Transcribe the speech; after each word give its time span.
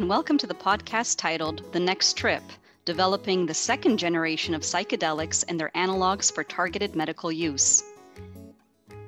and 0.00 0.08
welcome 0.08 0.38
to 0.38 0.46
the 0.46 0.54
podcast 0.54 1.18
titled 1.18 1.62
The 1.74 1.78
Next 1.78 2.14
Trip 2.14 2.42
Developing 2.86 3.44
the 3.44 3.52
Second 3.52 3.98
Generation 3.98 4.54
of 4.54 4.62
Psychedelics 4.62 5.44
and 5.46 5.60
Their 5.60 5.70
Analogs 5.74 6.32
for 6.32 6.42
Targeted 6.42 6.96
Medical 6.96 7.30
Use. 7.30 7.82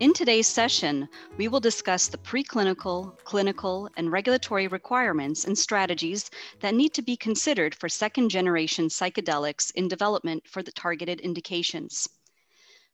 In 0.00 0.12
today's 0.12 0.46
session, 0.46 1.08
we 1.38 1.48
will 1.48 1.60
discuss 1.60 2.08
the 2.08 2.18
preclinical, 2.18 3.18
clinical, 3.24 3.88
and 3.96 4.12
regulatory 4.12 4.68
requirements 4.68 5.46
and 5.46 5.56
strategies 5.56 6.30
that 6.60 6.74
need 6.74 6.92
to 6.92 7.00
be 7.00 7.16
considered 7.16 7.74
for 7.74 7.88
second 7.88 8.28
generation 8.28 8.88
psychedelics 8.88 9.72
in 9.74 9.88
development 9.88 10.46
for 10.46 10.62
the 10.62 10.72
targeted 10.72 11.20
indications. 11.20 12.06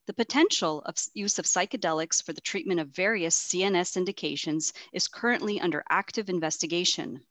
The 0.06 0.14
potential 0.14 0.82
of 0.86 0.94
use 1.14 1.40
of 1.40 1.46
psychedelics 1.46 2.22
for 2.22 2.32
the 2.32 2.40
treatment 2.40 2.78
of 2.78 2.90
various 2.90 3.36
CNS 3.36 3.96
indications 3.96 4.72
is 4.92 5.08
currently 5.08 5.60
under 5.60 5.82
active 5.90 6.28
investigation. 6.28 7.22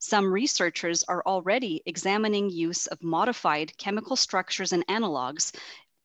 Some 0.00 0.32
researchers 0.32 1.02
are 1.02 1.24
already 1.26 1.82
examining 1.84 2.50
use 2.50 2.86
of 2.86 3.02
modified 3.02 3.76
chemical 3.78 4.14
structures 4.14 4.72
and 4.72 4.86
analogs 4.86 5.52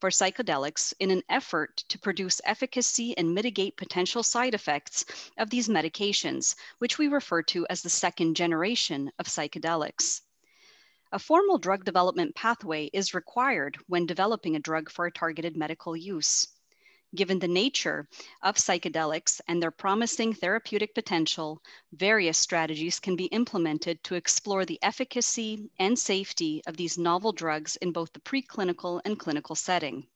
for 0.02 0.10
psychedelics 0.10 0.94
in 1.00 1.12
an 1.12 1.22
effort 1.30 1.78
to 1.90 2.00
produce 2.00 2.42
efficacy 2.44 3.16
and 3.18 3.36
mitigate 3.36 3.78
potential 3.78 4.24
side 4.24 4.56
effects 4.56 5.06
of 5.38 5.52
these 5.52 5.70
medications, 5.70 6.56
which 6.80 6.98
we 6.98 7.08
refer 7.08 7.44
to 7.44 7.68
as 7.70 7.84
the 7.84 7.90
second 7.90 8.36
generation 8.36 9.12
of 9.20 9.28
psychedelics. 9.28 10.22
A 11.12 11.20
formal 11.20 11.60
drug 11.60 11.86
development 11.86 12.34
pathway 12.34 12.90
is 12.94 13.14
required 13.14 13.78
when 13.86 14.08
developing 14.08 14.56
a 14.56 14.60
drug 14.60 14.90
for 14.90 15.06
a 15.06 15.12
targeted 15.12 15.56
medical 15.56 15.96
use. 15.96 16.48
Given 17.16 17.38
the 17.38 17.48
nature 17.48 18.08
of 18.42 18.56
psychedelics 18.56 19.40
and 19.48 19.62
their 19.62 19.70
promising 19.70 20.34
therapeutic 20.34 20.96
potential, 20.96 21.62
various 21.92 22.40
strategies 22.40 23.00
can 23.00 23.16
be 23.16 23.26
implemented 23.26 24.04
to 24.06 24.16
explore 24.16 24.66
the 24.66 24.80
efficacy 24.82 25.70
and 25.78 26.00
safety 26.00 26.64
of 26.66 26.76
these 26.76 26.98
novel 26.98 27.32
drugs 27.32 27.76
in 27.76 27.92
both 27.92 28.14
the 28.14 28.20
preclinical 28.20 29.00
and 29.06 29.20
clinical 29.20 29.56
setting. 29.56 30.08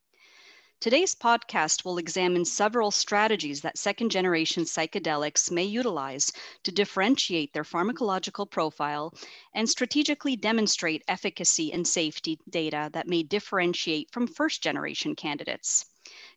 Today's 0.80 1.14
podcast 1.14 1.86
will 1.86 2.00
examine 2.00 2.46
several 2.46 2.90
strategies 2.90 3.62
that 3.62 3.78
second 3.78 4.10
generation 4.10 4.64
psychedelics 4.64 5.52
may 5.52 5.66
utilize 5.66 6.32
to 6.64 6.72
differentiate 6.72 7.54
their 7.54 7.64
pharmacological 7.64 8.50
profile 8.50 9.14
and 9.54 9.70
strategically 9.70 10.36
demonstrate 10.36 11.04
efficacy 11.08 11.72
and 11.72 11.88
safety 11.88 12.40
data 12.50 12.90
that 12.94 13.08
may 13.08 13.22
differentiate 13.22 14.12
from 14.12 14.26
first 14.26 14.64
generation 14.64 15.16
candidates. 15.16 15.86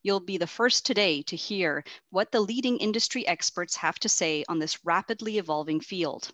You'll 0.03 0.21
be 0.21 0.39
the 0.39 0.47
first 0.47 0.87
today 0.87 1.21
to 1.23 1.37
hear 1.37 1.85
what 2.09 2.33
the 2.33 2.41
leading 2.41 2.79
industry 2.79 3.27
experts 3.27 3.77
have 3.77 3.99
to 3.99 4.09
say 4.09 4.45
on 4.49 4.59
this 4.59 4.83
rapidly 4.85 5.37
evolving 5.37 5.81
field. 5.81 6.31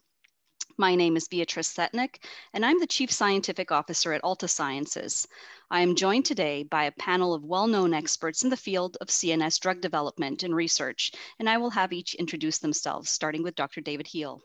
My 0.78 0.94
name 0.94 1.16
is 1.16 1.26
Beatrice 1.26 1.74
Setnick, 1.74 2.22
and 2.52 2.64
I'm 2.64 2.78
the 2.78 2.86
Chief 2.86 3.10
Scientific 3.10 3.72
Officer 3.72 4.12
at 4.12 4.22
Alta 4.22 4.46
Sciences. 4.46 5.26
I 5.68 5.80
am 5.80 5.96
joined 5.96 6.26
today 6.26 6.62
by 6.62 6.84
a 6.84 6.92
panel 6.92 7.34
of 7.34 7.42
well 7.42 7.66
known 7.66 7.92
experts 7.92 8.44
in 8.44 8.50
the 8.50 8.56
field 8.56 8.96
of 9.00 9.08
CNS 9.08 9.58
drug 9.58 9.80
development 9.80 10.44
and 10.44 10.54
research, 10.54 11.10
and 11.40 11.48
I 11.48 11.56
will 11.58 11.70
have 11.70 11.92
each 11.92 12.14
introduce 12.14 12.58
themselves, 12.58 13.10
starting 13.10 13.42
with 13.42 13.56
Dr. 13.56 13.80
David 13.80 14.06
Heal. 14.06 14.42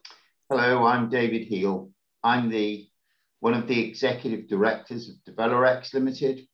Hello, 0.50 0.84
I'm 0.86 1.10
David 1.10 1.48
Heal. 1.48 1.92
I'm 2.24 2.50
the 2.50 2.90
one 3.40 3.54
of 3.54 3.68
the 3.68 3.88
executive 3.88 4.48
directors 4.48 5.10
of 5.10 5.16
Develorex 5.32 5.94
Limited, 5.94 6.48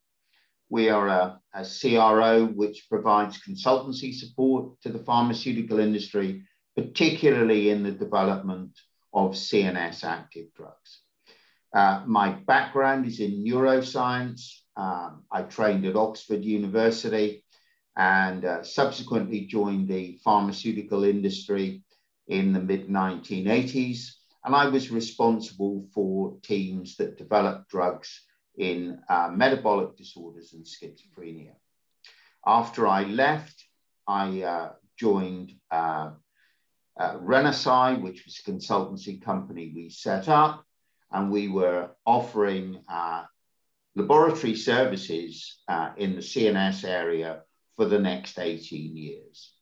we 0.70 0.90
are 0.90 1.08
a, 1.08 1.40
a 1.54 1.66
CRO 1.66 2.46
which 2.46 2.88
provides 2.90 3.42
consultancy 3.42 4.14
support 4.14 4.80
to 4.82 4.90
the 4.90 5.00
pharmaceutical 5.00 5.80
industry, 5.80 6.44
particularly 6.76 7.70
in 7.70 7.84
the 7.84 7.92
development 7.92 8.72
of 9.14 9.32
CNS 9.32 10.04
active 10.04 10.48
drugs. 10.56 11.02
Uh, 11.74 12.04
my 12.06 12.30
background 12.30 13.06
is 13.06 13.20
in 13.20 13.44
neuroscience. 13.44 14.52
Um, 14.76 15.24
I 15.32 15.44
trained 15.44 15.86
at 15.86 15.96
Oxford 15.96 16.44
University 16.44 17.44
and 17.96 18.46
uh, 18.46 18.64
subsequently 18.64 19.42
joined 19.42 19.88
the 19.88 20.20
pharmaceutical 20.24 21.04
industry 21.04 21.84
in 22.28 22.54
the 22.54 22.60
mid 22.60 22.90
1980s. 22.90 24.12
And 24.46 24.56
I 24.56 24.68
was 24.70 24.92
responsible 24.92 25.88
for 25.94 26.38
teams 26.44 26.96
that 26.98 27.18
developed 27.18 27.70
drugs 27.70 28.27
in 28.58 29.00
uh, 29.08 29.30
metabolic 29.32 29.96
disorders 29.96 30.54
and 30.54 30.66
schizophrenia. 30.66 31.54
After 32.46 32.88
I 32.88 33.04
left, 33.04 33.64
I 34.08 34.42
uh, 34.42 34.72
joined 34.98 35.54
uh, 35.70 36.12
uh, 37.00 37.18
which 38.02 38.26
was 38.26 38.40
a 38.40 38.52
consultancy 38.52 39.22
company 39.22 39.72
we 39.76 39.90
set 39.90 40.28
up, 40.28 40.66
and 41.12 41.30
we 41.30 41.48
were 41.48 41.92
offering 42.06 42.82
uh, 42.90 43.24
laboratory 43.96 44.56
services 44.56 45.58
uh, 45.68 45.92
in 45.98 46.16
the 46.16 46.22
CNS 46.22 46.84
area 46.84 47.44
for 47.76 47.86
the 47.86 48.00
next 48.00 48.40
18 48.40 48.98
years. 48.98 49.54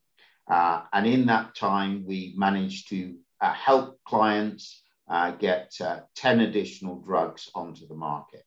And 0.47 1.05
in 1.05 1.25
that 1.25 1.55
time, 1.55 2.05
we 2.05 2.33
managed 2.37 2.89
to 2.89 3.15
help 3.41 3.99
clients 4.05 4.81
get 5.39 5.73
10 6.15 6.39
additional 6.39 7.01
drugs 7.01 7.49
onto 7.53 7.87
the 7.87 7.95
market. 7.95 8.45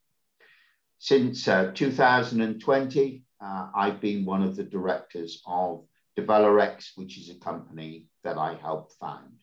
Since 0.98 1.46
uh, 1.46 1.70
2020, 1.74 3.22
uh, 3.40 3.68
I've 3.74 4.00
been 4.00 4.24
one 4.24 4.42
of 4.42 4.56
the 4.56 4.64
directors 4.64 5.42
of 5.46 5.84
Develorex, 6.18 6.90
which 6.96 7.18
is 7.18 7.30
a 7.30 7.34
company 7.34 8.06
that 8.24 8.36
I 8.36 8.54
helped 8.54 8.94
found. 9.00 9.34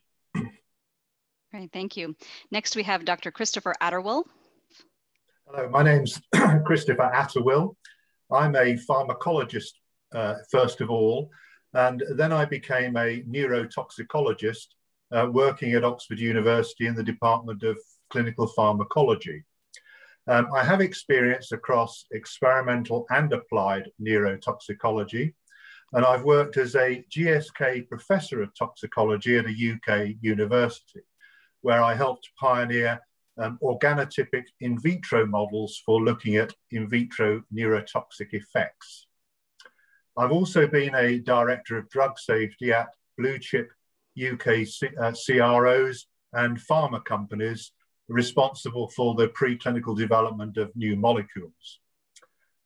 Great, 1.52 1.72
thank 1.72 1.96
you. 1.96 2.16
Next, 2.52 2.76
we 2.76 2.84
have 2.84 3.06
Dr. 3.06 3.32
Christopher 3.32 3.74
Atterwill. 3.82 4.26
Hello, 5.48 5.70
my 5.70 5.84
name's 5.84 6.22
Christopher 6.66 7.10
Atterwill. 7.16 7.76
I'm 8.30 8.56
a 8.56 8.78
pharmacologist, 8.90 9.72
uh, 10.14 10.36
first 10.52 10.82
of 10.82 10.90
all, 10.90 11.30
and 11.74 12.04
then 12.16 12.34
I 12.34 12.44
became 12.44 12.98
a 12.98 13.22
neurotoxicologist 13.22 14.66
uh, 15.14 15.30
working 15.32 15.74
at 15.74 15.86
Oxford 15.86 16.20
University 16.20 16.88
in 16.88 16.96
the 16.96 17.04
Department 17.04 17.64
of 17.64 17.78
Clinical 18.10 18.48
Pharmacology. 18.48 19.46
Um, 20.28 20.48
I 20.54 20.64
have 20.64 20.82
experience 20.82 21.52
across 21.52 22.06
experimental 22.12 23.06
and 23.10 23.32
applied 23.32 23.92
neurotoxicology, 24.02 25.34
and 25.94 26.04
I've 26.04 26.24
worked 26.24 26.58
as 26.58 26.76
a 26.76 27.06
GSK 27.12 27.88
professor 27.88 28.42
of 28.42 28.58
toxicology 28.58 29.38
at 29.38 29.46
a 29.46 29.50
UK 29.50 30.16
university, 30.22 31.02
where 31.62 31.84
I 31.84 31.94
helped 31.94 32.30
pioneer 32.40 33.00
um, 33.38 33.60
organotypic 33.62 34.46
in 34.62 34.80
vitro 34.80 35.28
models 35.28 35.82
for 35.86 36.02
looking 36.02 36.38
at 36.38 36.54
in 36.72 36.90
vitro 36.90 37.44
neurotoxic 37.54 38.34
effects. 38.34 39.08
I've 40.18 40.32
also 40.32 40.66
been 40.66 40.96
a 40.96 41.20
director 41.20 41.78
of 41.78 41.90
drug 41.90 42.18
safety 42.18 42.72
at 42.72 42.88
blue 43.18 43.38
chip 43.38 43.72
UK 44.20 44.66
uh, 45.00 45.12
CROs 45.12 46.08
and 46.34 46.58
pharma 46.58 47.04
companies 47.04 47.72
responsible 48.08 48.90
for 48.90 49.16
the 49.16 49.28
preclinical 49.30 49.98
development 49.98 50.58
of 50.58 50.76
new 50.76 50.96
molecules. 50.96 51.80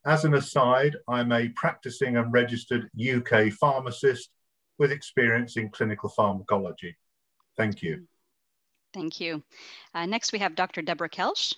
As 0.06 0.26
an 0.26 0.34
aside, 0.34 0.96
I'm 1.08 1.32
a 1.32 1.50
practicing 1.50 2.18
and 2.18 2.32
registered 2.32 2.90
UK 2.98 3.52
pharmacist 3.52 4.30
with 4.78 4.92
experience 4.92 5.58
in 5.58 5.70
clinical 5.70 6.10
pharmacology. 6.10 6.96
Thank 7.58 7.82
you. 7.82 8.08
Thank 8.94 9.20
you. 9.20 9.44
Uh, 9.94 10.06
next, 10.06 10.32
we 10.32 10.40
have 10.40 10.56
Dr. 10.56 10.82
Deborah 10.82 11.10
Kelsch. 11.10 11.54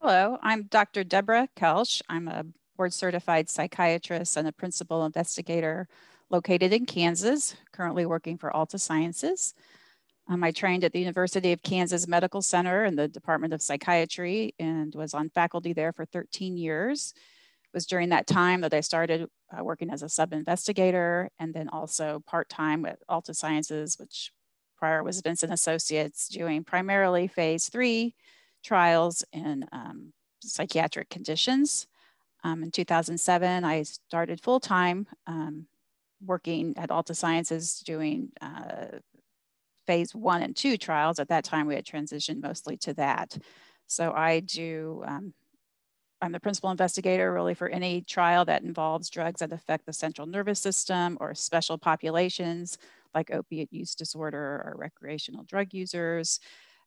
Hello, 0.00 0.38
I'm 0.42 0.64
Dr. 0.64 1.04
Deborah 1.04 1.48
Kelsch. 1.56 2.00
I'm 2.08 2.26
a 2.26 2.46
board 2.76 2.94
certified 2.94 3.50
psychiatrist 3.50 4.38
and 4.38 4.48
a 4.48 4.52
principal 4.52 5.04
investigator 5.04 5.86
located 6.30 6.72
in 6.72 6.86
Kansas, 6.86 7.54
currently 7.72 8.06
working 8.06 8.38
for 8.38 8.50
Alta 8.50 8.78
Sciences. 8.78 9.54
Um, 10.30 10.44
I 10.44 10.52
trained 10.52 10.84
at 10.84 10.92
the 10.92 11.00
University 11.00 11.50
of 11.50 11.60
Kansas 11.60 12.06
Medical 12.06 12.40
Center 12.40 12.84
in 12.84 12.94
the 12.94 13.08
Department 13.08 13.52
of 13.52 13.60
Psychiatry 13.60 14.54
and 14.60 14.94
was 14.94 15.12
on 15.12 15.28
faculty 15.28 15.72
there 15.72 15.92
for 15.92 16.04
13 16.04 16.56
years. 16.56 17.12
It 17.16 17.74
was 17.74 17.84
during 17.84 18.10
that 18.10 18.28
time 18.28 18.60
that 18.60 18.72
I 18.72 18.78
started 18.78 19.28
uh, 19.52 19.64
working 19.64 19.90
as 19.90 20.04
a 20.04 20.08
sub-investigator 20.08 21.30
and 21.40 21.52
then 21.52 21.68
also 21.68 22.22
part-time 22.28 22.86
at 22.86 23.00
Alta 23.08 23.34
Sciences, 23.34 23.98
which 23.98 24.30
prior 24.78 25.02
was 25.02 25.20
Vincent 25.20 25.52
Associates, 25.52 26.28
doing 26.28 26.62
primarily 26.62 27.26
phase 27.26 27.68
three 27.68 28.14
trials 28.62 29.24
in 29.32 29.64
um, 29.72 30.12
psychiatric 30.42 31.10
conditions. 31.10 31.88
Um, 32.44 32.62
in 32.62 32.70
2007, 32.70 33.64
I 33.64 33.82
started 33.82 34.40
full-time 34.40 35.08
um, 35.26 35.66
working 36.24 36.74
at 36.76 36.92
Alta 36.92 37.16
Sciences 37.16 37.80
doing 37.80 38.30
uh, 38.40 38.98
phase 39.86 40.14
one 40.14 40.42
and 40.42 40.56
two 40.56 40.76
trials. 40.76 41.18
At 41.18 41.28
that 41.28 41.44
time, 41.44 41.66
we 41.66 41.74
had 41.74 41.84
transitioned 41.84 42.42
mostly 42.42 42.76
to 42.78 42.94
that. 42.94 43.36
So 43.86 44.12
I 44.12 44.40
do, 44.40 45.02
um, 45.06 45.34
I'm 46.22 46.32
the 46.32 46.40
principal 46.40 46.70
investigator 46.70 47.32
really 47.32 47.54
for 47.54 47.68
any 47.68 48.02
trial 48.02 48.44
that 48.44 48.62
involves 48.62 49.10
drugs 49.10 49.40
that 49.40 49.52
affect 49.52 49.86
the 49.86 49.92
central 49.92 50.26
nervous 50.26 50.60
system 50.60 51.16
or 51.20 51.34
special 51.34 51.78
populations 51.78 52.78
like 53.14 53.30
opiate 53.32 53.72
use 53.72 53.94
disorder 53.94 54.38
or 54.38 54.74
recreational 54.76 55.44
drug 55.44 55.72
users. 55.72 56.40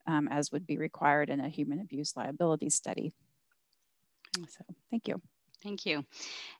um, 0.06 0.28
as 0.30 0.51
would 0.51 0.66
be 0.68 0.78
required 0.78 1.30
in 1.30 1.40
a 1.40 1.50
human 1.50 1.80
abuse 1.80 2.16
liability 2.16 2.69
study. 2.69 3.13
So 4.36 4.66
thank 4.90 5.07
you. 5.07 5.22
Thank 5.62 5.86
you. 5.86 6.06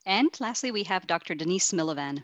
And 0.06 0.30
lastly, 0.40 0.72
we 0.72 0.84
have 0.84 1.08
Dr. 1.08 1.36
Denise 1.36 1.72
Millivan. 1.72 2.24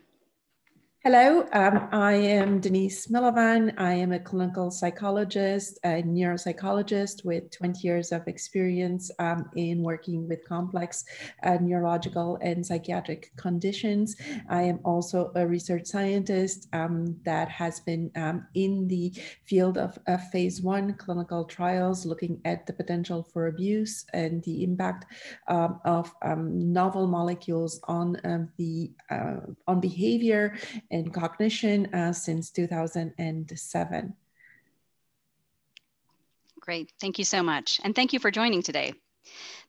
Hello, 1.06 1.48
um, 1.54 1.88
I 1.94 2.12
am 2.12 2.60
Denise 2.60 3.08
Millivan. 3.08 3.74
I 3.78 3.94
am 3.94 4.12
a 4.12 4.20
clinical 4.20 4.70
psychologist, 4.70 5.80
a 5.86 6.04
neuropsychologist 6.04 7.24
with 7.24 7.50
20 7.52 7.88
years 7.88 8.12
of 8.12 8.28
experience 8.28 9.10
um, 9.18 9.50
in 9.56 9.82
working 9.82 10.28
with 10.28 10.46
complex 10.46 11.06
uh, 11.44 11.58
neurological 11.62 12.38
and 12.42 12.66
psychiatric 12.66 13.32
conditions. 13.38 14.18
I 14.50 14.64
am 14.64 14.82
also 14.84 15.32
a 15.36 15.48
research 15.48 15.86
scientist 15.86 16.68
um, 16.74 17.16
that 17.24 17.48
has 17.48 17.80
been 17.80 18.12
um, 18.18 18.46
in 18.56 18.86
the 18.90 19.14
field 19.46 19.78
of, 19.78 19.98
of, 20.08 20.22
phase 20.32 20.62
one 20.62 20.96
clinical 20.96 21.46
trials, 21.46 22.06
looking 22.06 22.42
at 22.44 22.68
the 22.68 22.74
potential 22.74 23.24
for 23.24 23.48
abuse 23.48 24.06
and 24.12 24.44
the 24.44 24.66
impact 24.66 25.06
um, 25.48 25.80
of 25.86 26.14
um, 26.24 26.74
novel 26.74 27.08
molecules 27.08 27.80
on 27.86 28.50
the 28.58 28.92
uh, 29.10 29.38
on 29.66 29.80
behavior 29.80 30.58
in 30.92 31.12
cognition 31.12 31.94
uh, 31.94 32.14
since 32.14 32.50
2007. 32.52 34.14
Great, 36.60 36.92
thank 37.00 37.18
you 37.18 37.26
so 37.26 37.42
much. 37.42 37.80
And 37.84 37.96
thank 37.96 38.14
you 38.14 38.20
for 38.20 38.32
joining 38.32 38.62
today. 38.62 38.94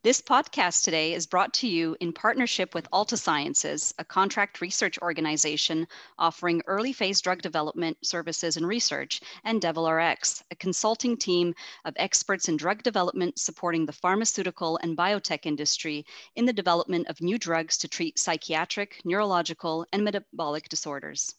This 0.03 0.23
podcast 0.23 0.85
today 0.85 1.13
is 1.13 1.27
brought 1.27 1.53
to 1.53 1.69
you 1.69 1.95
in 2.01 2.15
partnership 2.15 2.75
with 2.75 2.89
Alta 2.91 3.19
Sciences, 3.19 3.93
a 3.99 4.05
contract 4.05 4.63
research 4.63 4.99
organization 5.03 5.87
offering 6.19 6.63
early 6.67 6.95
phase 6.95 7.21
drug 7.21 7.43
development 7.43 7.99
services 8.03 8.57
and 8.57 8.67
research, 8.67 9.21
and 9.45 9.61
DevilRx, 9.61 10.43
a 10.51 10.57
consulting 10.57 11.19
team 11.19 11.55
of 11.85 11.93
experts 11.99 12.49
in 12.49 12.57
drug 12.57 12.83
development 12.83 13.39
supporting 13.39 13.85
the 13.85 13.93
pharmaceutical 13.93 14.79
and 14.83 14.97
biotech 14.97 15.45
industry 15.45 16.07
in 16.35 16.47
the 16.47 16.53
development 16.55 17.07
of 17.09 17.21
new 17.21 17.37
drugs 17.37 17.77
to 17.77 17.87
treat 17.87 18.19
psychiatric, 18.19 19.03
neurological, 19.05 19.85
and 19.93 20.03
metabolic 20.03 20.67
disorders. 20.71 21.35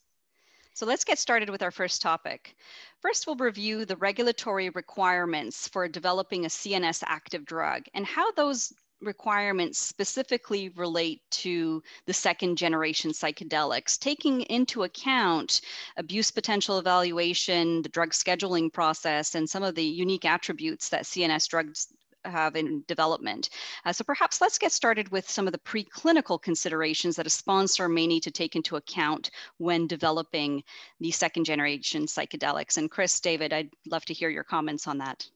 So 0.74 0.86
let's 0.86 1.04
get 1.04 1.20
started 1.20 1.50
with 1.50 1.62
our 1.62 1.72
first 1.72 2.02
topic. 2.02 2.56
First, 3.02 3.28
we'll 3.28 3.36
review 3.36 3.86
the 3.86 3.98
regulatory 3.98 4.70
requirements 4.70 5.68
for 5.68 5.88
developing 5.88 6.46
a 6.46 6.50
CNS 6.50 7.04
active 7.06 7.46
drug 7.46 7.84
and 7.94 8.06
how 8.06 8.32
those 8.32 8.74
requirements 9.02 9.80
specifically 9.80 10.70
relate 10.70 11.22
to 11.32 11.82
the 12.06 12.14
second 12.14 12.58
generation 12.58 13.12
psychedelics, 13.12 13.98
taking 14.00 14.42
into 14.44 14.84
account 14.84 15.62
abuse 15.98 16.32
potential 16.32 16.78
evaluation, 16.78 17.82
the 17.82 17.90
drug 17.90 18.12
scheduling 18.12 18.72
process, 18.72 19.36
and 19.36 19.50
some 19.50 19.64
of 19.64 19.76
the 19.76 19.84
unique 19.84 20.26
attributes 20.26 20.90
that 20.90 21.04
CNS 21.04 21.48
drugs 21.48 21.88
have 22.26 22.56
in 22.56 22.84
development. 22.88 23.50
Uh, 23.86 23.94
so 23.94 24.04
perhaps 24.04 24.42
let's 24.42 24.58
get 24.58 24.72
started 24.72 25.10
with 25.12 25.30
some 25.30 25.48
of 25.48 25.54
the 25.54 25.60
preclinical 25.60 26.42
considerations 26.42 27.16
that 27.16 27.28
a 27.28 27.30
sponsor 27.30 27.88
may 27.88 28.08
need 28.08 28.24
to 28.24 28.32
take 28.32 28.56
into 28.56 28.76
account 28.76 29.32
when 29.58 29.88
developing 29.88 30.64
the 31.00 31.12
second 31.12 31.46
generation 31.46 32.06
psychedelics. 32.06 32.78
And 32.78 32.90
Chris, 32.90 33.20
David, 33.20 33.54
I'd 33.54 33.70
love 33.90 34.06
to 34.06 34.14
hear 34.14 34.30
your 34.30 34.44
comments 34.44 34.88
on 34.88 34.98
that. 35.00 35.28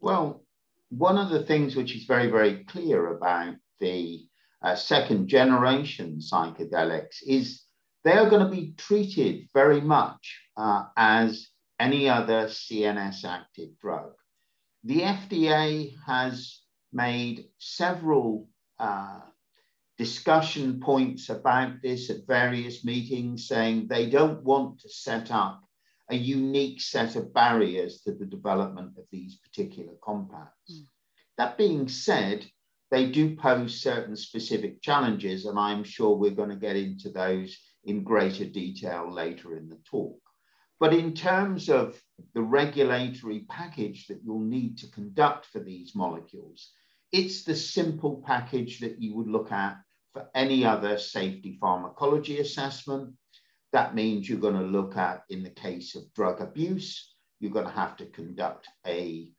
Well, 0.00 0.42
one 0.90 1.18
of 1.18 1.30
the 1.30 1.44
things 1.44 1.76
which 1.76 1.94
is 1.94 2.04
very, 2.04 2.30
very 2.30 2.64
clear 2.64 3.14
about 3.14 3.54
the 3.78 4.26
uh, 4.62 4.74
second 4.74 5.28
generation 5.28 6.18
psychedelics 6.20 7.22
is 7.26 7.62
they 8.04 8.12
are 8.12 8.28
going 8.28 8.44
to 8.44 8.50
be 8.50 8.74
treated 8.76 9.48
very 9.54 9.80
much 9.80 10.40
uh, 10.56 10.84
as 10.96 11.48
any 11.78 12.08
other 12.08 12.46
CNS 12.46 13.24
active 13.24 13.70
drug 13.80 14.12
the 14.84 15.00
FDA 15.00 15.94
has 16.06 16.60
made 16.92 17.46
several 17.58 18.48
uh, 18.78 19.20
discussion 19.98 20.80
points 20.80 21.28
about 21.28 21.82
this 21.82 22.08
at 22.10 22.26
various 22.26 22.84
meetings, 22.84 23.46
saying 23.46 23.86
they 23.86 24.08
don't 24.08 24.42
want 24.42 24.80
to 24.80 24.88
set 24.88 25.30
up 25.30 25.62
a 26.10 26.16
unique 26.16 26.80
set 26.80 27.16
of 27.16 27.32
barriers 27.32 28.00
to 28.00 28.12
the 28.12 28.24
development 28.24 28.92
of 28.98 29.04
these 29.12 29.36
particular 29.36 29.92
compounds. 30.02 30.50
Mm. 30.70 30.84
That 31.38 31.58
being 31.58 31.88
said, 31.88 32.46
they 32.90 33.10
do 33.10 33.36
pose 33.36 33.80
certain 33.80 34.16
specific 34.16 34.82
challenges, 34.82 35.44
and 35.44 35.58
I'm 35.58 35.84
sure 35.84 36.16
we're 36.16 36.32
going 36.32 36.50
to 36.50 36.56
get 36.56 36.76
into 36.76 37.10
those 37.10 37.56
in 37.84 38.02
greater 38.02 38.44
detail 38.44 39.12
later 39.12 39.56
in 39.56 39.68
the 39.68 39.78
talk. 39.88 40.18
But 40.80 40.94
in 40.94 41.14
terms 41.14 41.68
of 41.68 42.00
the 42.34 42.42
regulatory 42.42 43.46
package 43.48 44.06
that 44.06 44.20
you'll 44.24 44.40
need 44.40 44.78
to 44.78 44.90
conduct 44.90 45.46
for 45.46 45.60
these 45.60 45.94
molecules, 45.94 46.72
it's 47.12 47.44
the 47.44 47.56
simple 47.56 48.22
package 48.26 48.80
that 48.80 49.00
you 49.00 49.14
would 49.16 49.28
look 49.28 49.52
at 49.52 49.76
for 50.12 50.28
any 50.34 50.64
other 50.64 50.98
safety 50.98 51.58
pharmacology 51.60 52.38
assessment. 52.38 53.14
That 53.72 53.94
means 53.94 54.28
you're 54.28 54.38
going 54.38 54.58
to 54.58 54.62
look 54.62 54.96
at, 54.96 55.22
in 55.28 55.42
the 55.42 55.50
case 55.50 55.94
of 55.94 56.12
drug 56.14 56.40
abuse, 56.40 57.14
you're 57.38 57.52
going 57.52 57.66
to 57.66 57.72
have 57.72 57.96
to 57.98 58.06
conduct 58.06 58.68
a, 58.86 59.30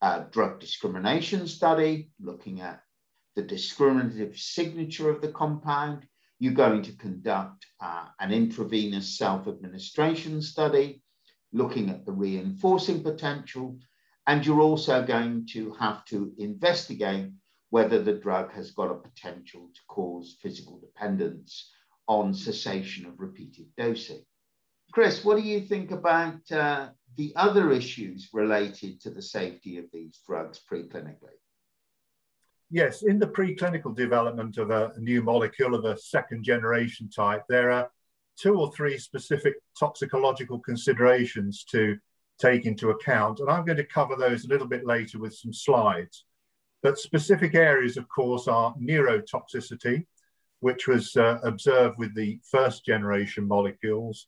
a 0.00 0.26
drug 0.30 0.60
discrimination 0.60 1.46
study 1.46 2.10
looking 2.20 2.60
at 2.60 2.80
the 3.34 3.42
discriminative 3.42 4.36
signature 4.36 5.10
of 5.10 5.20
the 5.20 5.32
compound. 5.32 6.06
You're 6.38 6.54
going 6.54 6.82
to 6.82 6.96
conduct 6.96 7.66
uh, 7.80 8.06
an 8.20 8.32
intravenous 8.32 9.16
self-administration 9.18 10.42
study, 10.42 11.01
looking 11.52 11.90
at 11.90 12.04
the 12.04 12.12
reinforcing 12.12 13.02
potential, 13.02 13.78
and 14.26 14.44
you're 14.44 14.60
also 14.60 15.04
going 15.04 15.46
to 15.52 15.72
have 15.74 16.04
to 16.06 16.32
investigate 16.38 17.30
whether 17.70 18.02
the 18.02 18.12
drug 18.12 18.52
has 18.52 18.70
got 18.72 18.90
a 18.90 18.94
potential 18.94 19.70
to 19.74 19.80
cause 19.88 20.36
physical 20.40 20.78
dependence 20.78 21.70
on 22.06 22.34
cessation 22.34 23.06
of 23.06 23.18
repeated 23.18 23.66
dosing. 23.76 24.22
Chris, 24.92 25.24
what 25.24 25.38
do 25.38 25.42
you 25.42 25.60
think 25.60 25.90
about 25.90 26.50
uh, 26.52 26.90
the 27.16 27.32
other 27.34 27.72
issues 27.72 28.28
related 28.32 29.00
to 29.00 29.10
the 29.10 29.22
safety 29.22 29.78
of 29.78 29.86
these 29.92 30.20
drugs 30.26 30.60
preclinically? 30.70 31.38
Yes, 32.70 33.02
in 33.02 33.18
the 33.18 33.26
preclinical 33.26 33.94
development 33.94 34.58
of 34.58 34.70
a, 34.70 34.92
new 34.98 35.22
molecule 35.22 35.74
of 35.74 35.84
a 35.84 35.98
second 35.98 36.42
generation 36.44 37.08
type, 37.08 37.42
there 37.48 37.70
are 37.70 37.90
two 38.38 38.58
or 38.58 38.72
three 38.72 38.98
specific 38.98 39.54
toxicological 39.78 40.58
considerations 40.60 41.64
to 41.64 41.96
take 42.38 42.66
into 42.66 42.90
account. 42.90 43.40
And 43.40 43.50
I'm 43.50 43.64
going 43.64 43.78
to 43.78 43.84
cover 43.84 44.16
those 44.16 44.44
a 44.44 44.48
little 44.48 44.66
bit 44.66 44.84
later 44.86 45.18
with 45.18 45.34
some 45.34 45.52
slides. 45.52 46.24
But 46.82 46.98
specific 46.98 47.54
areas, 47.54 47.96
of 47.96 48.08
course, 48.08 48.48
are 48.48 48.74
neurotoxicity, 48.74 50.06
which 50.60 50.88
was 50.88 51.16
uh, 51.16 51.38
observed 51.44 51.98
with 51.98 52.14
the 52.14 52.40
first 52.50 52.84
generation 52.84 53.46
molecules, 53.46 54.26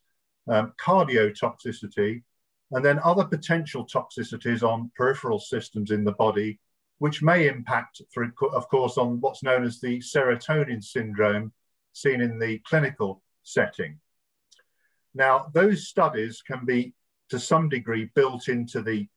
um, 0.49 0.73
cardiotoxicity, 0.81 2.23
and 2.71 2.83
then 2.83 2.99
other 3.03 3.25
potential 3.25 3.85
toxicities 3.85 4.63
on 4.63 4.91
peripheral 4.95 5.39
systems 5.39 5.91
in 5.91 6.03
the 6.03 6.13
body, 6.13 6.59
which 6.99 7.21
may 7.21 7.47
impact, 7.47 8.01
for, 8.13 8.31
of 8.53 8.67
course, 8.69 8.97
on 8.97 9.19
what's 9.19 9.43
known 9.43 9.63
as 9.65 9.79
the 9.79 9.99
serotonin 9.99 10.83
syndrome 10.83 11.51
seen 11.93 12.21
in 12.21 12.39
the 12.39 12.59
clinical 12.59 13.21
setting. 13.45 13.99
Now, 15.13 15.47
those 15.53 15.87
studies 15.87 16.41
can 16.45 16.65
be, 16.65 16.93
to 17.29 17.39
some 17.39 17.69
degree, 17.69 18.09
built 18.15 18.49
into 18.49 18.81
the 18.81 19.07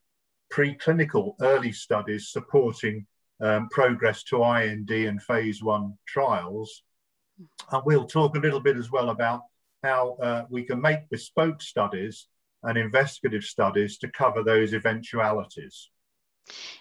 preclinical 0.52 1.34
early 1.40 1.72
studies 1.72 2.28
supporting 2.28 3.06
um, 3.40 3.68
progress 3.70 4.22
to 4.24 4.44
IND 4.44 4.90
and 4.90 5.22
phase 5.22 5.62
one 5.62 5.98
trials. 6.06 6.84
And 7.72 7.82
we'll 7.84 8.06
talk 8.06 8.36
a 8.36 8.40
little 8.40 8.60
bit 8.60 8.76
as 8.76 8.90
well 8.90 9.10
about 9.10 9.42
how 9.82 10.16
uh, 10.22 10.44
we 10.48 10.62
can 10.62 10.80
make 10.80 11.08
bespoke 11.10 11.62
studies 11.62 12.28
and 12.62 12.76
investigative 12.76 13.44
studies 13.44 13.98
to 13.98 14.08
cover 14.08 14.42
those 14.42 14.74
eventualities. 14.74 15.90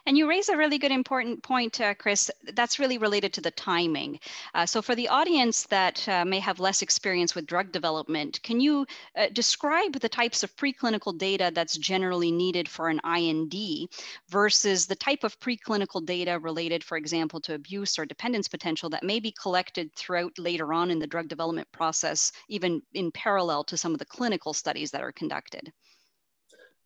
And 0.05 0.17
you 0.17 0.27
raise 0.27 0.49
a 0.49 0.57
really 0.57 0.77
good 0.77 0.91
important 0.91 1.43
point, 1.43 1.81
uh, 1.81 1.93
Chris. 1.93 2.31
That's 2.53 2.79
really 2.79 2.97
related 2.97 3.33
to 3.33 3.41
the 3.41 3.51
timing. 3.51 4.19
Uh, 4.53 4.65
so, 4.65 4.81
for 4.81 4.95
the 4.95 5.07
audience 5.07 5.63
that 5.67 6.07
uh, 6.07 6.25
may 6.25 6.39
have 6.39 6.59
less 6.59 6.81
experience 6.81 7.35
with 7.35 7.45
drug 7.45 7.71
development, 7.71 8.41
can 8.43 8.59
you 8.59 8.85
uh, 9.15 9.27
describe 9.33 9.93
the 9.99 10.09
types 10.09 10.43
of 10.43 10.55
preclinical 10.55 11.17
data 11.17 11.51
that's 11.53 11.77
generally 11.77 12.31
needed 12.31 12.69
for 12.69 12.89
an 12.89 13.01
IND 13.05 13.89
versus 14.29 14.85
the 14.85 14.95
type 14.95 15.23
of 15.23 15.39
preclinical 15.39 16.05
data 16.05 16.39
related, 16.39 16.83
for 16.83 16.97
example, 16.97 17.39
to 17.41 17.53
abuse 17.53 17.97
or 17.99 18.05
dependence 18.05 18.47
potential 18.47 18.89
that 18.89 19.03
may 19.03 19.19
be 19.19 19.31
collected 19.31 19.93
throughout 19.95 20.37
later 20.39 20.73
on 20.73 20.91
in 20.91 20.99
the 20.99 21.07
drug 21.07 21.27
development 21.27 21.71
process, 21.71 22.31
even 22.49 22.81
in 22.93 23.11
parallel 23.11 23.63
to 23.63 23.77
some 23.77 23.93
of 23.93 23.99
the 23.99 24.05
clinical 24.05 24.53
studies 24.53 24.91
that 24.91 25.03
are 25.03 25.11
conducted? 25.11 25.71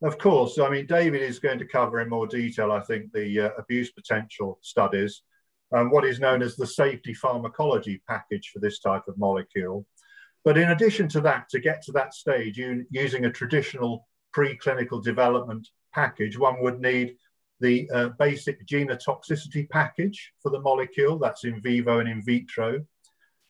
Of 0.04 0.18
course, 0.18 0.58
I 0.58 0.68
mean, 0.68 0.88
David 0.88 1.22
is 1.22 1.38
going 1.38 1.60
to 1.60 1.66
cover 1.66 2.00
in 2.00 2.10
more 2.10 2.26
detail, 2.26 2.72
I 2.72 2.80
think, 2.80 3.14
the 3.14 3.40
uh, 3.40 3.50
abuse 3.60 3.92
potential 3.92 4.58
studies, 4.64 5.22
um, 5.76 5.92
what 5.92 6.06
is 6.06 6.20
known 6.20 6.42
as 6.42 6.56
the 6.56 6.66
safety 6.66 7.14
pharmacology 7.14 8.02
package 8.08 8.50
for 8.52 8.60
this 8.60 8.80
type 8.80 9.04
of 9.08 9.18
molecule. 9.20 9.86
But 10.44 10.58
in 10.58 10.72
addition 10.72 11.08
to 11.10 11.22
that, 11.22 11.50
to 11.50 11.60
get 11.60 11.84
to 11.84 11.92
that 11.92 12.16
stage, 12.16 12.58
you, 12.58 12.84
using 12.90 13.26
a 13.26 13.32
traditional 13.32 14.08
preclinical 14.36 15.04
development 15.04 15.68
package, 15.94 16.36
one 16.36 16.64
would 16.64 16.82
need 16.82 17.16
the 17.60 17.88
uh, 17.94 18.10
basic 18.18 18.66
genotoxicity 18.66 19.70
package 19.70 20.34
for 20.42 20.50
the 20.50 20.60
molecule, 20.62 21.20
that's 21.20 21.44
in 21.44 21.62
vivo 21.62 22.00
and 22.00 22.10
in 22.10 22.24
vitro, 22.24 22.84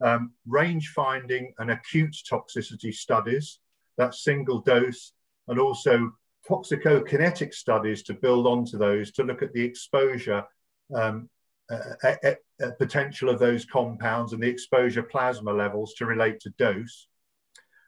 um, 0.01 0.34
range 0.46 0.89
finding 0.89 1.53
and 1.60 1.72
acute 1.72 2.17
toxicity 2.29 2.93
studies, 2.93 3.60
that's 3.98 4.25
single 4.25 4.60
dose, 4.60 5.13
and 5.48 5.58
also 5.58 6.12
toxicokinetic 6.51 7.53
studies 7.53 8.03
to 8.03 8.13
build 8.13 8.46
onto 8.46 8.77
those 8.77 9.12
to 9.12 9.24
look 9.24 9.41
at 9.41 9.53
the 9.53 9.63
exposure 9.63 10.43
um, 10.93 11.29
uh, 11.72 11.93
uh, 12.03 12.34
uh, 12.62 12.72
potential 12.77 13.29
of 13.29 13.39
those 13.39 13.63
compounds 13.65 14.34
and 14.34 14.43
the 14.43 14.50
exposure 14.50 15.03
plasma 15.03 15.53
levels 15.53 15.93
to 15.93 16.05
relate 16.05 16.39
to 16.41 16.50
dose. 16.58 17.08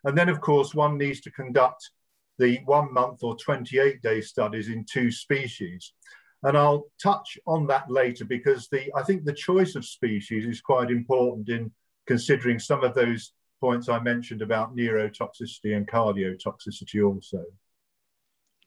And 0.06 0.18
then, 0.18 0.30
of 0.30 0.40
course, 0.40 0.74
one 0.74 0.98
needs 0.98 1.20
to 1.22 1.32
conduct 1.32 1.92
the 2.40 2.60
one 2.66 2.94
month 2.94 3.24
or 3.24 3.36
28 3.36 4.02
day 4.02 4.22
studies 4.22 4.70
in 4.70 4.86
two 4.86 5.12
species. 5.12 5.94
And 6.44 6.58
I'll 6.58 6.86
touch 7.02 7.38
on 7.46 7.68
that 7.68 7.92
later 7.92 8.26
because 8.26 8.68
the, 8.70 8.92
I 8.96 9.04
think 9.04 9.24
the 9.24 9.34
choice 9.34 9.76
of 9.76 9.86
species 9.86 10.46
is 10.46 10.62
quite 10.62 10.90
important 10.90 11.50
in 11.50 11.72
considering 12.08 12.60
some 12.60 12.84
of 12.84 12.96
those 12.96 13.34
points 13.60 13.88
I 13.88 14.00
mentioned 14.00 14.42
about 14.42 14.76
neurotoxicity 14.76 15.76
and 15.76 15.88
cardiotoxicity 15.88 17.06
also. 17.06 17.44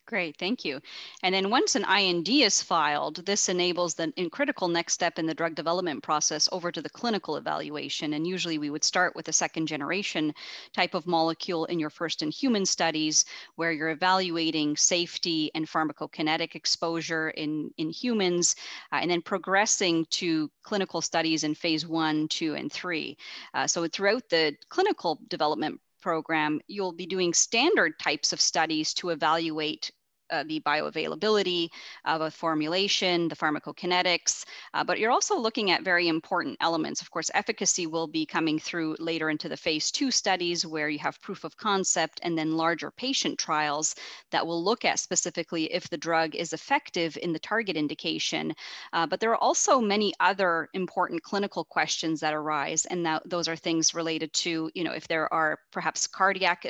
Great, 0.07 0.37
thank 0.39 0.65
you. 0.65 0.81
And 1.25 1.35
then 1.35 1.51
once 1.51 1.75
an 1.75 1.85
IND 1.85 2.29
is 2.29 2.63
filed, 2.63 3.27
this 3.27 3.49
enables 3.49 3.95
the 3.95 4.13
critical 4.31 4.69
next 4.69 4.93
step 4.93 5.19
in 5.19 5.27
the 5.27 5.35
drug 5.35 5.57
development 5.57 6.01
process 6.01 6.49
over 6.53 6.71
to 6.71 6.81
the 6.81 6.89
clinical 6.89 7.37
evaluation. 7.37 8.13
And 8.13 8.25
usually 8.25 8.59
we 8.59 8.71
would 8.71 8.85
start 8.85 9.17
with 9.17 9.27
a 9.27 9.33
second 9.33 9.67
generation 9.67 10.33
type 10.73 10.95
of 10.95 11.09
molecule 11.09 11.65
in 11.65 11.81
your 11.81 11.91
first 11.91 12.23
in 12.23 12.31
human 12.31 12.65
studies, 12.65 13.25
where 13.57 13.73
you're 13.73 13.91
evaluating 13.91 14.77
safety 14.77 15.51
and 15.57 15.67
pharmacokinetic 15.67 16.55
exposure 16.55 17.31
in, 17.31 17.73
in 17.77 17.91
humans, 17.91 18.55
uh, 18.93 19.01
and 19.03 19.11
then 19.11 19.23
progressing 19.23 20.07
to 20.11 20.49
clinical 20.63 21.01
studies 21.01 21.43
in 21.43 21.53
phase 21.53 21.85
one, 21.85 22.29
two, 22.29 22.55
and 22.55 22.71
three. 22.71 23.17
Uh, 23.55 23.67
so 23.67 23.89
throughout 23.89 24.29
the 24.29 24.57
clinical 24.69 25.19
development 25.27 25.81
program, 26.01 26.61
you'll 26.69 26.93
be 26.93 27.07
doing 27.07 27.35
standard 27.35 27.99
types 27.99 28.33
of 28.33 28.41
studies 28.41 28.95
to 28.95 29.09
evaluate 29.09 29.91
uh, 30.31 30.45
the 30.47 30.61
bioavailability 30.61 31.69
of 32.05 32.21
a 32.21 32.31
formulation, 32.31 33.29
the 33.29 33.37
pharmacokinetics, 33.37 34.45
uh, 34.75 34.85
but 34.85 34.99
you're 34.99 35.11
also 35.11 35.39
looking 35.39 35.71
at 35.71 35.83
very 35.83 36.09
important 36.09 36.57
elements. 36.61 37.01
Of 37.01 37.11
course, 37.11 37.31
efficacy 37.35 37.87
will 37.87 38.07
be 38.07 38.27
coming 38.27 38.59
through 38.59 38.97
later 38.99 39.31
into 39.31 39.49
the 39.49 39.57
phase 39.57 39.91
two 39.91 40.11
studies 40.11 40.67
where 40.67 40.89
you 40.89 40.99
have 40.99 41.21
proof 41.21 41.45
of 41.45 41.57
concept 41.57 42.21
and 42.23 42.37
then 42.37 42.57
larger 42.57 42.91
patient 42.91 43.39
trials 43.39 43.95
that 44.31 44.47
will 44.47 44.63
look 44.63 44.85
at 44.85 44.99
specifically 44.99 45.73
if 45.73 45.89
the 45.89 45.97
drug 45.97 46.35
is 46.35 46.53
effective 46.53 47.17
in 47.23 47.33
the 47.33 47.39
target 47.39 47.77
indication. 47.77 48.55
Uh, 48.93 49.07
but 49.07 49.21
there 49.21 49.31
are 49.31 49.43
also 49.43 49.81
many 49.81 50.13
other 50.21 50.69
important 50.75 51.23
clinical 51.23 51.65
questions 51.65 52.21
that 52.21 52.35
arise, 52.35 52.87
and 52.87 53.05
that, 53.07 53.23
those 53.29 53.49
are 53.49 53.57
things 53.57 53.95
related 53.95 54.33
to, 54.33 54.71
you 54.75 54.85
know, 54.85 54.93
if 54.93 55.07
there 55.09 55.33
are 55.33 55.59
perhaps 55.73 56.07
cardiac 56.07 56.67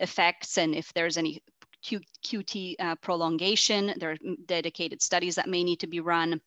effects 0.00 0.58
and 0.58 0.74
if 0.74 0.92
there's 0.94 1.16
any 1.16 1.42
Q, 1.82 2.00
QT 2.24 2.74
uh, 2.78 2.94
prolongation. 2.96 3.94
There 3.98 4.12
are 4.12 4.16
dedicated 4.46 5.02
studies 5.02 5.34
that 5.36 5.48
may 5.48 5.64
need 5.64 5.80
to 5.80 5.86
be 5.86 6.00
run 6.00 6.40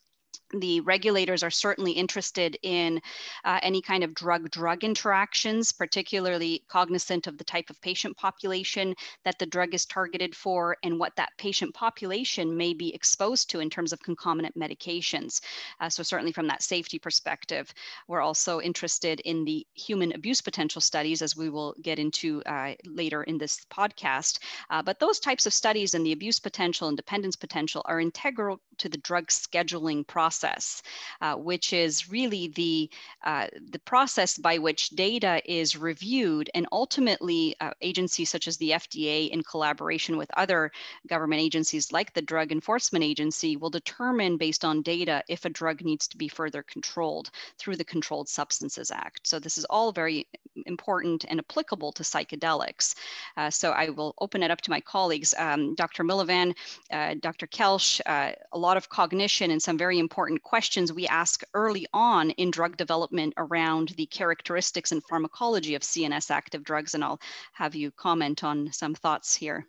the 0.54 0.82
regulators 0.82 1.44
are 1.44 1.52
certainly 1.52 1.92
interested 1.92 2.58
in 2.64 3.02
uh, 3.44 3.60
any 3.62 3.82
kind 3.82 4.04
of 4.04 4.14
drug 4.14 4.50
drug 4.52 4.84
interactions, 4.84 5.72
particularly 5.72 6.64
cognizant 6.68 7.28
of 7.28 7.38
the 7.38 7.44
type 7.44 7.70
of 7.70 7.82
patient 7.82 8.16
population 8.18 8.94
that 9.26 9.38
the 9.40 9.46
drug 9.46 9.74
is 9.74 9.86
targeted 9.86 10.36
for 10.36 10.78
and 10.84 11.00
what 11.00 11.16
that 11.16 11.32
patient 11.38 11.74
population 11.74 12.56
may 12.56 12.74
be 12.74 12.94
exposed 12.94 13.50
to 13.50 13.60
in 13.60 13.70
terms 13.70 13.94
of 13.94 14.02
concomitant 14.02 14.58
medications. 14.58 15.42
Uh, 15.80 15.90
so, 15.90 16.04
certainly 16.04 16.32
from 16.32 16.48
that 16.48 16.62
safety 16.62 17.00
perspective, 17.00 17.74
we're 18.08 18.22
also 18.22 18.62
interested 18.62 19.20
in 19.22 19.44
the 19.46 19.66
human 19.74 20.12
abuse 20.14 20.42
potential 20.42 20.82
studies, 20.82 21.22
as 21.22 21.36
we 21.36 21.50
will 21.50 21.76
get 21.82 22.00
into 22.00 22.42
uh, 22.44 22.74
later 22.86 23.24
in 23.24 23.38
this 23.38 23.66
podcast. 23.72 24.40
Uh, 24.70 24.82
but 24.82 25.00
those 25.00 25.20
types 25.20 25.46
of 25.46 25.54
studies 25.54 25.94
and 25.94 26.06
the 26.06 26.12
abuse 26.12 26.40
potential 26.40 26.88
and 26.88 26.98
dependence 26.98 27.36
potential 27.36 27.82
are 27.86 28.00
integral 28.00 28.60
to 28.78 28.90
the 28.90 28.98
drug 28.98 29.28
scheduling 29.28 30.06
process, 30.06 30.43
uh, 30.44 31.36
which 31.36 31.74
is 31.74 32.10
really 32.10 32.48
the, 32.50 32.90
uh, 33.24 33.48
the 33.72 33.80
process 33.80 34.38
by 34.38 34.58
which 34.58 34.90
data 34.90 35.42
is 35.46 35.78
reviewed 35.78 36.50
and 36.54 36.68
ultimately 36.72 37.56
uh, 37.60 37.72
agencies 37.82 38.30
such 38.30 38.48
as 38.48 38.58
the 38.58 38.72
FDA 38.72 39.30
in 39.30 39.44
collaboration 39.44 40.18
with 40.18 40.30
other 40.38 40.72
government 41.08 41.42
agencies 41.42 41.92
like 41.92 42.14
the 42.14 42.22
Drug 42.22 42.52
Enforcement 42.52 43.04
Agency 43.04 43.58
will 43.58 43.70
determine 43.70 44.38
based 44.38 44.66
on 44.66 44.82
data 44.82 45.24
if 45.28 45.46
a 45.46 45.50
drug 45.50 45.82
needs 45.82 46.08
to 46.08 46.18
be 46.18 46.28
further 46.28 46.64
controlled 46.64 47.30
through 47.58 47.76
the 47.76 47.84
Controlled 47.84 48.30
Substances 48.30 48.92
Act. 48.92 49.28
So 49.28 49.40
this 49.40 49.58
is 49.58 49.66
all 49.66 49.92
very 49.92 50.28
important 50.66 51.26
and 51.30 51.40
applicable 51.40 51.92
to 51.94 52.04
psychedelics. 52.04 52.96
Uh, 53.38 53.50
so 53.50 53.72
I 53.72 53.90
will 53.90 54.14
open 54.20 54.44
it 54.44 54.52
up 54.52 54.62
to 54.62 54.70
my 54.70 54.80
colleagues. 54.82 55.34
Um, 55.38 55.76
Dr. 55.76 56.04
Millivan, 56.04 56.56
uh, 56.92 57.16
Dr. 57.20 57.48
Kelsch, 57.48 58.02
uh, 58.06 58.34
a 58.52 58.58
lot 58.58 58.78
of 58.78 58.90
cognition 58.90 59.52
and 59.52 59.62
some 59.62 59.78
very 59.78 60.00
important 60.00 60.23
questions 60.42 60.92
we 60.92 61.08
ask 61.08 61.44
early 61.53 61.86
on 61.94 62.32
in 62.32 62.51
drug 62.51 62.77
development 62.77 63.34
around 63.38 63.89
the 63.89 64.06
characteristics 64.06 64.92
and 64.92 65.03
pharmacology 65.03 65.75
of 65.75 65.82
CNS 65.82 66.32
active 66.32 66.63
drugs. 66.63 66.94
And 66.94 67.03
I'll 67.03 67.20
have 67.53 67.75
you 67.75 67.92
comment 67.92 68.44
on 68.44 68.72
some 68.72 68.96
thoughts 68.96 69.36
here. 69.36 69.65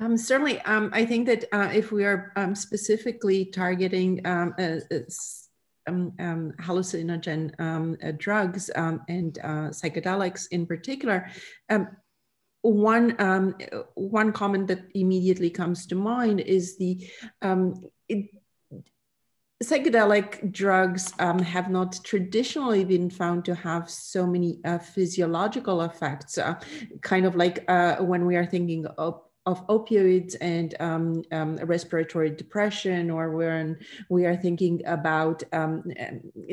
Um, 0.00 0.16
certainly, 0.16 0.60
um, 0.62 0.90
I 0.92 1.04
think 1.04 1.26
that 1.26 1.44
uh, 1.52 1.70
if 1.72 1.92
we 1.92 2.04
are 2.04 2.32
um, 2.36 2.54
specifically 2.54 3.44
targeting 3.44 4.26
um, 4.26 4.54
um, 5.86 6.12
um, 6.18 6.52
hallucinogen 6.60 7.60
um, 7.60 7.96
drugs 8.16 8.70
um, 8.74 9.02
and 9.08 9.34
psychedelics 9.34 10.46
in 10.50 10.66
particular. 10.66 11.28
Um, 11.68 11.88
one 12.62 13.14
um, 13.20 13.54
one 13.94 14.32
comment 14.32 14.66
that 14.68 14.84
immediately 14.94 15.50
comes 15.50 15.86
to 15.86 15.94
mind 15.94 16.40
is 16.40 16.78
the 16.78 17.06
it, 18.08 18.30
psychedelic 19.68 20.52
drugs 20.52 21.12
um, 21.18 21.38
have 21.38 21.70
not 21.70 21.98
traditionally 22.04 22.84
been 22.84 23.10
found 23.10 23.44
to 23.46 23.54
have 23.54 23.88
so 23.90 24.26
many 24.26 24.60
uh, 24.64 24.78
physiological 24.78 25.82
effects, 25.82 26.38
uh, 26.38 26.54
kind 27.02 27.26
of 27.26 27.36
like 27.36 27.64
uh, 27.68 27.96
when 27.96 28.26
we 28.26 28.36
are 28.36 28.46
thinking 28.46 28.86
of 28.98 29.20
of 29.46 29.66
opioids 29.66 30.34
and 30.40 30.74
um, 30.80 31.22
um, 31.30 31.56
respiratory 31.56 32.30
depression, 32.30 33.10
or 33.10 33.30
when 33.30 33.76
we 34.08 34.24
are 34.24 34.36
thinking 34.36 34.80
about 34.86 35.42
um, 35.52 35.84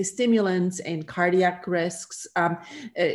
stimulants 0.02 0.82
and 0.82 1.08
cardiac 1.08 1.68
risks. 1.68 2.28
Um, 2.36 2.58
uh, 3.00 3.06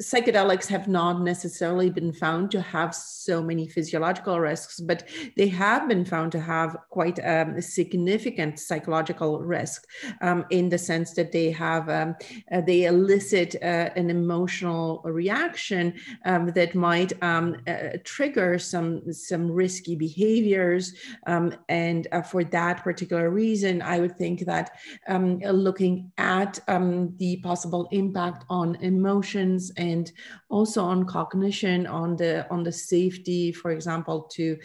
psychedelics 0.00 0.66
have 0.68 0.86
not 0.86 1.22
necessarily 1.22 1.90
been 1.90 2.12
found 2.12 2.50
to 2.52 2.60
have 2.60 2.94
so 2.94 3.42
many 3.42 3.66
physiological 3.66 4.38
risks, 4.38 4.80
but 4.80 5.08
they 5.36 5.48
have 5.48 5.88
been 5.88 6.04
found 6.04 6.30
to 6.32 6.40
have 6.40 6.76
quite 6.90 7.18
um, 7.20 7.56
a 7.56 7.62
significant 7.62 8.60
psychological 8.60 9.40
risk 9.40 9.86
um, 10.20 10.44
in 10.50 10.68
the 10.68 10.78
sense 10.78 11.14
that 11.14 11.32
they 11.32 11.50
have 11.50 11.88
um, 11.88 12.14
uh, 12.52 12.60
they 12.60 12.84
elicit 12.84 13.56
uh, 13.56 13.90
an 13.96 14.08
emotional 14.10 15.02
reaction 15.04 15.94
um, 16.24 16.52
that 16.52 16.74
might 16.74 17.12
um, 17.22 17.56
uh, 17.66 17.98
trigger 18.04 18.58
some 18.58 19.12
some 19.12 19.50
risky 19.50 19.96
behaviors, 19.96 20.94
um, 21.26 21.52
and 21.68 22.06
uh, 22.12 22.22
for 22.22 22.44
that 22.44 22.84
particular 22.84 23.30
reason, 23.30 23.82
I 23.82 23.98
would 23.98 24.16
think 24.16 24.44
that 24.46 24.70
looking 25.08 26.12
at 26.18 26.60
the 26.66 27.40
possible 27.42 27.88
impact 27.90 28.44
on 28.48 28.76
emotions 28.76 29.72
and 29.76 29.87
and 29.88 30.12
also 30.48 30.82
on 30.84 31.04
cognition, 31.04 31.86
on 31.86 32.16
the 32.16 32.46
on 32.50 32.62
the 32.62 32.72
safety, 32.72 33.52
for 33.52 33.70
example, 33.70 34.22
to 34.34 34.56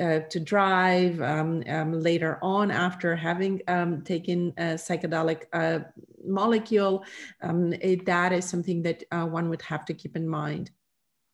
uh, 0.00 0.20
to 0.30 0.40
drive 0.40 1.20
um, 1.20 1.62
um, 1.68 1.92
later 1.92 2.38
on 2.42 2.70
after 2.70 3.16
having 3.16 3.60
um, 3.68 4.02
taken 4.02 4.52
a 4.58 4.74
psychedelic 4.74 5.44
uh, 5.52 5.80
molecule. 6.24 7.04
Um, 7.42 7.72
it, 7.74 8.06
that 8.06 8.32
is 8.32 8.44
something 8.44 8.82
that 8.82 9.04
uh, 9.10 9.26
one 9.26 9.48
would 9.50 9.62
have 9.62 9.84
to 9.86 9.94
keep 9.94 10.16
in 10.16 10.28
mind. 10.28 10.70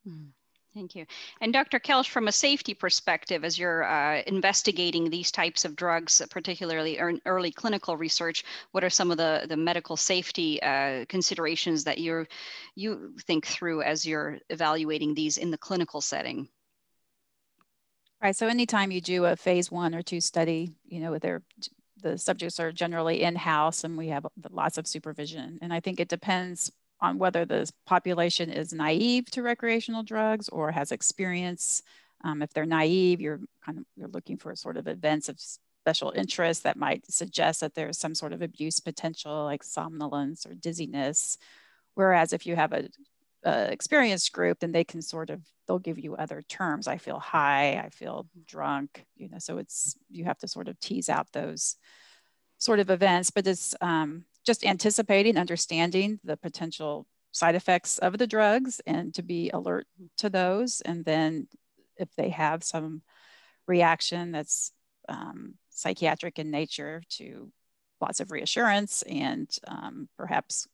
Mm. 0.06 0.28
Thank 0.74 0.94
you. 0.94 1.06
And 1.40 1.52
Dr. 1.52 1.80
Kelsch, 1.80 2.08
from 2.08 2.28
a 2.28 2.32
safety 2.32 2.74
perspective, 2.74 3.42
as 3.42 3.58
you're 3.58 3.84
uh, 3.84 4.22
investigating 4.26 5.08
these 5.08 5.30
types 5.30 5.64
of 5.64 5.74
drugs, 5.74 6.22
particularly 6.30 6.98
in 6.98 7.20
early 7.24 7.50
clinical 7.50 7.96
research, 7.96 8.44
what 8.72 8.84
are 8.84 8.90
some 8.90 9.10
of 9.10 9.16
the, 9.16 9.46
the 9.48 9.56
medical 9.56 9.96
safety 9.96 10.62
uh, 10.62 11.04
considerations 11.08 11.84
that 11.84 11.98
you 11.98 12.26
you 12.74 13.14
think 13.26 13.46
through 13.46 13.82
as 13.82 14.06
you're 14.06 14.38
evaluating 14.50 15.14
these 15.14 15.38
in 15.38 15.50
the 15.50 15.58
clinical 15.58 16.00
setting? 16.00 16.48
Right. 18.22 18.36
So 18.36 18.46
anytime 18.46 18.90
you 18.90 19.00
do 19.00 19.24
a 19.24 19.36
phase 19.36 19.70
one 19.70 19.94
or 19.94 20.02
two 20.02 20.20
study, 20.20 20.74
you 20.86 21.00
know, 21.00 21.16
they 21.18 21.38
the 22.02 22.18
subjects 22.18 22.60
are 22.60 22.70
generally 22.70 23.22
in-house 23.22 23.84
and 23.84 23.96
we 23.96 24.08
have 24.08 24.26
lots 24.50 24.78
of 24.78 24.86
supervision. 24.86 25.58
And 25.62 25.72
I 25.72 25.80
think 25.80 25.98
it 25.98 26.08
depends 26.08 26.70
on 27.00 27.18
whether 27.18 27.44
the 27.44 27.70
population 27.86 28.50
is 28.50 28.72
naive 28.72 29.26
to 29.30 29.42
recreational 29.42 30.02
drugs 30.02 30.48
or 30.48 30.72
has 30.72 30.92
experience 30.92 31.82
Um, 32.24 32.42
if 32.42 32.52
they're 32.52 32.66
naive, 32.66 33.20
you're 33.20 33.40
kind 33.64 33.78
of 33.78 33.84
you're 33.96 34.08
looking 34.10 34.38
for 34.38 34.54
sort 34.56 34.76
of 34.76 34.86
events 34.88 35.28
of 35.28 35.38
special 35.84 36.12
interest 36.16 36.62
that 36.64 36.76
might 36.76 37.06
suggest 37.06 37.60
that 37.60 37.74
there's 37.74 37.98
some 37.98 38.14
sort 38.14 38.32
of 38.32 38.42
abuse 38.42 38.80
potential, 38.80 39.44
like 39.44 39.62
somnolence 39.62 40.44
or 40.44 40.54
dizziness. 40.54 41.38
Whereas 41.94 42.32
if 42.32 42.44
you 42.46 42.56
have 42.56 42.72
a, 42.72 42.88
a 43.44 43.70
experienced 43.72 44.32
group, 44.32 44.58
then 44.58 44.72
they 44.72 44.84
can 44.84 45.02
sort 45.02 45.30
of 45.30 45.40
they'll 45.66 45.78
give 45.78 45.98
you 46.04 46.16
other 46.16 46.42
terms. 46.42 46.88
I 46.88 46.98
feel 46.98 47.20
high. 47.20 47.78
I 47.86 47.90
feel 47.90 48.26
drunk. 48.46 49.06
You 49.16 49.28
know, 49.28 49.38
so 49.38 49.58
it's 49.58 49.96
you 50.10 50.24
have 50.24 50.38
to 50.38 50.48
sort 50.48 50.68
of 50.68 50.78
tease 50.80 51.08
out 51.08 51.30
those 51.32 51.76
sort 52.58 52.80
of 52.80 52.90
events. 52.90 53.30
But 53.30 53.46
it's 53.46 53.74
um, 53.80 54.24
just 54.48 54.64
anticipating, 54.64 55.36
understanding 55.36 56.18
the 56.24 56.38
potential 56.38 57.06
side 57.32 57.54
effects 57.54 57.98
of 57.98 58.16
the 58.16 58.26
drugs 58.26 58.80
and 58.86 59.12
to 59.12 59.22
be 59.22 59.50
alert 59.50 59.86
to 60.16 60.30
those. 60.30 60.80
And 60.80 61.04
then 61.04 61.48
if 61.98 62.08
they 62.16 62.30
have 62.30 62.64
some 62.64 63.02
reaction 63.66 64.32
that's 64.32 64.72
um, 65.06 65.56
psychiatric 65.68 66.38
in 66.38 66.50
nature 66.50 67.02
to 67.18 67.52
lots 68.00 68.20
of 68.20 68.30
reassurance 68.30 69.02
and 69.02 69.54
um, 69.66 70.08
perhaps 70.16 70.66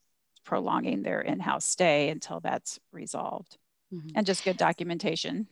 prolonging 0.45 1.03
their 1.03 1.19
in-house 1.19 1.65
stay 1.65 2.07
until 2.07 2.39
that's 2.39 2.79
resolved 2.93 3.57
mm-hmm. 3.93 4.07
and 4.15 4.25
just 4.25 4.45
good 4.45 4.57
documentation 4.57 5.47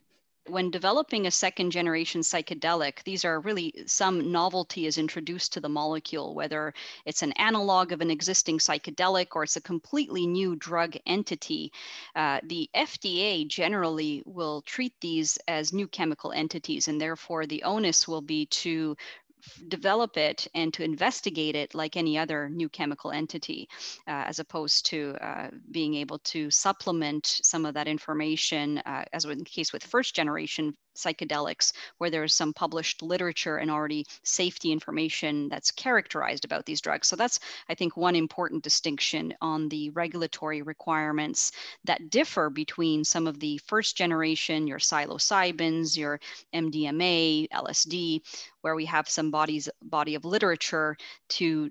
when 0.47 0.71
developing 0.71 1.25
a 1.25 1.31
second 1.31 1.71
generation 1.71 2.21
psychedelic, 2.21 3.03
these 3.03 3.23
are 3.23 3.39
really 3.39 3.73
some 3.85 4.31
novelty 4.31 4.85
is 4.85 4.97
introduced 4.97 5.53
to 5.53 5.61
the 5.61 5.69
molecule, 5.69 6.35
whether 6.35 6.73
it's 7.05 7.21
an 7.21 7.31
analog 7.33 7.91
of 7.91 8.01
an 8.01 8.11
existing 8.11 8.57
psychedelic 8.57 9.27
or 9.35 9.43
it's 9.43 9.55
a 9.55 9.61
completely 9.61 10.27
new 10.27 10.55
drug 10.55 10.95
entity. 11.05 11.71
Uh, 12.15 12.39
the 12.43 12.69
FDA 12.75 13.47
generally 13.47 14.21
will 14.25 14.61
treat 14.63 14.93
these 14.99 15.37
as 15.47 15.71
new 15.71 15.87
chemical 15.87 16.31
entities, 16.31 16.87
and 16.87 16.99
therefore 16.99 17.45
the 17.45 17.63
onus 17.63 18.07
will 18.07 18.21
be 18.21 18.45
to 18.47 18.97
develop 19.67 20.17
it 20.17 20.47
and 20.53 20.73
to 20.73 20.83
investigate 20.83 21.55
it 21.55 21.73
like 21.73 21.97
any 21.97 22.17
other 22.17 22.49
new 22.49 22.69
chemical 22.69 23.11
entity, 23.11 23.67
uh, 24.07 24.23
as 24.27 24.39
opposed 24.39 24.85
to 24.87 25.15
uh, 25.21 25.49
being 25.71 25.95
able 25.95 26.19
to 26.19 26.49
supplement 26.51 27.39
some 27.43 27.65
of 27.65 27.73
that 27.73 27.87
information, 27.87 28.79
uh, 28.79 29.05
as 29.13 29.25
in 29.25 29.39
the 29.39 29.45
case 29.45 29.73
with 29.73 29.83
first 29.83 30.15
generation 30.15 30.73
psychedelics, 30.95 31.73
where 31.97 32.09
there's 32.09 32.33
some 32.33 32.53
published 32.53 33.01
literature 33.01 33.57
and 33.57 33.71
already 33.71 34.05
safety 34.23 34.71
information 34.71 35.49
that's 35.49 35.71
characterized 35.71 36.45
about 36.45 36.65
these 36.65 36.81
drugs. 36.81 37.07
So 37.07 37.15
that's, 37.15 37.39
I 37.69 37.75
think, 37.75 37.97
one 37.97 38.15
important 38.15 38.63
distinction 38.63 39.33
on 39.41 39.69
the 39.69 39.89
regulatory 39.91 40.61
requirements 40.61 41.51
that 41.85 42.09
differ 42.09 42.49
between 42.49 43.03
some 43.03 43.27
of 43.27 43.39
the 43.39 43.57
first 43.65 43.97
generation, 43.97 44.67
your 44.67 44.79
psilocybins, 44.79 45.97
your 45.97 46.19
MDMA, 46.53 47.49
LSD, 47.49 48.21
where 48.63 48.75
we 48.75 48.85
have 48.85 49.07
some 49.07 49.29
bodies 49.29 49.69
body 49.81 50.15
of 50.15 50.25
literature 50.25 50.97
to 51.27 51.69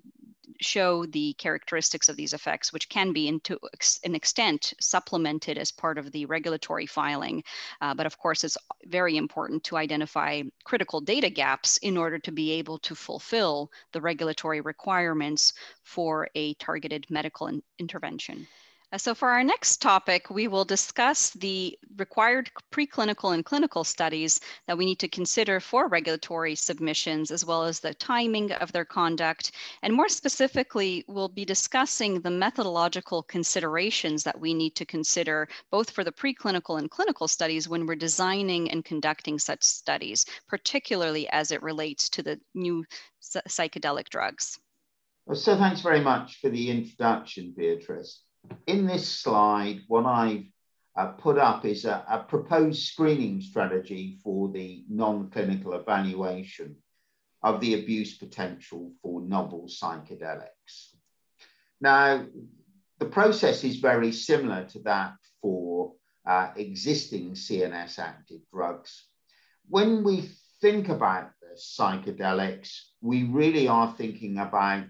show 0.60 1.06
the 1.06 1.32
characteristics 1.34 2.08
of 2.08 2.16
these 2.16 2.32
effects, 2.32 2.72
which 2.72 2.88
can 2.88 3.12
be, 3.12 3.38
to 3.40 3.58
an 4.04 4.14
extent, 4.14 4.74
supplemented 4.80 5.58
as 5.58 5.72
part 5.72 5.98
of 5.98 6.12
the 6.12 6.26
regulatory 6.26 6.86
filing. 6.86 7.42
Uh, 7.80 7.94
but 7.94 8.06
of 8.06 8.18
course, 8.18 8.44
it's 8.44 8.58
very 8.86 9.16
important 9.16 9.64
to 9.64 9.76
identify 9.76 10.42
critical 10.64 11.00
data 11.00 11.30
gaps 11.30 11.78
in 11.78 11.96
order 11.96 12.18
to 12.18 12.32
be 12.32 12.52
able 12.52 12.78
to 12.78 12.94
fulfill 12.94 13.70
the 13.92 14.00
regulatory 14.00 14.60
requirements 14.60 15.54
for 15.82 16.28
a 16.34 16.54
targeted 16.54 17.06
medical 17.08 17.46
in 17.46 17.62
intervention. 17.78 18.46
Uh, 18.92 18.98
so 18.98 19.14
for 19.14 19.30
our 19.30 19.42
next 19.42 19.80
topic, 19.80 20.28
we 20.28 20.48
will 20.48 20.66
discuss 20.66 21.30
the 21.30 21.78
required 21.96 22.50
preclinical 22.70 23.32
and 23.32 23.42
clinical 23.42 23.84
studies 23.84 24.38
that 24.66 24.76
we 24.76 24.84
need 24.84 24.98
to 24.98 25.08
consider 25.08 25.60
for 25.60 25.88
regulatory 25.88 26.54
submissions, 26.54 27.30
as 27.30 27.42
well 27.42 27.64
as 27.64 27.80
the 27.80 27.94
timing 27.94 28.52
of 28.52 28.70
their 28.72 28.84
conduct. 28.84 29.52
And 29.82 29.94
more 29.94 30.10
specifically, 30.10 31.04
we'll 31.08 31.30
be 31.30 31.46
discussing 31.46 32.20
the 32.20 32.30
methodological 32.30 33.22
considerations 33.22 34.24
that 34.24 34.38
we 34.38 34.52
need 34.52 34.74
to 34.76 34.84
consider 34.84 35.48
both 35.70 35.90
for 35.90 36.04
the 36.04 36.12
preclinical 36.12 36.78
and 36.78 36.90
clinical 36.90 37.28
studies 37.28 37.70
when 37.70 37.86
we're 37.86 37.94
designing 37.94 38.70
and 38.70 38.84
conducting 38.84 39.38
such 39.38 39.62
studies, 39.62 40.26
particularly 40.48 41.26
as 41.30 41.50
it 41.50 41.62
relates 41.62 42.10
to 42.10 42.22
the 42.22 42.38
new 42.54 42.84
psychedelic 43.22 44.10
drugs. 44.10 44.58
So 45.32 45.56
thanks 45.56 45.80
very 45.80 46.00
much 46.00 46.40
for 46.40 46.50
the 46.50 46.68
introduction, 46.68 47.54
Beatrice 47.56 48.22
in 48.66 48.86
this 48.86 49.08
slide, 49.08 49.82
what 49.88 50.06
I've 50.06 50.46
uh, 50.96 51.08
put 51.08 51.38
up 51.38 51.64
is 51.64 51.84
a, 51.84 52.04
a, 52.08 52.18
proposed 52.18 52.82
screening 52.82 53.40
strategy 53.40 54.18
for 54.22 54.50
the 54.50 54.84
non-clinical 54.88 55.74
evaluation 55.74 56.76
of 57.42 57.60
the 57.60 57.74
abuse 57.74 58.18
potential 58.18 58.92
for 59.02 59.22
novel 59.22 59.68
psychedelics. 59.68 60.94
Now, 61.80 62.26
the 62.98 63.06
process 63.06 63.64
is 63.64 63.76
very 63.76 64.12
similar 64.12 64.64
to 64.66 64.80
that 64.80 65.14
for 65.40 65.94
uh, 66.26 66.50
existing 66.56 67.32
CNS 67.32 67.98
active 67.98 68.40
drugs. 68.52 69.06
When 69.68 70.04
we 70.04 70.30
think 70.60 70.88
about 70.88 71.30
the 71.40 71.58
psychedelics, 71.58 72.78
we 73.00 73.24
really 73.24 73.66
are 73.66 73.94
thinking 73.96 74.38
about 74.38 74.84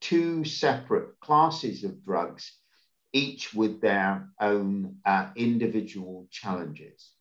two 0.00 0.44
separate 0.44 1.18
classes 1.20 1.84
of 1.84 2.04
drugs 2.04 2.52
each 3.14 3.54
with 3.54 3.80
their 3.80 4.28
own 4.40 4.96
uh, 5.06 5.30
individual 5.36 6.26
challenges. 6.30 7.12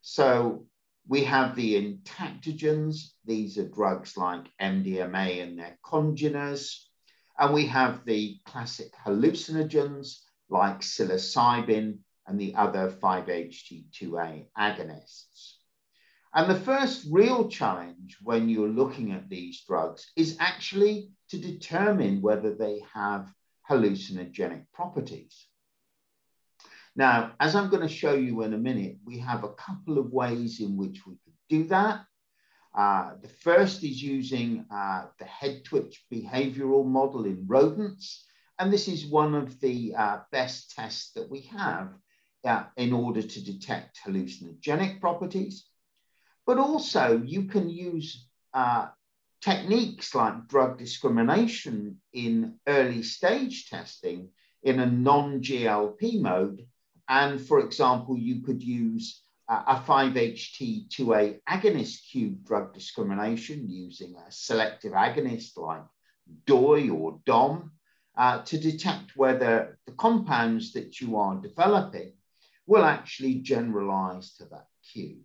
So 0.00 0.66
we 1.06 1.22
have 1.24 1.54
the 1.54 1.74
entactogens, 1.74 3.10
these 3.26 3.58
are 3.58 3.68
drugs 3.68 4.16
like 4.16 4.46
MDMA 4.60 5.42
and 5.42 5.58
their 5.58 5.78
congeners. 5.84 6.88
And 7.38 7.52
we 7.52 7.66
have 7.66 8.04
the 8.04 8.38
classic 8.46 8.92
hallucinogens 9.04 10.20
like 10.48 10.80
psilocybin 10.80 11.98
and 12.26 12.40
the 12.40 12.54
other 12.54 12.90
5-HT2A 12.90 14.46
agonists. 14.58 15.54
And 16.32 16.50
the 16.50 16.60
first 16.60 17.06
real 17.10 17.48
challenge 17.48 18.16
when 18.22 18.48
you're 18.48 18.68
looking 18.68 19.12
at 19.12 19.28
these 19.28 19.62
drugs 19.66 20.10
is 20.16 20.36
actually 20.40 21.10
to 21.28 21.38
determine 21.38 22.22
whether 22.22 22.54
they 22.54 22.80
have 22.94 23.30
hallucinogenic 23.70 24.66
properties. 24.72 25.46
Now, 26.96 27.32
as 27.40 27.56
I'm 27.56 27.70
going 27.70 27.86
to 27.86 27.92
show 27.92 28.14
you 28.14 28.42
in 28.42 28.54
a 28.54 28.58
minute, 28.58 28.98
we 29.04 29.18
have 29.18 29.42
a 29.42 29.54
couple 29.54 29.98
of 29.98 30.12
ways 30.12 30.60
in 30.60 30.76
which 30.76 31.04
we 31.06 31.14
could 31.24 31.34
do 31.48 31.64
that. 31.64 32.04
Uh, 32.74 33.12
the 33.20 33.28
first 33.28 33.82
is 33.84 34.02
using 34.02 34.64
uh, 34.70 35.06
the 35.18 35.24
head 35.24 35.64
twitch 35.64 36.04
behavioral 36.12 36.86
model 36.86 37.24
in 37.24 37.44
rodents. 37.46 38.24
And 38.58 38.72
this 38.72 38.88
is 38.88 39.06
one 39.06 39.34
of 39.34 39.58
the 39.60 39.94
uh, 39.96 40.18
best 40.30 40.74
tests 40.74 41.12
that 41.12 41.28
we 41.28 41.42
have 41.42 41.92
uh, 42.44 42.64
in 42.76 42.92
order 42.92 43.22
to 43.22 43.44
detect 43.44 44.00
hallucinogenic 44.04 45.00
properties. 45.00 45.66
But 46.46 46.58
also 46.58 47.22
you 47.24 47.44
can 47.44 47.68
use 47.68 48.28
uh, 48.52 48.88
techniques 49.44 50.14
like 50.14 50.48
drug 50.48 50.78
discrimination 50.78 51.98
in 52.14 52.54
early 52.66 53.02
stage 53.02 53.68
testing 53.68 54.30
in 54.62 54.80
a 54.80 54.86
non-GLP 54.86 56.18
mode. 56.20 56.66
And 57.08 57.38
for 57.38 57.58
example, 57.60 58.16
you 58.16 58.40
could 58.40 58.62
use 58.62 59.20
a 59.46 59.76
5-HT2A 59.86 61.40
agonist 61.46 62.10
cube 62.10 62.42
drug 62.46 62.72
discrimination 62.72 63.68
using 63.68 64.14
a 64.16 64.32
selective 64.32 64.92
agonist 64.92 65.58
like 65.58 65.82
DOI 66.46 66.88
or 66.88 67.20
DOM 67.26 67.72
uh, 68.16 68.40
to 68.44 68.58
detect 68.58 69.14
whether 69.14 69.78
the 69.84 69.92
compounds 69.92 70.72
that 70.72 71.02
you 71.02 71.18
are 71.18 71.36
developing 71.36 72.14
will 72.66 72.84
actually 72.84 73.34
generalize 73.34 74.32
to 74.36 74.46
that 74.46 74.68
cube. 74.90 75.18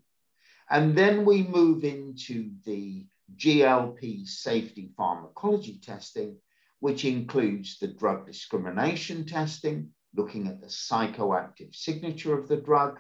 And 0.70 0.98
then 0.98 1.24
we 1.24 1.44
move 1.44 1.86
into 1.86 2.52
the 2.66 3.06
GLP 3.38 4.28
safety 4.28 4.92
pharmacology 4.98 5.80
testing, 5.82 6.38
which 6.80 7.06
includes 7.06 7.80
the 7.80 7.88
drug 7.88 8.26
discrimination 8.26 9.26
testing, 9.26 9.90
looking 10.16 10.48
at 10.48 10.62
the 10.62 10.68
psychoactive 10.68 11.76
signature 11.76 12.38
of 12.38 12.48
the 12.48 12.58
drug. 12.58 13.00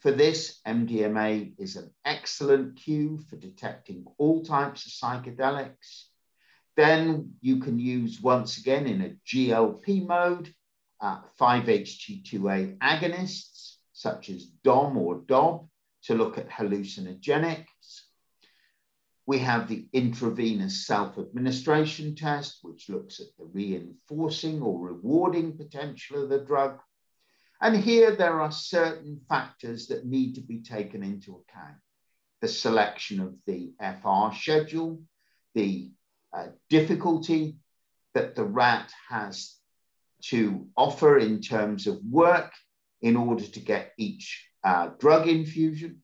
For 0.00 0.10
this, 0.10 0.60
MDMA 0.66 1.54
is 1.58 1.76
an 1.76 1.90
excellent 2.04 2.76
cue 2.76 3.20
for 3.28 3.36
detecting 3.36 4.04
all 4.18 4.44
types 4.44 4.86
of 4.86 4.92
psychedelics. 4.92 6.06
Then 6.76 7.34
you 7.40 7.58
can 7.58 7.78
use, 7.78 8.20
once 8.20 8.58
again, 8.58 8.86
in 8.86 9.02
a 9.02 9.16
GLP 9.26 10.06
mode, 10.06 10.52
uh, 11.00 11.20
5-HT2A 11.38 12.78
agonists, 12.78 13.76
such 13.92 14.30
as 14.30 14.46
DOM 14.64 14.96
or 14.96 15.20
DOB, 15.26 15.68
to 16.04 16.14
look 16.14 16.38
at 16.38 16.48
hallucinogenics. 16.48 18.02
We 19.26 19.38
have 19.38 19.68
the 19.68 19.86
intravenous 19.92 20.86
self-administration 20.86 22.16
test, 22.16 22.58
which 22.62 22.88
looks 22.88 23.20
at 23.20 23.28
the 23.38 23.44
reinforcing 23.44 24.60
or 24.62 24.78
rewarding 24.88 25.56
potential 25.56 26.22
of 26.22 26.28
the 26.28 26.40
drug. 26.40 26.80
And 27.60 27.76
here 27.76 28.16
there 28.16 28.40
are 28.40 28.50
certain 28.50 29.20
factors 29.28 29.86
that 29.86 30.04
need 30.04 30.34
to 30.34 30.40
be 30.40 30.62
taken 30.62 31.02
into 31.02 31.36
account. 31.36 31.76
the 32.40 32.48
selection 32.48 33.20
of 33.20 33.34
the 33.46 33.72
FR 33.80 34.34
schedule, 34.34 35.00
the 35.54 35.92
uh, 36.32 36.48
difficulty 36.68 37.56
that 38.14 38.34
the 38.34 38.44
rat 38.44 38.92
has 39.08 39.54
to 40.22 40.66
offer 40.76 41.18
in 41.18 41.40
terms 41.40 41.86
of 41.86 42.00
work 42.02 42.52
in 43.00 43.16
order 43.16 43.46
to 43.46 43.60
get 43.60 43.92
each 43.96 44.44
uh, 44.64 44.88
drug 44.98 45.28
infusion. 45.28 46.01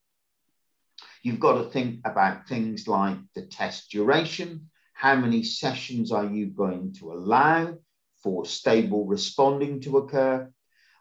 You've 1.23 1.41
got 1.41 1.63
to 1.63 1.71
think 1.71 2.01
about 2.05 2.49
things 2.49 2.87
like 2.87 3.19
the 3.35 3.43
test 3.43 3.91
duration. 3.91 4.71
How 4.93 5.17
many 5.17 5.43
sessions 5.43 6.13
are 6.13 6.27
you 6.27 6.47
going 6.47 6.95
to 6.95 7.13
allow 7.13 7.77
for 8.23 8.47
stable 8.47 9.07
responding 9.07 9.81
to 9.83 9.99
occur? 9.99 10.51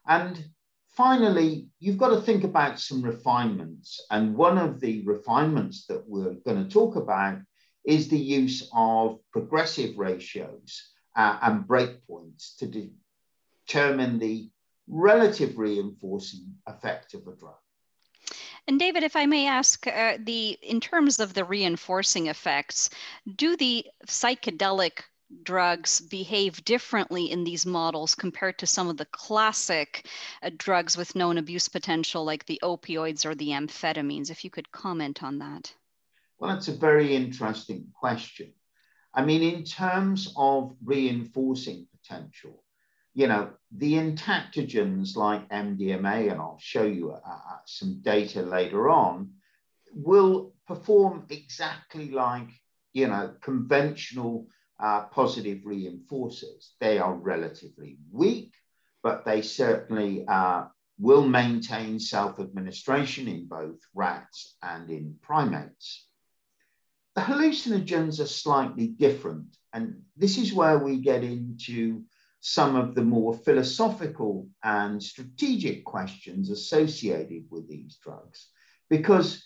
And 0.08 0.44
finally, 0.96 1.68
you've 1.80 1.98
got 1.98 2.10
to 2.10 2.22
think 2.22 2.44
about 2.44 2.80
some 2.80 3.02
refinements. 3.02 4.06
And 4.10 4.36
one 4.36 4.58
of 4.58 4.80
the 4.80 5.04
refinements 5.06 5.86
that 5.88 6.04
we're 6.08 6.36
going 6.46 6.64
to 6.64 6.70
talk 6.70 6.96
about 6.96 7.40
is 7.86 8.08
the 8.08 8.18
use 8.18 8.70
of 8.74 9.20
progressive 9.32 9.98
ratios 9.98 10.84
uh, 11.16 11.40
and 11.42 11.66
breakpoints 11.66 12.58
to 12.58 12.92
determine 13.68 14.20
the 14.20 14.50
relative 14.88 15.58
reinforcing 15.58 16.56
effect 16.66 17.14
of 17.14 17.22
a 17.28 17.36
drug. 17.36 17.56
And 18.68 18.80
David, 18.80 19.04
if 19.04 19.16
I 19.16 19.26
may 19.26 19.48
ask, 19.48 19.88
uh, 19.88 20.18
the 20.20 20.58
in 20.62 20.82
terms 20.82 21.20
of 21.20 21.34
the 21.34 21.46
reinforcing 21.46 22.28
effects, 22.28 22.90
do 23.36 23.56
the 23.56 23.86
psychedelic 24.06 25.04
drugs 25.44 26.02
behave 26.02 26.64
differently 26.66 27.32
in 27.32 27.44
these 27.44 27.66
models 27.66 28.16
compared 28.16 28.58
to 28.60 28.68
some 28.68 28.90
of 28.90 28.98
the 28.98 29.06
classic 29.06 30.08
uh, 30.44 30.50
drugs 30.58 30.98
with 30.98 31.16
known 31.16 31.38
abuse 31.38 31.70
potential, 31.70 32.26
like 32.26 32.46
the 32.46 32.60
opioids 32.62 33.26
or 33.26 33.36
the 33.36 33.50
amphetamines? 33.50 34.30
If 34.30 34.44
you 34.44 34.50
could 34.50 34.72
comment 34.72 35.24
on 35.24 35.40
that. 35.40 35.74
Well, 36.40 36.54
that's 36.54 36.68
a 36.68 36.74
very 36.74 37.16
interesting 37.16 37.88
question. 37.94 38.54
I 39.14 39.24
mean, 39.24 39.42
in 39.42 39.64
terms 39.64 40.32
of 40.36 40.76
reinforcing 40.84 41.88
potential, 41.92 42.64
you 43.18 43.26
know, 43.26 43.50
the 43.72 43.94
entactogens 43.94 45.16
like 45.16 45.50
MDMA, 45.50 46.32
and 46.32 46.40
I'll 46.40 46.60
show 46.62 46.84
you 46.84 47.14
uh, 47.14 47.20
uh, 47.28 47.58
some 47.66 48.00
data 48.04 48.44
later 48.44 48.92
on, 48.92 49.32
will 49.92 50.54
perform 50.68 51.26
exactly 51.32 52.12
like, 52.12 52.50
you 52.94 53.08
know, 53.08 53.34
conventional 53.42 54.46
uh, 54.80 55.06
positive 55.06 55.64
reinforcers. 55.66 56.74
They 56.80 57.00
are 57.00 57.16
relatively 57.16 57.98
weak, 58.12 58.54
but 59.02 59.26
they 59.26 59.42
certainly 59.42 60.24
uh, 60.28 60.66
will 61.00 61.28
maintain 61.28 62.00
self-administration 62.00 63.28
in 63.28 63.48
both 63.48 63.80
rats 63.96 64.58
and 64.62 64.92
in 64.92 65.16
primates. 65.24 66.06
The 67.16 67.22
hallucinogens 67.22 68.20
are 68.20 68.28
slightly 68.28 68.90
different, 68.90 69.58
and 69.74 70.04
this 70.16 70.38
is 70.38 70.54
where 70.54 70.78
we 70.78 70.98
get 70.98 71.24
into 71.24 72.04
some 72.40 72.76
of 72.76 72.96
the 72.96 73.04
more 73.04 73.34
philosophical 73.34 74.48
and 74.64 75.02
strategic 75.02 75.84
questions 75.86 76.50
associated 76.50 77.46
with 77.50 77.68
these 77.68 77.98
drugs. 78.02 78.48
Because 78.90 79.44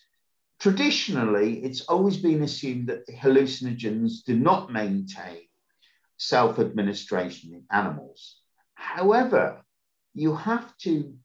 traditionally, 0.59 1.63
it's 1.63 1.81
always 1.81 2.17
been 2.17 2.43
assumed 2.43 2.87
that 2.87 3.07
hallucinogens 3.07 4.23
do 4.25 4.35
not 4.35 4.71
maintain 4.71 5.41
self 6.17 6.59
administration 6.59 7.53
in 7.53 7.63
animals. 7.71 8.37
However, 8.75 9.63
you 10.13 10.35
have 10.35 10.77
to 10.79 11.15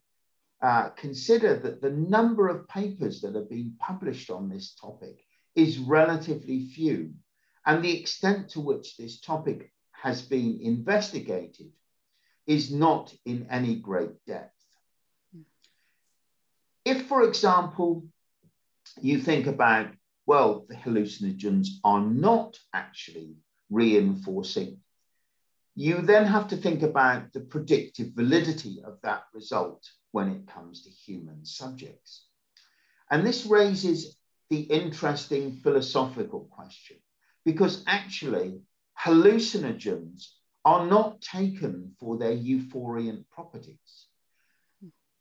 uh, 0.62 0.88
consider 0.90 1.58
that 1.58 1.82
the 1.82 1.90
number 1.90 2.48
of 2.48 2.68
papers 2.68 3.20
that 3.20 3.34
have 3.34 3.50
been 3.50 3.74
published 3.78 4.30
on 4.30 4.48
this 4.48 4.74
topic 4.74 5.18
is 5.54 5.78
relatively 5.78 6.66
few, 6.68 7.12
and 7.66 7.84
the 7.84 7.98
extent 7.98 8.50
to 8.50 8.60
which 8.60 8.96
this 8.96 9.20
topic 9.20 9.70
has 10.06 10.22
been 10.22 10.60
investigated 10.62 11.72
is 12.46 12.70
not 12.70 13.12
in 13.24 13.48
any 13.50 13.74
great 13.74 14.14
depth. 14.24 14.54
If, 16.84 17.08
for 17.08 17.24
example, 17.24 18.04
you 19.00 19.18
think 19.18 19.48
about, 19.48 19.88
well, 20.24 20.64
the 20.68 20.76
hallucinogens 20.76 21.66
are 21.82 22.00
not 22.00 22.56
actually 22.72 23.34
reinforcing, 23.68 24.78
you 25.74 25.96
then 26.02 26.24
have 26.24 26.46
to 26.48 26.56
think 26.56 26.82
about 26.84 27.32
the 27.32 27.40
predictive 27.40 28.12
validity 28.14 28.74
of 28.84 28.98
that 29.02 29.24
result 29.34 29.82
when 30.12 30.28
it 30.30 30.46
comes 30.46 30.82
to 30.82 30.90
human 30.90 31.44
subjects. 31.44 32.28
And 33.10 33.26
this 33.26 33.44
raises 33.44 34.16
the 34.50 34.60
interesting 34.60 35.56
philosophical 35.64 36.42
question, 36.58 36.98
because 37.44 37.82
actually 37.88 38.60
hallucinogens 38.98 40.28
are 40.64 40.86
not 40.86 41.20
taken 41.20 41.94
for 42.00 42.18
their 42.18 42.36
euphoriant 42.36 43.24
properties. 43.30 44.06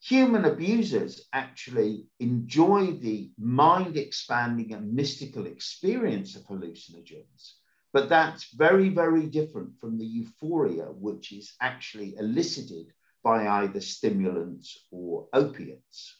Human 0.01 0.45
abusers 0.45 1.27
actually 1.33 2.07
enjoy 2.19 2.91
the 2.93 3.31
mind 3.39 3.97
expanding 3.97 4.73
and 4.73 4.93
mystical 4.93 5.47
experience 5.47 6.35
of 6.35 6.43
hallucinogens, 6.45 7.53
but 7.91 8.09
that's 8.09 8.53
very, 8.53 8.89
very 8.89 9.25
different 9.27 9.79
from 9.79 9.97
the 9.97 10.05
euphoria 10.05 10.85
which 10.85 11.31
is 11.31 11.53
actually 11.59 12.15
elicited 12.17 12.93
by 13.23 13.47
either 13.47 13.81
stimulants 13.81 14.77
or 14.91 15.27
opiates. 15.33 16.15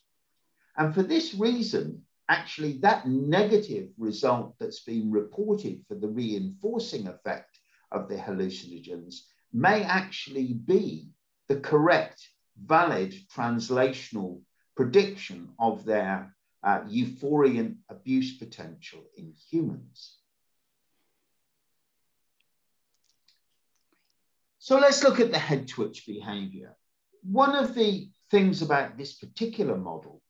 And 0.78 0.94
for 0.96 1.04
this 1.04 1.36
reason, 1.36 2.05
actually 2.30 2.74
that 2.80 3.08
negative 3.08 3.90
result 3.98 4.56
that's 4.60 4.82
been 4.82 5.12
reported 5.12 5.84
for 5.88 5.96
the 5.96 6.08
reinforcing 6.08 7.08
effect 7.08 7.60
of 7.92 8.10
the 8.10 8.16
hallucinogens 8.16 9.22
may 9.54 9.84
actually 9.84 10.54
be 10.54 11.10
the 11.48 11.60
correct, 11.60 12.28
valid 12.62 13.16
translational 13.34 14.42
prediction 14.76 15.50
of 15.60 15.86
their 15.86 16.36
uh, 16.64 16.82
euphoriant 16.82 17.76
abuse 17.90 18.38
potential 18.38 19.04
in 19.18 19.34
humans. 19.50 20.18
So 24.58 24.80
let's 24.80 25.04
look 25.04 25.20
at 25.20 25.32
the 25.32 25.38
head 25.38 25.68
twitch 25.68 26.08
behavior. 26.08 26.76
One 27.22 27.56
of 27.56 27.76
the 27.76 28.10
things 28.32 28.64
about 28.64 28.98
this 28.98 29.14
particular 29.14 29.78
model 29.78 30.24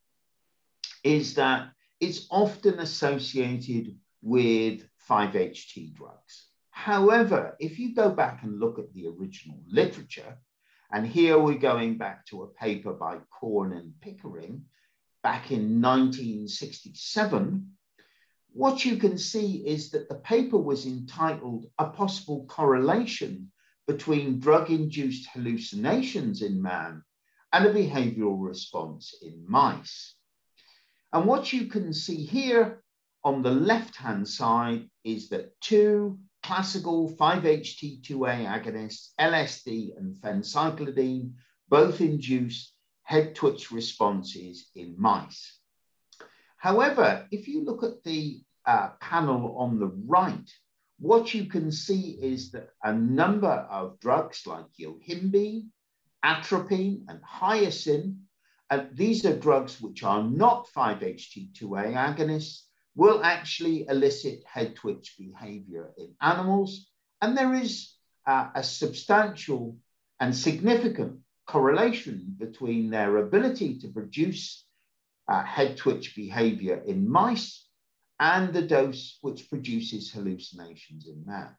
is 1.05 1.35
that 1.35 1.69
it's 1.99 2.27
often 2.29 2.79
associated 2.79 3.95
with 4.21 4.87
5-HT 5.09 5.93
drugs. 5.93 6.47
However, 6.71 7.55
if 7.59 7.79
you 7.79 7.95
go 7.95 8.09
back 8.09 8.43
and 8.43 8.59
look 8.59 8.79
at 8.79 8.93
the 8.93 9.07
original 9.07 9.59
literature, 9.67 10.37
and 10.91 11.07
here 11.07 11.39
we're 11.39 11.57
going 11.57 11.97
back 11.97 12.25
to 12.27 12.43
a 12.43 12.47
paper 12.47 12.93
by 12.93 13.17
Korn 13.31 13.73
and 13.73 13.93
Pickering 14.01 14.65
back 15.23 15.51
in 15.51 15.81
1967, 15.81 17.71
what 18.51 18.85
you 18.85 18.97
can 18.97 19.17
see 19.17 19.65
is 19.67 19.89
that 19.91 20.07
the 20.07 20.15
paper 20.15 20.57
was 20.57 20.85
entitled 20.85 21.65
A 21.79 21.87
Possible 21.89 22.45
Correlation 22.47 23.51
Between 23.87 24.39
Drug-Induced 24.39 25.27
Hallucinations 25.33 26.41
in 26.41 26.61
Man 26.61 27.03
and 27.51 27.65
a 27.65 27.73
Behavioral 27.73 28.37
Response 28.39 29.15
in 29.21 29.45
Mice. 29.47 30.15
And 31.15 31.25
what 31.25 31.53
you 31.53 31.67
can 31.67 31.93
see 31.93 32.25
here 32.25 32.83
on 33.23 33.41
the 33.41 33.49
left-hand 33.49 34.27
side 34.27 34.89
is 35.05 35.29
that 35.29 35.57
two 35.61 36.19
classical 36.43 37.15
5-HT2A 37.15 38.45
agonists, 38.45 39.11
LSD 39.17 39.97
and 39.97 40.13
phencyclidine, 40.17 41.31
both 41.69 42.01
induce 42.01 42.73
head 43.03 43.33
twitch 43.33 43.71
responses 43.71 44.69
in 44.75 44.95
mice. 44.97 45.57
However, 46.57 47.25
if 47.31 47.47
you 47.47 47.63
look 47.63 47.83
at 47.83 48.03
the 48.03 48.43
uh, 48.65 48.89
panel 48.99 49.55
on 49.57 49.79
the 49.79 49.93
right, 50.05 50.51
what 50.99 51.33
you 51.33 51.45
can 51.45 51.71
see 51.71 52.19
is 52.21 52.51
that 52.51 52.71
a 52.83 52.91
number 52.91 53.65
of 53.71 54.01
drugs 54.01 54.45
like 54.45 54.65
yohimbine, 54.77 55.67
atropine, 56.25 57.05
and 57.07 57.21
hyoscine 57.23 58.17
and 58.69 58.89
these 58.93 59.25
are 59.25 59.35
drugs 59.35 59.79
which 59.79 60.03
are 60.03 60.23
not 60.23 60.67
5-HT2A 60.75 61.93
agonists, 61.93 62.63
will 62.95 63.21
actually 63.23 63.85
elicit 63.87 64.43
head 64.45 64.75
twitch 64.75 65.15
behavior 65.19 65.93
in 65.97 66.15
animals. 66.21 66.89
And 67.21 67.37
there 67.37 67.53
is 67.53 67.93
uh, 68.25 68.49
a 68.55 68.63
substantial 68.63 69.77
and 70.19 70.35
significant 70.35 71.19
correlation 71.45 72.35
between 72.37 72.89
their 72.89 73.17
ability 73.17 73.79
to 73.79 73.89
produce 73.89 74.65
uh, 75.27 75.43
head 75.43 75.77
twitch 75.77 76.15
behavior 76.15 76.81
in 76.85 77.09
mice 77.09 77.67
and 78.19 78.53
the 78.53 78.61
dose 78.61 79.17
which 79.21 79.49
produces 79.49 80.11
hallucinations 80.11 81.07
in 81.07 81.23
man. 81.25 81.55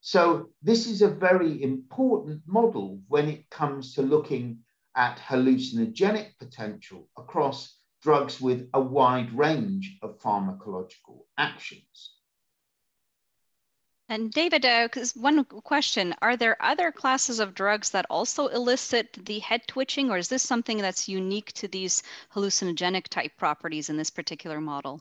So 0.00 0.48
this 0.62 0.86
is 0.86 1.02
a 1.02 1.08
very 1.08 1.62
important 1.62 2.42
model 2.46 3.02
when 3.08 3.28
it 3.28 3.50
comes 3.50 3.94
to 3.94 4.02
looking 4.02 4.60
at 4.96 5.18
hallucinogenic 5.18 6.38
potential 6.38 7.08
across 7.16 7.76
drugs 8.02 8.40
with 8.40 8.68
a 8.74 8.80
wide 8.80 9.32
range 9.32 9.98
of 10.02 10.18
pharmacological 10.20 11.24
actions. 11.38 12.14
And 14.08 14.32
David, 14.32 14.64
uh, 14.64 14.88
one 15.14 15.44
question, 15.44 16.16
are 16.20 16.36
there 16.36 16.60
other 16.60 16.90
classes 16.90 17.38
of 17.38 17.54
drugs 17.54 17.90
that 17.90 18.06
also 18.10 18.48
elicit 18.48 19.12
the 19.24 19.38
head 19.38 19.62
twitching, 19.68 20.10
or 20.10 20.18
is 20.18 20.26
this 20.26 20.42
something 20.42 20.78
that's 20.78 21.08
unique 21.08 21.52
to 21.52 21.68
these 21.68 22.02
hallucinogenic 22.34 23.06
type 23.06 23.36
properties 23.36 23.88
in 23.88 23.96
this 23.96 24.10
particular 24.10 24.60
model? 24.60 25.00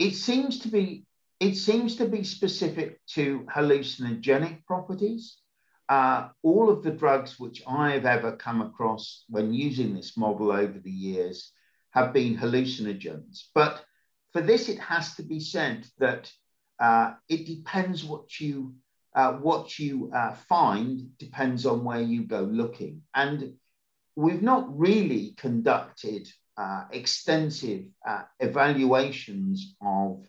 It 0.00 0.16
seems 0.16 0.58
to 0.60 0.68
be 0.68 1.04
it 1.38 1.54
seems 1.54 1.96
to 1.96 2.06
be 2.06 2.24
specific 2.24 3.00
to 3.14 3.46
hallucinogenic 3.54 4.64
properties. 4.66 5.38
Uh, 5.90 6.28
all 6.44 6.70
of 6.70 6.84
the 6.84 6.92
drugs 6.92 7.40
which 7.40 7.62
I 7.66 7.90
have 7.94 8.06
ever 8.06 8.36
come 8.36 8.62
across 8.62 9.24
when 9.28 9.52
using 9.52 9.92
this 9.92 10.16
model 10.16 10.52
over 10.52 10.78
the 10.78 10.90
years 10.90 11.50
have 11.90 12.12
been 12.12 12.36
hallucinogens. 12.36 13.46
But 13.56 13.84
for 14.32 14.40
this, 14.40 14.68
it 14.68 14.78
has 14.78 15.16
to 15.16 15.24
be 15.24 15.40
said 15.40 15.88
that 15.98 16.30
uh, 16.78 17.14
it 17.28 17.44
depends 17.44 18.04
what 18.04 18.38
you 18.38 18.76
uh, 19.16 19.32
what 19.32 19.76
you 19.80 20.12
uh, 20.14 20.34
find 20.48 21.18
depends 21.18 21.66
on 21.66 21.82
where 21.82 22.00
you 22.00 22.22
go 22.22 22.42
looking. 22.42 23.02
And 23.12 23.54
we've 24.14 24.42
not 24.42 24.78
really 24.78 25.34
conducted 25.36 26.28
uh, 26.56 26.84
extensive 26.92 27.86
uh, 28.06 28.22
evaluations 28.38 29.74
of 29.82 30.24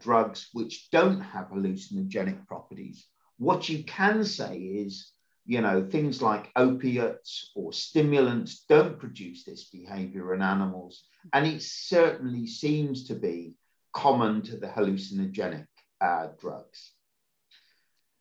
drugs 0.00 0.50
which 0.52 0.90
don't 0.90 1.22
have 1.22 1.48
hallucinogenic 1.48 2.46
properties. 2.46 3.06
What 3.42 3.68
you 3.68 3.82
can 3.82 4.24
say 4.24 4.56
is, 4.56 5.10
you 5.46 5.62
know, 5.62 5.84
things 5.84 6.22
like 6.22 6.52
opiates 6.54 7.50
or 7.56 7.72
stimulants 7.72 8.64
don't 8.68 9.00
produce 9.00 9.42
this 9.42 9.64
behavior 9.64 10.32
in 10.32 10.42
animals. 10.42 11.02
And 11.32 11.44
it 11.44 11.60
certainly 11.60 12.46
seems 12.46 13.08
to 13.08 13.16
be 13.16 13.54
common 13.92 14.42
to 14.42 14.56
the 14.58 14.68
hallucinogenic 14.68 15.66
uh, 16.00 16.28
drugs. 16.38 16.92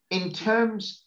In 0.10 0.34
terms 0.34 1.06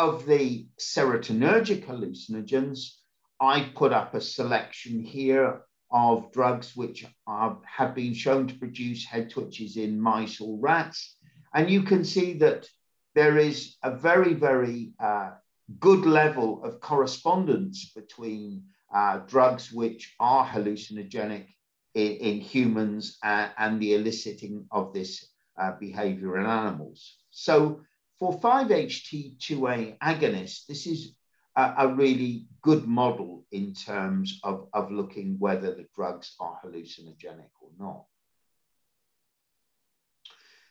of 0.00 0.26
the 0.26 0.66
serotonergic 0.80 1.86
hallucinogens, 1.86 2.96
I 3.40 3.70
put 3.76 3.92
up 3.92 4.14
a 4.14 4.20
selection 4.20 5.00
here 5.00 5.62
of 5.92 6.32
drugs 6.32 6.74
which 6.74 7.06
are, 7.28 7.60
have 7.64 7.94
been 7.94 8.14
shown 8.14 8.48
to 8.48 8.58
produce 8.58 9.04
head 9.06 9.30
twitches 9.30 9.76
in 9.76 10.00
mice 10.00 10.40
or 10.40 10.58
rats. 10.58 11.16
And 11.54 11.70
you 11.70 11.84
can 11.84 12.04
see 12.04 12.38
that 12.38 12.68
there 13.14 13.38
is 13.38 13.76
a 13.82 13.90
very, 13.90 14.34
very 14.34 14.92
uh, 14.98 15.32
good 15.78 16.04
level 16.04 16.62
of 16.64 16.80
correspondence 16.80 17.92
between 17.94 18.64
uh, 18.94 19.18
drugs 19.26 19.72
which 19.72 20.14
are 20.20 20.46
hallucinogenic 20.46 21.46
in, 21.94 22.12
in 22.12 22.40
humans 22.40 23.18
uh, 23.22 23.48
and 23.58 23.80
the 23.80 23.94
eliciting 23.94 24.66
of 24.70 24.92
this 24.92 25.28
uh, 25.58 25.72
behavior 25.78 26.38
in 26.38 26.46
animals. 26.46 27.16
So 27.30 27.82
for 28.18 28.38
5-HT2A 28.40 29.98
agonists, 29.98 30.66
this 30.66 30.86
is 30.86 31.14
a, 31.56 31.74
a, 31.78 31.94
really 31.94 32.46
good 32.62 32.86
model 32.86 33.44
in 33.52 33.74
terms 33.74 34.40
of, 34.42 34.68
of 34.72 34.90
looking 34.90 35.36
whether 35.38 35.74
the 35.74 35.86
drugs 35.94 36.34
are 36.40 36.58
hallucinogenic 36.64 37.50
or 37.60 37.70
not. 37.78 38.04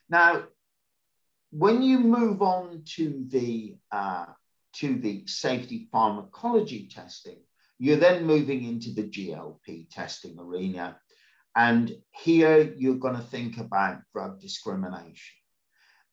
Now, 0.10 0.44
when 1.52 1.82
you 1.82 2.00
move 2.00 2.42
on 2.42 2.84
to 2.96 3.26
the, 3.28 3.76
uh, 3.92 4.26
to 4.74 4.96
the 4.96 5.24
safety 5.28 5.90
pharmacology 5.92 6.88
testing, 6.88 7.38
you're 7.78 7.98
then 7.98 8.26
moving 8.26 8.64
into 8.64 8.94
the 8.94 9.04
GLP 9.04 9.90
testing 9.90 10.40
arena. 10.40 10.98
And 11.56 11.92
here 12.12 12.74
you're 12.78 12.96
going 12.96 13.16
to 13.16 13.22
think 13.22 13.58
about 13.58 14.02
drug 14.14 14.40
discrimination. 14.40 15.36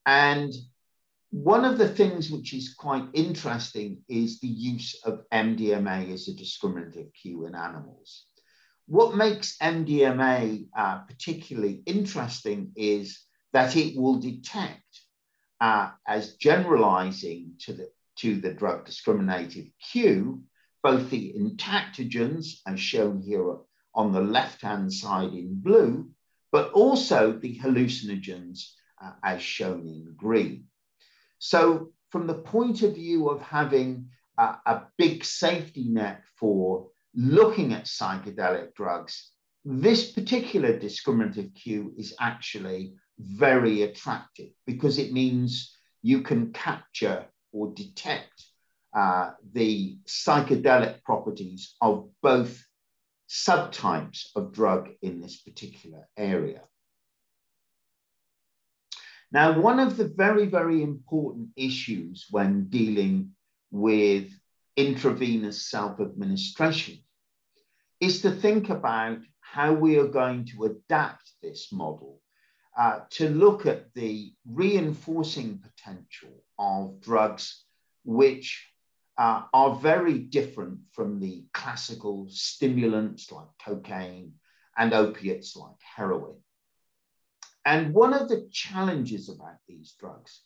And 0.04 0.52
one 1.30 1.64
of 1.64 1.78
the 1.78 1.88
things 1.88 2.30
which 2.30 2.54
is 2.54 2.74
quite 2.74 3.04
interesting 3.12 3.98
is 4.08 4.40
the 4.40 4.48
use 4.48 4.98
of 5.04 5.24
MDMA 5.32 6.12
as 6.12 6.26
a 6.26 6.34
discriminative 6.34 7.12
cue 7.12 7.46
in 7.46 7.54
animals. 7.54 8.24
What 8.86 9.14
makes 9.14 9.58
MDMA 9.58 10.68
uh, 10.76 10.98
particularly 11.00 11.82
interesting 11.84 12.72
is 12.74 13.20
that 13.52 13.76
it 13.76 13.94
will 13.94 14.16
detect 14.16 15.02
uh, 15.60 15.90
as 16.06 16.34
generalizing 16.34 17.52
to 17.60 17.72
the, 17.72 17.90
to 18.16 18.40
the 18.40 18.52
drug 18.52 18.84
discriminative 18.84 19.66
cue, 19.90 20.42
both 20.82 21.10
the 21.10 21.34
entactogens, 21.38 22.60
as 22.66 22.80
shown 22.80 23.20
here 23.20 23.56
on 23.94 24.12
the 24.12 24.20
left-hand 24.20 24.92
side 24.92 25.32
in 25.32 25.60
blue, 25.60 26.08
but 26.52 26.70
also 26.72 27.32
the 27.32 27.58
hallucinogens 27.58 28.72
uh, 29.02 29.12
as 29.22 29.42
shown 29.42 29.86
in 29.88 30.14
green. 30.16 30.64
So 31.38 31.92
from 32.10 32.26
the 32.26 32.34
point 32.34 32.82
of 32.82 32.94
view 32.94 33.28
of 33.28 33.42
having 33.42 34.10
a 34.38 34.82
big 34.96 35.24
safety 35.24 35.88
net 35.88 36.22
for 36.38 36.88
looking 37.14 37.72
at 37.72 37.86
psychedelic 37.86 38.72
drugs, 38.74 39.32
this 39.64 40.12
particular 40.12 40.78
discriminative 40.78 41.52
cue 41.54 41.92
is 41.98 42.14
actually 42.20 42.94
very 43.18 43.82
attractive 43.82 44.50
because 44.66 44.98
it 44.98 45.12
means 45.12 45.74
you 46.02 46.22
can 46.22 46.52
capture 46.52 47.26
or 47.52 47.72
detect 47.74 48.44
uh, 48.96 49.30
the 49.52 49.98
psychedelic 50.06 51.02
properties 51.02 51.74
of 51.80 52.08
both 52.22 52.64
subtypes 53.28 54.26
of 54.34 54.52
drug 54.52 54.88
in 55.02 55.20
this 55.20 55.38
particular 55.38 56.08
area. 56.16 56.62
Now, 59.30 59.60
one 59.60 59.78
of 59.78 59.98
the 59.98 60.08
very, 60.08 60.46
very 60.46 60.82
important 60.82 61.50
issues 61.54 62.26
when 62.30 62.68
dealing 62.70 63.32
with 63.70 64.32
intravenous 64.76 65.68
self-administration 65.68 66.98
is 68.00 68.22
to 68.22 68.30
think 68.30 68.70
about 68.70 69.18
how 69.40 69.74
we 69.74 69.98
are 69.98 70.08
going 70.08 70.46
to 70.46 70.64
adapt 70.64 71.30
this 71.42 71.70
model 71.72 72.20
uh, 72.78 73.00
to 73.10 73.28
look 73.28 73.66
at 73.66 73.92
the 73.94 74.32
reinforcing 74.46 75.58
potential 75.58 76.44
of 76.58 77.00
drugs 77.00 77.64
which 78.04 78.70
uh, 79.18 79.42
are 79.52 79.74
very 79.74 80.18
different 80.20 80.78
from 80.92 81.18
the 81.18 81.44
classical 81.52 82.28
stimulants 82.30 83.32
like 83.32 83.48
cocaine 83.64 84.32
and 84.76 84.94
opiates 84.94 85.56
like 85.56 85.74
heroin. 85.96 86.36
And 87.64 87.92
one 87.92 88.14
of 88.14 88.28
the 88.28 88.48
challenges 88.52 89.28
about 89.28 89.56
these 89.66 89.96
drugs 89.98 90.40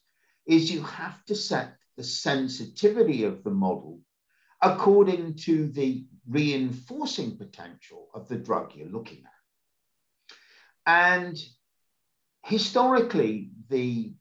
is 0.46 0.72
you 0.72 0.82
have 0.84 1.22
to 1.26 1.34
set 1.34 1.76
the 1.98 2.02
sensitivity 2.02 3.24
of 3.24 3.44
the 3.44 3.50
model 3.50 4.00
according 4.62 5.34
to 5.34 5.68
the 5.68 6.06
reinforcing 6.26 7.36
potential 7.36 8.08
of 8.14 8.26
the 8.28 8.38
drug 8.38 8.72
you're 8.74 8.88
looking 8.88 9.22
at. 9.24 10.36
And 10.86 11.36
historically, 12.44 13.50
the 13.68 14.12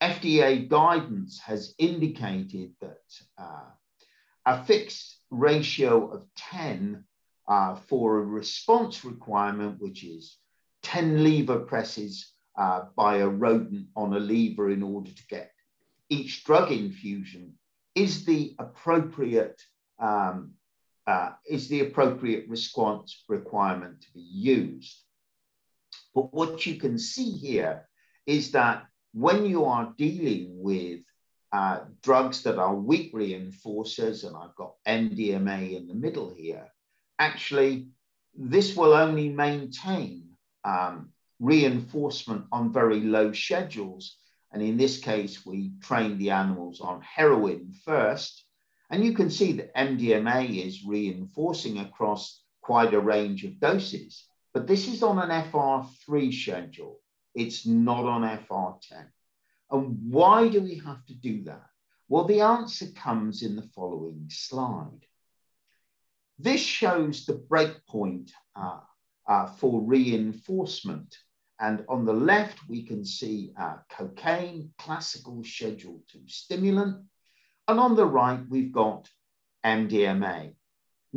FDA 0.00 0.68
guidance 0.68 1.40
has 1.40 1.74
indicated 1.78 2.72
that 2.80 3.02
uh, 3.36 3.70
a 4.46 4.64
fixed 4.64 5.18
ratio 5.30 6.10
of 6.10 6.24
10 6.36 7.04
uh, 7.48 7.74
for 7.88 8.18
a 8.18 8.24
response 8.24 9.04
requirement, 9.04 9.80
which 9.80 10.04
is 10.04 10.36
10 10.82 11.24
lever 11.24 11.60
presses 11.60 12.32
uh, 12.56 12.84
by 12.96 13.18
a 13.18 13.28
rodent 13.28 13.86
on 13.96 14.14
a 14.14 14.18
lever 14.18 14.70
in 14.70 14.82
order 14.82 15.10
to 15.10 15.26
get 15.28 15.52
each 16.08 16.44
drug 16.44 16.72
infusion, 16.72 17.54
is 17.94 18.24
the 18.24 18.54
appropriate 18.58 19.60
um, 19.98 20.52
uh, 21.06 21.32
is 21.46 21.68
the 21.68 21.80
appropriate 21.80 22.46
response 22.48 23.24
requirement 23.28 24.02
to 24.02 24.12
be 24.12 24.20
used. 24.20 24.94
But 26.14 26.32
what 26.32 26.66
you 26.66 26.76
can 26.76 26.98
see 26.98 27.30
here 27.30 27.88
is 28.26 28.52
that 28.52 28.86
when 29.12 29.46
you 29.46 29.64
are 29.64 29.94
dealing 29.96 30.62
with 30.62 31.00
uh, 31.52 31.80
drugs 32.02 32.42
that 32.42 32.58
are 32.58 32.74
weak 32.74 33.14
reinforcers, 33.14 34.26
and 34.26 34.36
I've 34.36 34.54
got 34.54 34.74
MDMA 34.86 35.76
in 35.76 35.86
the 35.86 35.94
middle 35.94 36.34
here, 36.34 36.68
actually, 37.18 37.88
this 38.34 38.76
will 38.76 38.92
only 38.92 39.28
maintain 39.30 40.28
um, 40.64 41.10
reinforcement 41.40 42.46
on 42.52 42.72
very 42.72 43.00
low 43.00 43.32
schedules. 43.32 44.16
And 44.52 44.62
in 44.62 44.76
this 44.76 44.98
case, 44.98 45.44
we 45.44 45.72
train 45.82 46.18
the 46.18 46.30
animals 46.30 46.80
on 46.80 47.00
heroin 47.02 47.72
first. 47.84 48.44
And 48.90 49.04
you 49.04 49.12
can 49.12 49.30
see 49.30 49.52
that 49.52 49.74
MDMA 49.74 50.66
is 50.66 50.84
reinforcing 50.84 51.78
across 51.78 52.42
quite 52.62 52.94
a 52.94 53.00
range 53.00 53.44
of 53.44 53.60
doses. 53.60 54.27
But 54.58 54.66
this 54.66 54.88
is 54.88 55.04
on 55.04 55.20
an 55.20 55.30
FR3 55.52 56.34
schedule. 56.34 56.98
It's 57.32 57.64
not 57.64 58.06
on 58.06 58.22
FR10. 58.22 59.06
And 59.70 60.10
why 60.10 60.48
do 60.48 60.60
we 60.60 60.82
have 60.84 61.06
to 61.06 61.14
do 61.14 61.44
that? 61.44 61.62
Well, 62.08 62.24
the 62.24 62.40
answer 62.40 62.86
comes 62.88 63.44
in 63.44 63.54
the 63.54 63.70
following 63.72 64.26
slide. 64.30 65.06
This 66.40 66.60
shows 66.60 67.24
the 67.24 67.34
breakpoint 67.34 68.32
uh, 68.56 68.80
uh, 69.28 69.46
for 69.46 69.80
reinforcement. 69.80 71.16
And 71.60 71.84
on 71.88 72.04
the 72.04 72.12
left, 72.12 72.58
we 72.68 72.82
can 72.82 73.04
see 73.04 73.52
uh, 73.56 73.76
cocaine, 73.88 74.72
classical 74.76 75.44
schedule 75.44 76.02
2 76.10 76.22
stimulant. 76.26 77.04
And 77.68 77.78
on 77.78 77.94
the 77.94 78.06
right, 78.06 78.40
we've 78.48 78.72
got 78.72 79.08
MDMA. 79.64 80.54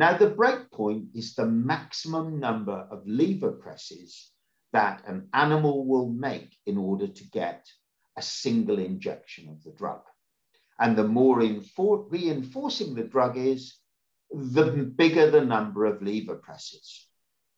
Now, 0.01 0.17
the 0.17 0.31
breakpoint 0.31 1.09
is 1.13 1.35
the 1.35 1.45
maximum 1.45 2.39
number 2.39 2.87
of 2.89 3.05
lever 3.05 3.51
presses 3.51 4.31
that 4.73 5.03
an 5.05 5.29
animal 5.31 5.85
will 5.85 6.09
make 6.09 6.57
in 6.65 6.75
order 6.75 7.05
to 7.05 7.23
get 7.29 7.67
a 8.17 8.21
single 8.23 8.79
injection 8.79 9.47
of 9.47 9.63
the 9.63 9.69
drug. 9.69 10.01
And 10.79 10.97
the 10.97 11.07
more 11.07 11.37
reinforcing 11.37 12.95
the 12.95 13.03
drug 13.03 13.37
is, 13.37 13.77
the 14.31 14.71
bigger 14.71 15.29
the 15.29 15.45
number 15.45 15.85
of 15.85 16.01
lever 16.01 16.37
presses. 16.37 17.07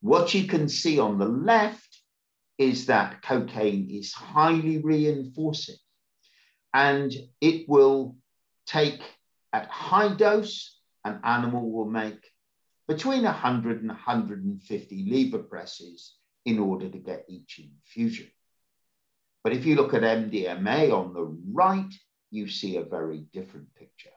What 0.01 0.33
you 0.33 0.45
can 0.45 0.67
see 0.67 0.99
on 0.99 1.19
the 1.19 1.29
left 1.29 2.01
is 2.57 2.87
that 2.87 3.21
cocaine 3.21 3.89
is 3.89 4.11
highly 4.11 4.79
reinforcing 4.79 5.77
and 6.73 7.09
it 7.39 7.69
will 7.69 8.17
take 8.65 9.01
at 9.53 9.67
high 9.67 10.13
dose, 10.13 10.77
an 11.05 11.21
animal 11.23 11.71
will 11.71 11.89
make 11.89 12.19
between 12.93 13.23
100 13.23 13.81
and 13.81 13.89
150 13.89 15.05
lever 15.09 15.39
presses 15.39 16.13
in 16.45 16.59
order 16.59 16.89
to 16.89 16.97
get 16.99 17.25
each 17.27 17.59
infusion. 17.59 18.29
But 19.43 19.53
if 19.53 19.65
you 19.65 19.75
look 19.75 19.95
at 19.95 20.03
MDMA 20.03 20.93
on 20.93 21.13
the 21.13 21.25
right, 21.51 21.91
you 22.29 22.47
see 22.47 22.77
a 22.77 22.83
very 22.83 23.25
different 23.33 23.73
picture. 23.73 24.09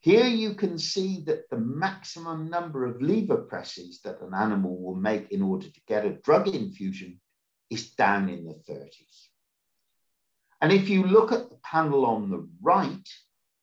Here 0.00 0.26
you 0.26 0.54
can 0.54 0.78
see 0.78 1.22
that 1.26 1.50
the 1.50 1.58
maximum 1.58 2.48
number 2.48 2.86
of 2.86 3.02
lever 3.02 3.42
presses 3.42 4.00
that 4.04 4.22
an 4.22 4.32
animal 4.34 4.76
will 4.82 4.96
make 4.96 5.30
in 5.30 5.42
order 5.42 5.66
to 5.68 5.80
get 5.86 6.06
a 6.06 6.18
drug 6.24 6.48
infusion 6.48 7.20
is 7.70 7.90
down 7.90 8.30
in 8.30 8.44
the 8.46 8.58
30s. 8.72 9.28
And 10.62 10.72
if 10.72 10.88
you 10.88 11.04
look 11.04 11.30
at 11.30 11.50
the 11.50 11.58
panel 11.62 12.06
on 12.06 12.30
the 12.30 12.48
right, 12.62 13.08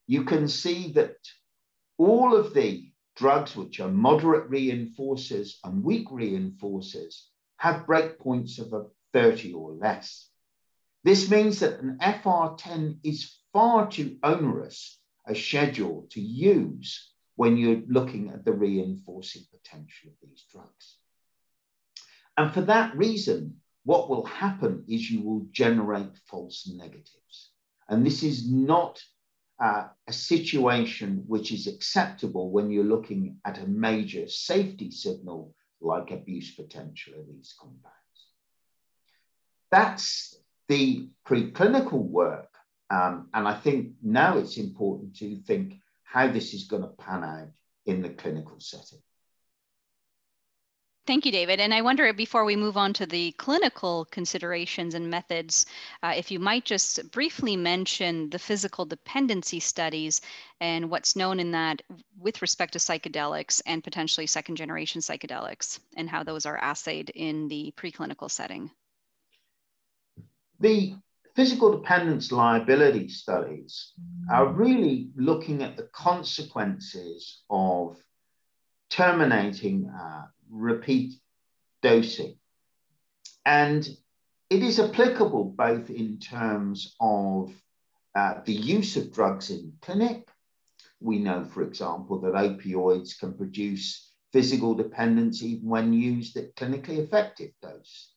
you 0.08 0.24
can 0.24 0.48
see 0.48 0.92
that 0.94 1.18
all 1.98 2.36
of 2.36 2.54
the 2.54 2.89
drugs 3.20 3.54
which 3.54 3.82
are 3.82 3.90
moderate 3.90 4.50
reinforcers 4.50 5.56
and 5.66 5.84
weak 5.84 6.08
reinforcers 6.08 7.26
have 7.58 7.86
breakpoints 7.86 8.60
of 8.60 8.72
a 8.72 8.86
30 9.12 9.52
or 9.54 9.74
less. 9.74 10.30
This 11.04 11.30
means 11.30 11.60
that 11.60 11.82
an 11.82 11.98
FR10 12.02 13.00
is 13.04 13.36
far 13.52 13.92
too 13.92 14.18
onerous 14.24 14.98
a 15.28 15.36
schedule 15.36 16.08
to 16.12 16.22
use 16.22 17.12
when 17.36 17.58
you're 17.58 17.82
looking 17.90 18.30
at 18.30 18.46
the 18.46 18.54
reinforcing 18.54 19.44
potential 19.52 20.12
of 20.12 20.30
these 20.30 20.46
drugs. 20.50 20.98
And 22.38 22.54
for 22.54 22.62
that 22.62 22.96
reason, 22.96 23.60
what 23.84 24.10
will 24.10 24.26
happen 24.26 24.86
is 24.88 25.12
you 25.12 25.22
will 25.24 25.46
generate 25.52 26.18
false 26.26 26.70
negatives. 26.74 27.52
And 27.90 28.06
this 28.06 28.24
is 28.24 28.50
not 28.50 29.02
uh, 29.60 29.88
a 30.08 30.14
situation 30.14 31.24
which 31.28 31.52
is 31.52 31.68
acceptable 31.68 32.52
when 32.52 32.72
you're 32.72 32.84
looking 32.84 33.38
at 33.46 33.60
a 33.60 33.68
major 33.68 34.28
safety 34.28 34.92
signal 34.92 35.54
like 35.82 36.12
abuse 36.12 36.52
potential 36.56 37.14
of 37.20 37.28
these 37.28 37.56
compounds. 37.60 37.96
That's 39.72 40.40
the 40.68 41.10
preclinical 41.28 42.04
work 42.04 42.50
um, 42.90 43.30
and 43.34 43.48
I 43.48 43.54
think 43.54 43.94
now 44.02 44.38
it's 44.38 44.58
important 44.58 45.16
to 45.18 45.38
think 45.42 45.76
how 46.04 46.28
this 46.28 46.54
is 46.54 46.66
going 46.66 46.82
to 46.82 46.90
pan 46.90 47.24
out 47.24 47.50
in 47.86 48.02
the 48.02 48.10
clinical 48.10 48.60
setting. 48.60 49.00
Thank 51.10 51.26
you, 51.26 51.32
David. 51.32 51.60
And 51.60 51.74
I 51.74 51.82
wonder 51.82 52.14
before 52.14 52.46
we 52.46 52.56
move 52.56 52.78
on 52.78 52.94
to 52.94 53.08
the 53.08 53.32
clinical 53.32 54.06
considerations 54.12 54.94
and 54.94 55.10
methods, 55.10 55.66
uh, 56.04 56.14
if 56.16 56.30
you 56.30 56.38
might 56.38 56.66
just 56.66 57.12
briefly 57.12 57.58
mention 57.58 58.30
the 58.30 58.38
physical 58.38 58.86
dependency 58.86 59.60
studies 59.60 60.22
and 60.62 60.92
what's 60.92 61.16
known 61.16 61.40
in 61.40 61.50
that 61.54 61.82
with 62.20 62.44
respect 62.44 62.74
to 62.74 62.78
psychedelics 62.80 63.60
and 63.66 63.84
potentially 63.84 64.28
second 64.28 64.56
generation 64.58 65.02
psychedelics 65.02 65.80
and 65.98 66.08
how 66.08 66.22
those 66.22 66.46
are 66.46 66.60
assayed 66.62 67.10
in 67.16 67.48
the 67.48 67.74
preclinical 67.76 68.30
setting. 68.30 68.70
The 70.60 70.94
physical 71.36 71.72
dependence 71.72 72.32
liability 72.32 73.10
studies 73.10 73.94
are 74.32 74.46
really 74.46 75.10
looking 75.16 75.64
at 75.64 75.76
the 75.76 75.90
consequences 75.92 77.42
of 77.50 77.98
terminating 78.92 79.90
uh, 79.90 80.26
repeat 80.50 81.14
dosing. 81.82 82.36
And 83.46 83.88
it 84.50 84.64
is 84.64 84.80
applicable 84.80 85.46
both 85.46 85.90
in 85.90 86.20
terms 86.20 86.96
of 87.00 87.54
uh, 88.16 88.42
the 88.46 88.54
use 88.54 88.98
of 88.98 89.14
drugs 89.14 89.50
in 89.50 89.74
clinic. 89.82 90.28
We 91.00 91.20
know, 91.20 91.46
for 91.46 91.62
example, 91.62 92.20
that 92.22 92.34
opioids 92.34 93.18
can 93.18 93.34
produce 93.34 94.12
physical 94.34 94.76
dependence 94.76 95.42
even 95.42 95.70
when 95.70 95.94
used 95.94 96.36
at 96.38 96.56
clinically 96.56 97.00
effective 97.00 97.52
dose. 97.62 98.14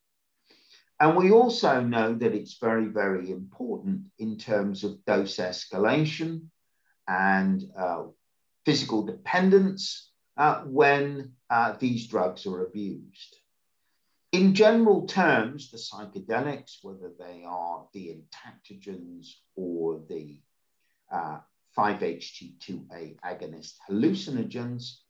And 1.01 1.16
we 1.16 1.31
also 1.31 1.81
know 1.81 2.14
that 2.14 2.35
it's 2.35 2.59
very, 2.59 2.87
very 2.87 3.31
important 3.31 4.03
in 4.18 4.38
terms 4.38 4.85
of 4.85 5.05
dose 5.05 5.37
escalation 5.37 6.47
and 7.09 7.62
uh, 7.77 8.05
physical 8.64 9.03
dependence 9.03 10.11
uh, 10.37 10.61
when 10.62 11.33
uh, 11.52 11.76
these 11.78 12.06
drugs 12.06 12.46
are 12.46 12.64
abused. 12.64 13.36
In 14.32 14.54
general 14.54 15.06
terms, 15.06 15.70
the 15.70 15.76
psychedelics, 15.76 16.78
whether 16.80 17.12
they 17.18 17.44
are 17.46 17.86
the 17.92 18.16
entactogens 18.16 19.34
or 19.54 20.00
the 20.08 20.40
5-HT2A 21.12 23.18
uh, 23.22 23.28
agonist 23.28 23.74
hallucinogens, 23.86 25.00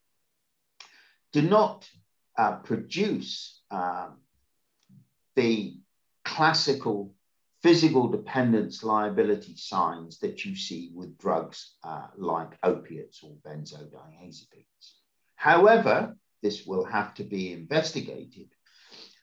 do 1.33 1.43
not 1.43 1.89
uh, 2.37 2.57
produce 2.57 3.61
um, 3.71 4.19
the 5.37 5.77
classical 6.25 7.15
physical 7.63 8.09
dependence 8.09 8.83
liability 8.83 9.55
signs 9.55 10.19
that 10.19 10.45
you 10.45 10.57
see 10.57 10.91
with 10.93 11.17
drugs 11.19 11.77
uh, 11.85 12.09
like 12.17 12.59
opiates 12.65 13.23
or 13.23 13.31
benzodiazepines. 13.47 14.95
However, 15.37 16.17
this 16.43 16.67
will 16.67 16.85
have 16.85 17.15
to 17.15 17.25
be 17.25 17.53
investigated. 17.53 18.49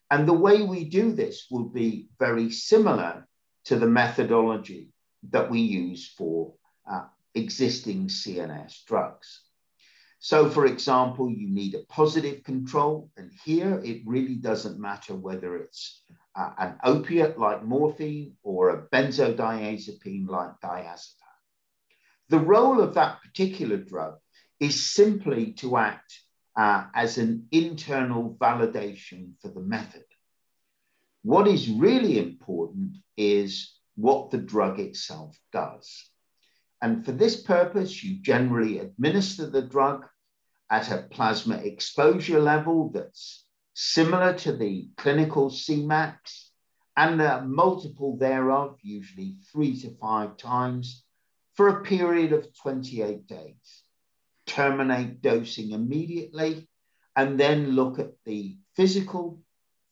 And 0.09 0.27
the 0.27 0.33
way 0.33 0.63
we 0.63 0.85
do 0.85 1.11
this 1.11 1.47
will 1.51 1.69
be 1.69 2.09
very 2.17 2.49
similar 2.49 3.27
to 3.65 3.77
the 3.77 3.87
methodology 3.87 4.89
that 5.29 5.51
we 5.51 5.59
use 5.59 6.07
for 6.17 6.53
uh, 6.89 7.05
existing 7.35 8.07
CNS 8.07 8.85
drugs. 8.85 9.41
So, 10.19 10.49
for 10.49 10.65
example, 10.65 11.29
you 11.29 11.49
need 11.49 11.75
a 11.75 11.85
positive 11.87 12.43
control. 12.43 13.09
And 13.15 13.31
here 13.45 13.79
it 13.83 14.01
really 14.05 14.35
doesn't 14.35 14.79
matter 14.79 15.15
whether 15.15 15.55
it's 15.57 16.03
uh, 16.35 16.51
an 16.57 16.77
opiate 16.83 17.37
like 17.37 17.63
morphine 17.63 18.35
or 18.43 18.69
a 18.69 18.87
benzodiazepine 18.87 20.27
like 20.27 20.59
diazepam. 20.63 21.15
The 22.29 22.39
role 22.39 22.81
of 22.81 22.95
that 22.95 23.21
particular 23.21 23.77
drug 23.77 24.17
is 24.59 24.91
simply 24.91 25.53
to 25.53 25.77
act 25.77 26.19
uh, 26.59 26.83
as 26.93 27.17
an 27.17 27.47
internal 27.53 28.35
validation 28.37 29.31
for 29.41 29.47
the 29.47 29.61
method. 29.61 30.03
What 31.23 31.47
is 31.47 31.69
really 31.69 32.19
important 32.19 32.97
is 33.15 33.73
what 33.95 34.29
the 34.29 34.39
drug 34.39 34.77
itself 34.77 35.39
does. 35.53 36.09
And 36.81 37.05
for 37.05 37.13
this 37.13 37.41
purpose, 37.41 38.03
you 38.03 38.21
generally 38.21 38.79
administer 38.79 39.49
the 39.49 39.61
drug 39.61 40.05
at 40.69 40.91
a 40.91 41.07
plasma 41.09 41.55
exposure 41.55 42.41
level 42.41 42.91
that's 42.93 43.45
similar 43.73 44.33
to 44.39 44.51
the 44.51 44.89
clinical 44.97 45.49
Cmax 45.49 46.49
and 46.97 47.21
a 47.21 47.41
multiple 47.45 48.17
thereof, 48.17 48.77
usually 48.81 49.37
three 49.49 49.79
to 49.79 49.95
five 49.95 50.35
times, 50.35 51.05
for 51.53 51.69
a 51.69 51.83
period 51.83 52.33
of 52.33 52.53
28 52.61 53.27
days. 53.27 53.83
Terminate 54.49 55.21
dosing 55.21 55.71
immediately 55.71 56.67
and 57.15 57.39
then 57.39 57.71
look 57.71 57.99
at 57.99 58.13
the 58.25 58.57
physical, 58.75 59.41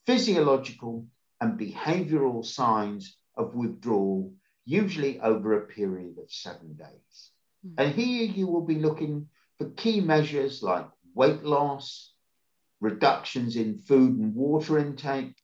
physiological, 0.07 1.05
and 1.39 1.59
behavioral 1.59 2.43
signs 2.43 3.15
of 3.35 3.53
withdrawal 3.53 4.33
usually 4.65 5.19
over 5.21 5.53
a 5.53 5.67
period 5.67 6.17
of 6.17 6.31
seven 6.31 6.73
days. 6.73 7.31
Mm. 7.65 7.73
And 7.77 7.95
here 7.95 8.25
you 8.25 8.47
will 8.47 8.65
be 8.65 8.79
looking 8.79 9.29
for 9.57 9.69
key 9.69 10.01
measures 10.01 10.63
like 10.63 10.87
weight 11.13 11.43
loss, 11.43 12.13
reductions 12.81 13.55
in 13.55 13.79
food 13.79 14.17
and 14.17 14.35
water 14.35 14.77
intake, 14.79 15.35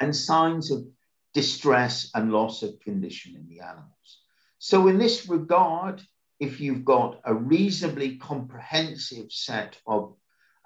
and 0.00 0.14
signs 0.14 0.70
of 0.70 0.84
distress 1.32 2.10
and 2.14 2.32
loss 2.32 2.62
of 2.62 2.80
condition 2.80 3.36
in 3.36 3.48
the 3.48 3.60
animals. 3.60 4.20
So, 4.58 4.88
in 4.88 4.98
this 4.98 5.28
regard, 5.28 6.02
if 6.40 6.60
you've 6.60 6.84
got 6.84 7.20
a 7.24 7.34
reasonably 7.34 8.16
comprehensive 8.16 9.30
set 9.30 9.78
of 9.86 10.16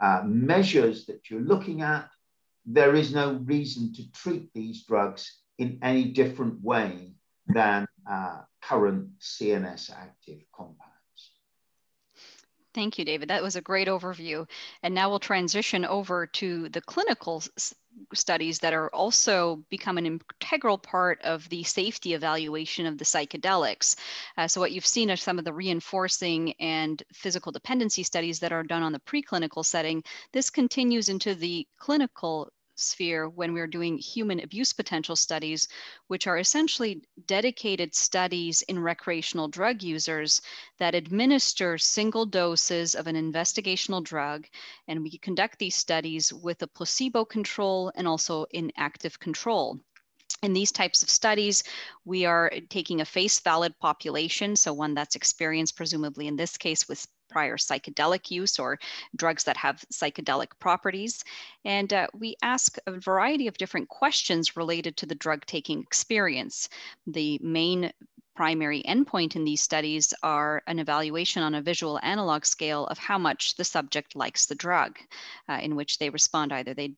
uh, 0.00 0.22
measures 0.24 1.06
that 1.06 1.28
you're 1.28 1.40
looking 1.40 1.82
at, 1.82 2.08
there 2.64 2.94
is 2.94 3.12
no 3.12 3.34
reason 3.44 3.92
to 3.94 4.10
treat 4.12 4.52
these 4.54 4.84
drugs 4.84 5.40
in 5.58 5.80
any 5.82 6.04
different 6.04 6.62
way 6.62 7.14
than 7.46 7.86
uh, 8.10 8.40
current 8.62 9.18
CNS 9.20 9.90
active 9.90 10.40
compounds. 10.54 10.84
Thank 12.72 12.98
you, 12.98 13.04
David. 13.04 13.28
That 13.28 13.42
was 13.42 13.56
a 13.56 13.60
great 13.60 13.86
overview. 13.86 14.48
And 14.82 14.94
now 14.94 15.10
we'll 15.10 15.20
transition 15.20 15.84
over 15.84 16.26
to 16.26 16.68
the 16.70 16.80
clinical 16.80 17.42
studies 18.12 18.58
that 18.60 18.72
are 18.72 18.88
also 18.90 19.62
become 19.70 19.98
an 19.98 20.06
integral 20.06 20.78
part 20.78 21.20
of 21.22 21.48
the 21.48 21.62
safety 21.62 22.14
evaluation 22.14 22.86
of 22.86 22.98
the 22.98 23.04
psychedelics. 23.04 23.96
Uh, 24.36 24.48
so 24.48 24.60
what 24.60 24.72
you've 24.72 24.86
seen 24.86 25.10
are 25.10 25.16
some 25.16 25.38
of 25.38 25.44
the 25.44 25.52
reinforcing 25.52 26.52
and 26.60 27.02
physical 27.12 27.52
dependency 27.52 28.02
studies 28.02 28.40
that 28.40 28.52
are 28.52 28.62
done 28.62 28.82
on 28.82 28.92
the 28.92 29.00
preclinical 29.00 29.64
setting. 29.64 30.02
This 30.32 30.50
continues 30.50 31.08
into 31.08 31.34
the 31.34 31.66
clinical 31.78 32.50
sphere 32.76 33.28
when 33.28 33.52
we're 33.52 33.66
doing 33.66 33.98
human 33.98 34.40
abuse 34.40 34.72
potential 34.72 35.16
studies, 35.16 35.68
which 36.08 36.26
are 36.26 36.38
essentially 36.38 37.02
dedicated 37.26 37.94
studies 37.94 38.62
in 38.62 38.78
recreational 38.78 39.48
drug 39.48 39.82
users 39.82 40.42
that 40.78 40.94
administer 40.94 41.78
single 41.78 42.26
doses 42.26 42.94
of 42.94 43.06
an 43.06 43.16
investigational 43.16 44.02
drug. 44.02 44.46
And 44.88 45.02
we 45.02 45.18
conduct 45.18 45.58
these 45.58 45.76
studies 45.76 46.32
with 46.32 46.62
a 46.62 46.66
placebo 46.66 47.24
control 47.24 47.92
and 47.94 48.08
also 48.08 48.46
in 48.50 48.72
active 48.76 49.18
control. 49.18 49.78
In 50.42 50.52
these 50.52 50.72
types 50.72 51.02
of 51.02 51.08
studies, 51.08 51.62
we 52.04 52.26
are 52.26 52.50
taking 52.68 53.00
a 53.00 53.04
face 53.06 53.40
valid 53.40 53.78
population, 53.78 54.56
so 54.56 54.72
one 54.74 54.92
that's 54.92 55.16
experienced, 55.16 55.76
presumably 55.76 56.26
in 56.26 56.36
this 56.36 56.58
case, 56.58 56.86
with 56.86 57.06
prior 57.34 57.56
psychedelic 57.56 58.30
use 58.30 58.60
or 58.60 58.78
drugs 59.16 59.42
that 59.42 59.56
have 59.56 59.84
psychedelic 59.92 60.50
properties. 60.60 61.24
And 61.64 61.92
uh, 61.92 62.06
we 62.16 62.36
ask 62.42 62.78
a 62.86 62.92
variety 62.92 63.48
of 63.48 63.58
different 63.58 63.88
questions 63.88 64.56
related 64.56 64.96
to 64.98 65.06
the 65.06 65.16
drug 65.16 65.44
taking 65.44 65.80
experience. 65.80 66.68
The 67.08 67.40
main 67.42 67.92
primary 68.34 68.82
endpoint 68.82 69.36
in 69.36 69.44
these 69.44 69.60
studies 69.60 70.12
are 70.22 70.62
an 70.66 70.78
evaluation 70.78 71.42
on 71.42 71.54
a 71.54 71.62
visual 71.62 72.00
analog 72.02 72.44
scale 72.44 72.86
of 72.86 72.98
how 72.98 73.18
much 73.18 73.54
the 73.56 73.64
subject 73.64 74.16
likes 74.16 74.46
the 74.46 74.54
drug, 74.54 74.98
uh, 75.48 75.58
in 75.62 75.76
which 75.76 75.98
they 75.98 76.10
respond 76.10 76.52
either 76.52 76.74
they 76.74 76.92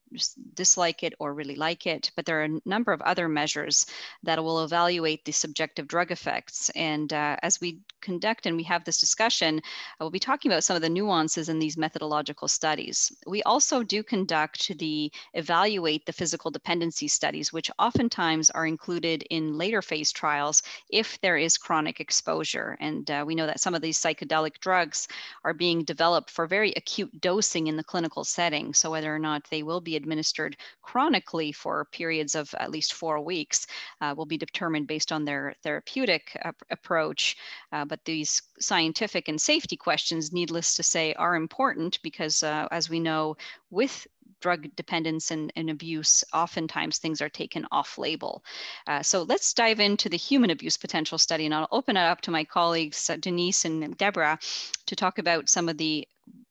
dislike 0.54 1.02
it 1.02 1.14
or 1.18 1.34
really 1.34 1.56
like 1.56 1.86
it. 1.86 2.10
But 2.16 2.24
there 2.24 2.40
are 2.40 2.44
a 2.44 2.60
number 2.64 2.92
of 2.92 3.02
other 3.02 3.28
measures 3.28 3.86
that 4.22 4.42
will 4.42 4.64
evaluate 4.64 5.24
the 5.24 5.32
subjective 5.32 5.86
drug 5.86 6.10
effects. 6.10 6.70
And 6.70 7.12
uh, 7.12 7.36
as 7.42 7.60
we 7.60 7.80
conduct 8.00 8.46
and 8.46 8.56
we 8.56 8.62
have 8.64 8.84
this 8.84 9.00
discussion, 9.00 9.60
we'll 10.00 10.10
be 10.10 10.18
talking 10.18 10.50
about 10.50 10.64
some 10.64 10.76
of 10.76 10.82
the 10.82 10.88
nuances 10.88 11.48
in 11.48 11.58
these 11.58 11.76
methodological 11.76 12.48
studies. 12.48 13.12
We 13.26 13.42
also 13.42 13.82
do 13.82 14.02
conduct 14.02 14.78
the 14.78 15.12
evaluate 15.34 16.06
the 16.06 16.12
physical 16.12 16.50
dependency 16.50 17.08
studies, 17.08 17.52
which 17.52 17.70
oftentimes 17.78 18.50
are 18.50 18.66
included 18.66 19.24
in 19.30 19.58
later 19.58 19.82
phase 19.82 20.12
trials 20.12 20.62
if 20.90 21.20
there 21.26 21.36
is 21.36 21.58
chronic 21.58 21.98
exposure. 21.98 22.76
And 22.78 23.10
uh, 23.10 23.24
we 23.26 23.34
know 23.34 23.46
that 23.46 23.58
some 23.58 23.74
of 23.74 23.82
these 23.82 23.98
psychedelic 23.98 24.60
drugs 24.60 25.08
are 25.42 25.52
being 25.52 25.82
developed 25.82 26.30
for 26.30 26.46
very 26.46 26.72
acute 26.76 27.20
dosing 27.20 27.66
in 27.66 27.76
the 27.76 27.82
clinical 27.82 28.22
setting. 28.22 28.72
So 28.72 28.92
whether 28.92 29.12
or 29.12 29.18
not 29.18 29.42
they 29.50 29.64
will 29.64 29.80
be 29.80 29.96
administered 29.96 30.56
chronically 30.82 31.50
for 31.50 31.86
periods 31.86 32.36
of 32.36 32.54
at 32.60 32.70
least 32.70 32.94
four 32.94 33.20
weeks 33.20 33.66
uh, 34.00 34.14
will 34.16 34.24
be 34.24 34.38
determined 34.38 34.86
based 34.86 35.10
on 35.10 35.24
their 35.24 35.56
therapeutic 35.64 36.24
ap 36.44 36.62
approach. 36.70 37.36
Uh, 37.72 37.84
but 37.84 38.04
these 38.04 38.40
scientific 38.60 39.26
and 39.26 39.40
safety 39.40 39.76
questions, 39.76 40.32
needless 40.32 40.76
to 40.76 40.84
say, 40.84 41.12
are 41.14 41.34
important 41.34 42.00
because 42.04 42.44
uh, 42.44 42.68
as 42.70 42.88
we 42.88 43.00
know, 43.00 43.36
with 43.70 44.06
drug 44.46 44.68
dependence 44.76 45.32
and, 45.32 45.52
and, 45.56 45.68
abuse, 45.68 46.22
oftentimes 46.32 46.98
things 46.98 47.20
are 47.20 47.28
taken 47.28 47.66
off 47.72 47.98
label. 47.98 48.44
Uh, 48.86 49.02
so 49.02 49.22
let's 49.22 49.52
dive 49.52 49.80
into 49.80 50.08
the 50.08 50.16
human 50.16 50.50
abuse 50.50 50.76
potential 50.76 51.18
study, 51.18 51.46
and 51.46 51.52
I'll 51.52 51.66
open 51.72 51.96
it 51.96 52.06
up 52.12 52.20
to 52.20 52.30
my 52.30 52.44
colleagues, 52.44 53.10
uh, 53.10 53.16
Denise 53.16 53.64
and 53.64 53.96
Deborah, 53.98 54.38
to 54.86 54.94
talk 54.94 55.18
about 55.18 55.48
some 55.48 55.68
of 55.68 55.78
the 55.78 56.06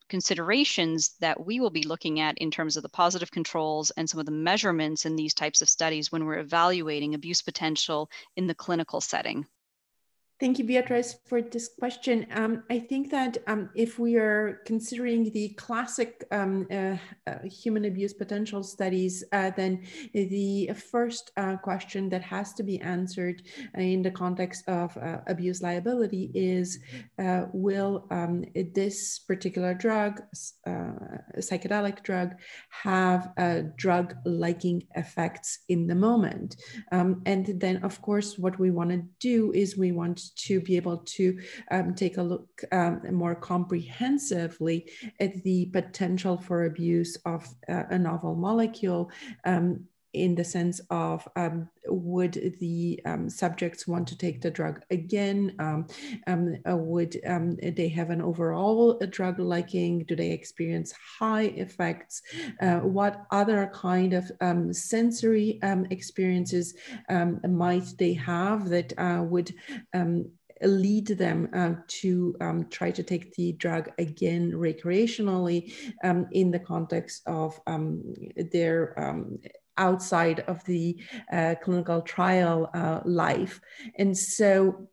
considerations 0.10 1.16
that 1.22 1.46
we 1.46 1.62
will 1.62 1.70
be 1.70 1.84
looking 1.84 2.20
at 2.20 2.38
in 2.40 2.52
terms 2.52 2.76
of 2.76 2.84
the 2.84 2.90
positive 2.90 3.32
controls 3.32 3.92
and 3.92 4.10
some 4.10 4.20
of 4.20 4.26
the 4.26 4.42
measurements 4.50 5.06
in 5.06 5.16
these 5.16 5.34
types 5.34 5.62
of 5.62 5.70
studies 5.70 6.12
when 6.12 6.26
we're 6.26 6.40
evaluating 6.40 7.16
abuse 7.16 7.42
potential 7.42 8.10
in 8.36 8.46
the 8.46 8.56
clinical 8.56 9.00
setting. 9.00 9.48
Thank 10.38 10.60
you, 10.60 10.66
Beatrice, 10.66 11.16
for 11.28 11.42
this 11.42 11.70
question. 11.80 12.28
Um, 12.32 12.64
I 12.70 12.78
think 12.78 13.10
that 13.12 13.38
um, 13.48 13.70
if 13.74 13.98
we 13.98 14.18
are 14.18 14.60
considering 14.66 15.32
the 15.32 15.50
classic 15.56 16.26
um, 16.30 16.68
uh, 16.70 16.98
uh, 17.26 17.40
human 17.46 17.86
abuse 17.86 18.14
potential 18.14 18.62
studies, 18.62 19.24
uh, 19.32 19.52
then 19.56 19.86
the 20.14 20.72
first 20.92 21.32
uh, 21.38 21.56
question 21.56 22.10
that 22.10 22.22
has 22.22 22.52
to 22.56 22.64
be 22.64 22.82
answered 22.82 23.44
in 23.76 24.02
the 24.02 24.12
context 24.12 24.68
of 24.68 24.98
uh, 24.98 25.20
abuse 25.28 25.62
liability 25.62 26.32
is, 26.36 26.80
uh, 27.18 27.46
will 27.54 28.06
um, 28.12 28.44
this 28.74 29.20
particular 29.20 29.74
drug, 29.74 30.22
psychedelic 30.68 32.04
drug, 32.04 32.32
have 32.72 33.30
drug-liking 33.78 34.84
effects 34.96 35.60
in 35.70 35.88
the 35.88 35.96
moment? 35.96 36.58
Um, 36.92 37.22
and 37.26 37.58
then, 37.62 37.78
of 37.86 38.02
course, 38.02 38.38
what 38.38 38.60
we 38.60 38.70
want 38.70 38.90
to 38.90 39.02
do 39.22 39.54
is 39.54 39.78
we 39.78 39.94
want 39.94 40.25
to 40.32 40.62
be 40.62 40.76
able 40.76 40.98
to 40.98 41.40
um, 41.72 41.94
take 41.94 42.18
a 42.18 42.24
look 42.24 42.64
um, 42.72 43.02
more 43.12 43.36
comprehensively 43.36 44.90
at 45.20 45.44
the 45.44 45.66
potential 45.68 46.38
for 46.38 46.66
abuse 46.66 47.18
of 47.26 47.48
uh, 47.70 47.84
a 47.90 47.98
novel 47.98 48.36
molecule 48.36 49.12
um, 49.46 49.86
in 50.16 50.36
the 50.36 50.44
sense 50.44 50.82
of 50.90 51.28
um, 51.36 51.70
would 51.88 52.56
the 52.60 53.00
um, 53.06 53.30
subjects 53.30 53.88
want 53.88 54.08
to 54.08 54.18
take 54.18 54.42
the 54.42 54.50
drug 54.50 54.82
again? 54.90 55.56
Um, 55.60 55.88
um 56.28 56.58
uh, 56.70 56.78
would 56.78 57.20
um, 57.28 57.58
they 57.58 57.90
have 57.90 58.10
an 58.10 58.22
overall 58.22 58.98
drug 59.10 59.40
liking? 59.40 60.06
Do 60.06 60.16
they 60.16 60.32
experience 60.32 60.94
high 61.20 61.54
effects? 61.66 62.22
Uh, 62.62 62.80
what 62.80 63.26
other 63.32 63.72
kind 63.74 64.14
of 64.14 64.32
um, 64.42 64.74
sensory 64.74 65.60
experiences 65.92 66.74
might 67.48 67.94
they 67.98 68.14
have 68.14 68.70
that 68.70 68.94
uh, 68.98 69.24
would 69.24 69.54
lead 70.64 71.08
them 71.08 71.50
uh, 71.54 71.74
to 71.88 72.36
um, 72.42 72.68
try 72.70 72.92
to 72.92 73.04
take 73.04 73.34
the 73.34 73.54
drug 73.54 73.92
again 73.98 74.52
recreationally 74.52 75.74
um, 76.04 76.28
in 76.32 76.52
the 76.52 76.60
context 76.60 77.22
of 77.28 77.60
um, 77.68 78.14
their 78.52 78.98
outside 79.78 80.42
of 80.42 80.64
the 80.66 80.98
uh, 81.32 81.56
clinical 81.62 82.02
trial 82.02 82.70
uh, 82.74 83.02
life. 83.06 83.60
And 83.98 84.18
so 84.18 84.90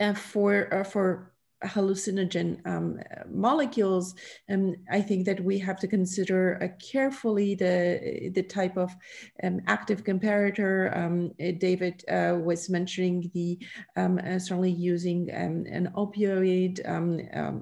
uh, 0.00 0.14
for, 0.14 0.74
uh, 0.74 0.84
for 0.84 1.32
hallucinogen 1.64 2.64
um, 2.66 2.98
molecules, 3.30 4.14
um, 4.50 4.76
I 4.90 5.00
think 5.00 5.26
that 5.26 5.42
we 5.42 5.58
have 5.58 5.78
to 5.80 5.88
consider 5.88 6.62
uh, 6.62 6.68
carefully 6.84 7.54
the, 7.54 8.30
the 8.34 8.42
type 8.42 8.76
of 8.76 8.94
um, 9.42 9.60
active 9.66 10.04
comparator. 10.04 10.96
Um, 10.96 11.32
uh, 11.40 11.52
David 11.58 12.04
uh, 12.08 12.38
was 12.42 12.70
mentioning 12.70 13.30
the 13.34 13.58
um, 13.96 14.18
uh, 14.18 14.38
certainly 14.38 14.70
using 14.70 15.30
um, 15.34 15.64
an 15.70 15.92
opioid 15.96 16.78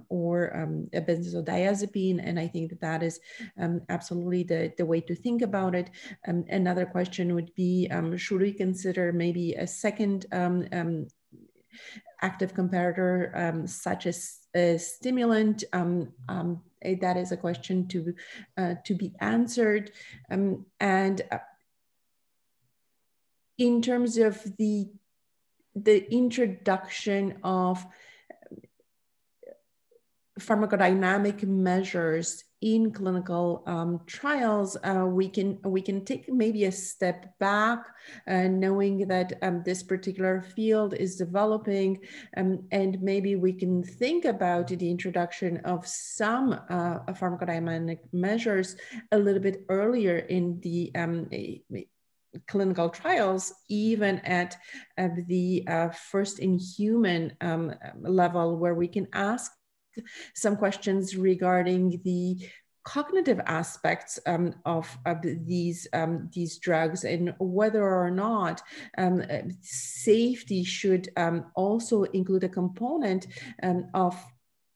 or 0.09 0.45
a 0.95 1.01
benzodiazepine, 1.01 2.21
and 2.23 2.39
I 2.39 2.49
think 2.49 2.71
that 2.71 2.81
that 2.81 3.03
is 3.03 3.21
absolutely 3.89 4.43
the, 4.43 4.73
the 4.77 4.87
way 4.87 5.01
to 5.01 5.15
think 5.15 5.43
about 5.43 5.75
it. 5.75 5.91
another 6.25 6.87
question 6.87 7.35
would 7.35 7.55
be, 7.55 7.91
should 8.17 8.41
we 8.41 8.53
consider 8.53 9.13
maybe 9.13 9.55
a 9.55 9.67
second 9.67 10.27
active 12.23 12.55
comparator 12.55 13.37
um, 13.37 13.67
such 13.67 14.07
as 14.07 14.39
a 14.55 14.79
stimulant? 14.79 15.65
Um, 15.73 16.13
um, 16.29 16.63
that 16.83 17.17
is 17.17 17.33
a 17.33 17.37
question 17.37 17.89
to, 17.89 18.15
uh, 18.57 18.75
to 18.85 18.95
be 18.95 19.13
answered. 19.21 19.91
Um, 20.31 20.67
and 20.81 21.23
uh, 21.31 21.39
in 23.59 23.83
terms 23.83 24.19
of 24.19 24.43
the, 24.57 24.89
the 25.75 26.13
introduction 26.13 27.39
of 27.43 27.85
pharmacodynamic 30.39 31.43
measures 31.45 32.45
in 32.63 32.91
clinical 32.91 33.63
um, 33.67 34.01
trials, 34.07 34.77
uh, 34.83 35.05
we 35.07 35.29
can 35.29 35.59
we 35.63 35.83
can 35.83 36.05
take 36.05 36.33
maybe 36.33 36.65
a 36.65 36.73
step 36.73 37.39
back, 37.39 37.85
uh, 38.27 38.49
knowing 38.49 39.07
that 39.09 39.35
um, 39.43 39.63
this 39.65 39.83
particular 39.83 40.41
field 40.41 40.95
is 40.95 41.17
developing, 41.17 42.01
um, 42.37 42.67
and 42.73 43.01
maybe 43.03 43.37
we 43.37 43.53
can 43.53 43.83
think 43.83 44.25
about 44.25 44.69
the 44.69 44.91
introduction 44.91 45.59
of 45.59 45.87
some 45.87 46.53
uh, 46.71 47.01
pharmacodynamic 47.13 47.99
measures 48.13 48.77
a 49.13 49.19
little 49.19 49.43
bit 49.43 49.65
earlier 49.69 50.19
in 50.19 50.59
the 50.61 50.91
um, 50.95 51.29
clinical 52.47 52.89
trials, 52.89 53.53
even 53.69 54.19
at 54.21 54.57
uh, 54.99 55.09
the 55.27 55.65
uh, 55.69 55.89
first 55.91 56.39
in 56.39 56.59
human 56.59 57.33
um, 57.41 57.75
level, 58.01 58.57
where 58.57 58.75
we 58.75 58.89
can 58.89 59.07
ask 59.13 59.53
some 60.35 60.57
questions 60.57 61.17
regarding 61.17 62.01
the 62.05 62.39
cognitive 62.87 63.41
aspects 63.47 64.21
um, 64.27 64.55
of, 64.65 64.97
of, 65.07 65.19
these 65.23 65.89
um, 65.93 66.31
these 66.33 66.57
drugs 66.59 67.03
and 67.03 67.35
whether 67.41 67.83
or 67.83 68.13
not 68.13 68.63
um, 68.97 69.25
safety 69.61 70.63
should 70.63 71.09
um, 71.17 71.47
also 71.57 72.05
include 72.05 72.45
a 72.45 72.49
component 72.49 73.27
um, 73.65 73.87
of 73.93 74.15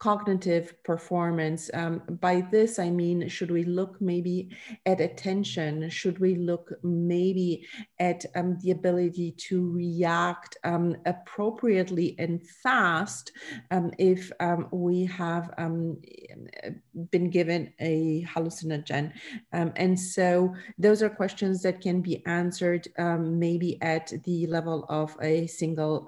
cognitive 0.01 0.83
performance. 0.83 1.71
Um, 1.75 2.03
by 2.21 2.41
this, 2.51 2.79
I 2.79 2.89
mean, 2.89 3.29
should 3.29 3.51
we 3.51 3.65
look 3.65 4.01
maybe 4.01 4.49
at 4.87 4.99
attention? 5.01 5.91
Should 5.91 6.19
we 6.19 6.37
look 6.37 6.73
maybe 6.83 7.67
at 7.99 8.25
um, 8.35 8.57
the 8.63 8.71
ability 8.71 9.33
to 9.49 9.71
react 9.71 10.57
um, 10.65 10.97
appropriately 11.05 12.17
and 12.19 12.41
fast 12.63 13.33
um, 13.71 13.93
if 13.99 14.33
um, 14.41 14.69
we 14.73 15.05
have 15.05 15.53
um, 15.59 16.01
been 17.11 17.29
given 17.29 17.73
a 17.79 18.25
hallucinogen? 18.25 19.13
and 19.53 20.01
so 20.01 20.55
those 20.79 21.03
are 21.03 21.11
questions 21.11 21.61
that 21.63 21.81
can 21.83 22.01
be 22.01 22.25
answered 22.27 22.89
maybe 23.19 23.81
at 23.83 24.13
the 24.25 24.47
level 24.47 24.87
of 24.89 25.15
a 25.21 25.47
single 25.47 26.07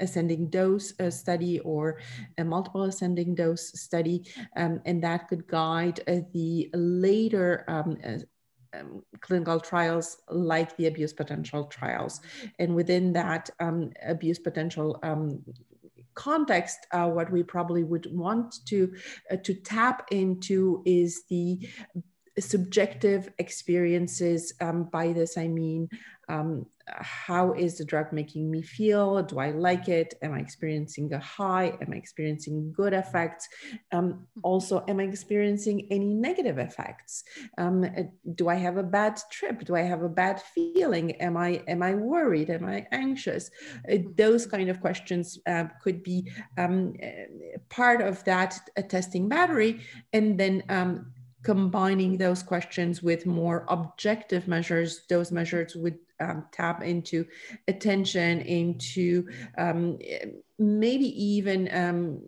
ascending 0.00 0.48
dose 0.48 0.98
uh, 1.00 1.10
study 1.10 1.60
or 1.60 1.98
a 2.38 2.44
multiple 2.44 2.84
ascending 2.84 3.34
dose 3.34 3.72
study, 3.80 4.24
um, 4.56 4.80
and 4.84 5.02
that 5.02 5.28
could 5.28 5.46
guide 5.46 6.00
uh, 6.08 6.20
the 6.32 6.70
later 6.74 7.64
um, 7.68 7.96
uh, 8.04 8.18
um, 8.78 9.02
clinical 9.20 9.58
trials 9.58 10.18
like 10.28 10.76
the 10.76 10.86
abuse 10.86 11.12
potential 11.12 11.64
trials. 11.64 12.20
And 12.58 12.74
within 12.74 13.12
that 13.14 13.50
um, 13.58 13.90
abuse 14.06 14.38
potential 14.38 14.98
um, 15.02 15.42
context, 16.14 16.86
uh, 16.92 17.08
what 17.08 17.30
we 17.32 17.42
probably 17.42 17.84
would 17.84 18.06
want 18.10 18.64
to, 18.66 18.94
uh, 19.30 19.36
to 19.36 19.54
tap 19.54 20.08
into 20.10 20.82
is 20.86 21.24
the 21.28 21.68
subjective 22.38 23.30
experiences. 23.38 24.54
Um, 24.60 24.84
by 24.84 25.12
this, 25.12 25.36
I 25.36 25.48
mean 25.48 25.88
how 26.96 27.52
is 27.52 27.78
the 27.78 27.84
drug 27.84 28.12
making 28.12 28.50
me 28.50 28.62
feel? 28.62 29.22
Do 29.22 29.38
I 29.38 29.50
like 29.50 29.88
it? 29.88 30.14
Am 30.22 30.32
I 30.32 30.40
experiencing 30.40 31.12
a 31.12 31.18
high? 31.18 31.68
Am 31.80 31.92
I 31.92 31.96
experiencing 31.96 32.72
good 32.72 32.92
effects? 32.92 33.48
Um, 33.92 34.26
also, 34.42 34.84
am 34.88 35.00
I 35.00 35.04
experiencing 35.04 35.86
any 35.90 36.14
negative 36.14 36.58
effects? 36.58 37.24
Um, 37.58 37.84
uh, 37.84 38.02
do 38.34 38.48
I 38.48 38.56
have 38.56 38.76
a 38.76 38.82
bad 38.82 39.20
trip? 39.30 39.64
Do 39.64 39.76
I 39.76 39.82
have 39.82 40.02
a 40.02 40.08
bad 40.08 40.42
feeling? 40.54 41.12
Am 41.20 41.36
I 41.36 41.62
am 41.68 41.82
I 41.82 41.94
worried? 41.94 42.50
Am 42.50 42.64
I 42.64 42.86
anxious? 42.92 43.50
Uh, 43.90 43.98
those 44.16 44.46
kind 44.46 44.68
of 44.68 44.80
questions 44.80 45.38
uh, 45.46 45.64
could 45.82 46.02
be 46.02 46.30
um, 46.58 46.94
uh, 47.02 47.58
part 47.68 48.00
of 48.00 48.22
that 48.24 48.58
uh, 48.76 48.82
testing 48.82 49.28
battery, 49.28 49.80
and 50.12 50.38
then 50.38 50.62
um, 50.68 51.12
combining 51.42 52.16
those 52.16 52.42
questions 52.42 53.02
with 53.02 53.26
more 53.26 53.64
objective 53.68 54.46
measures, 54.46 55.02
those 55.08 55.32
measures 55.32 55.74
would 55.74 55.98
um, 56.20 56.46
tap 56.52 56.82
into 56.82 57.26
attention, 57.66 58.40
into 58.42 59.26
um, 59.56 59.98
maybe 60.60 61.06
even 61.20 61.74
um, 61.74 62.20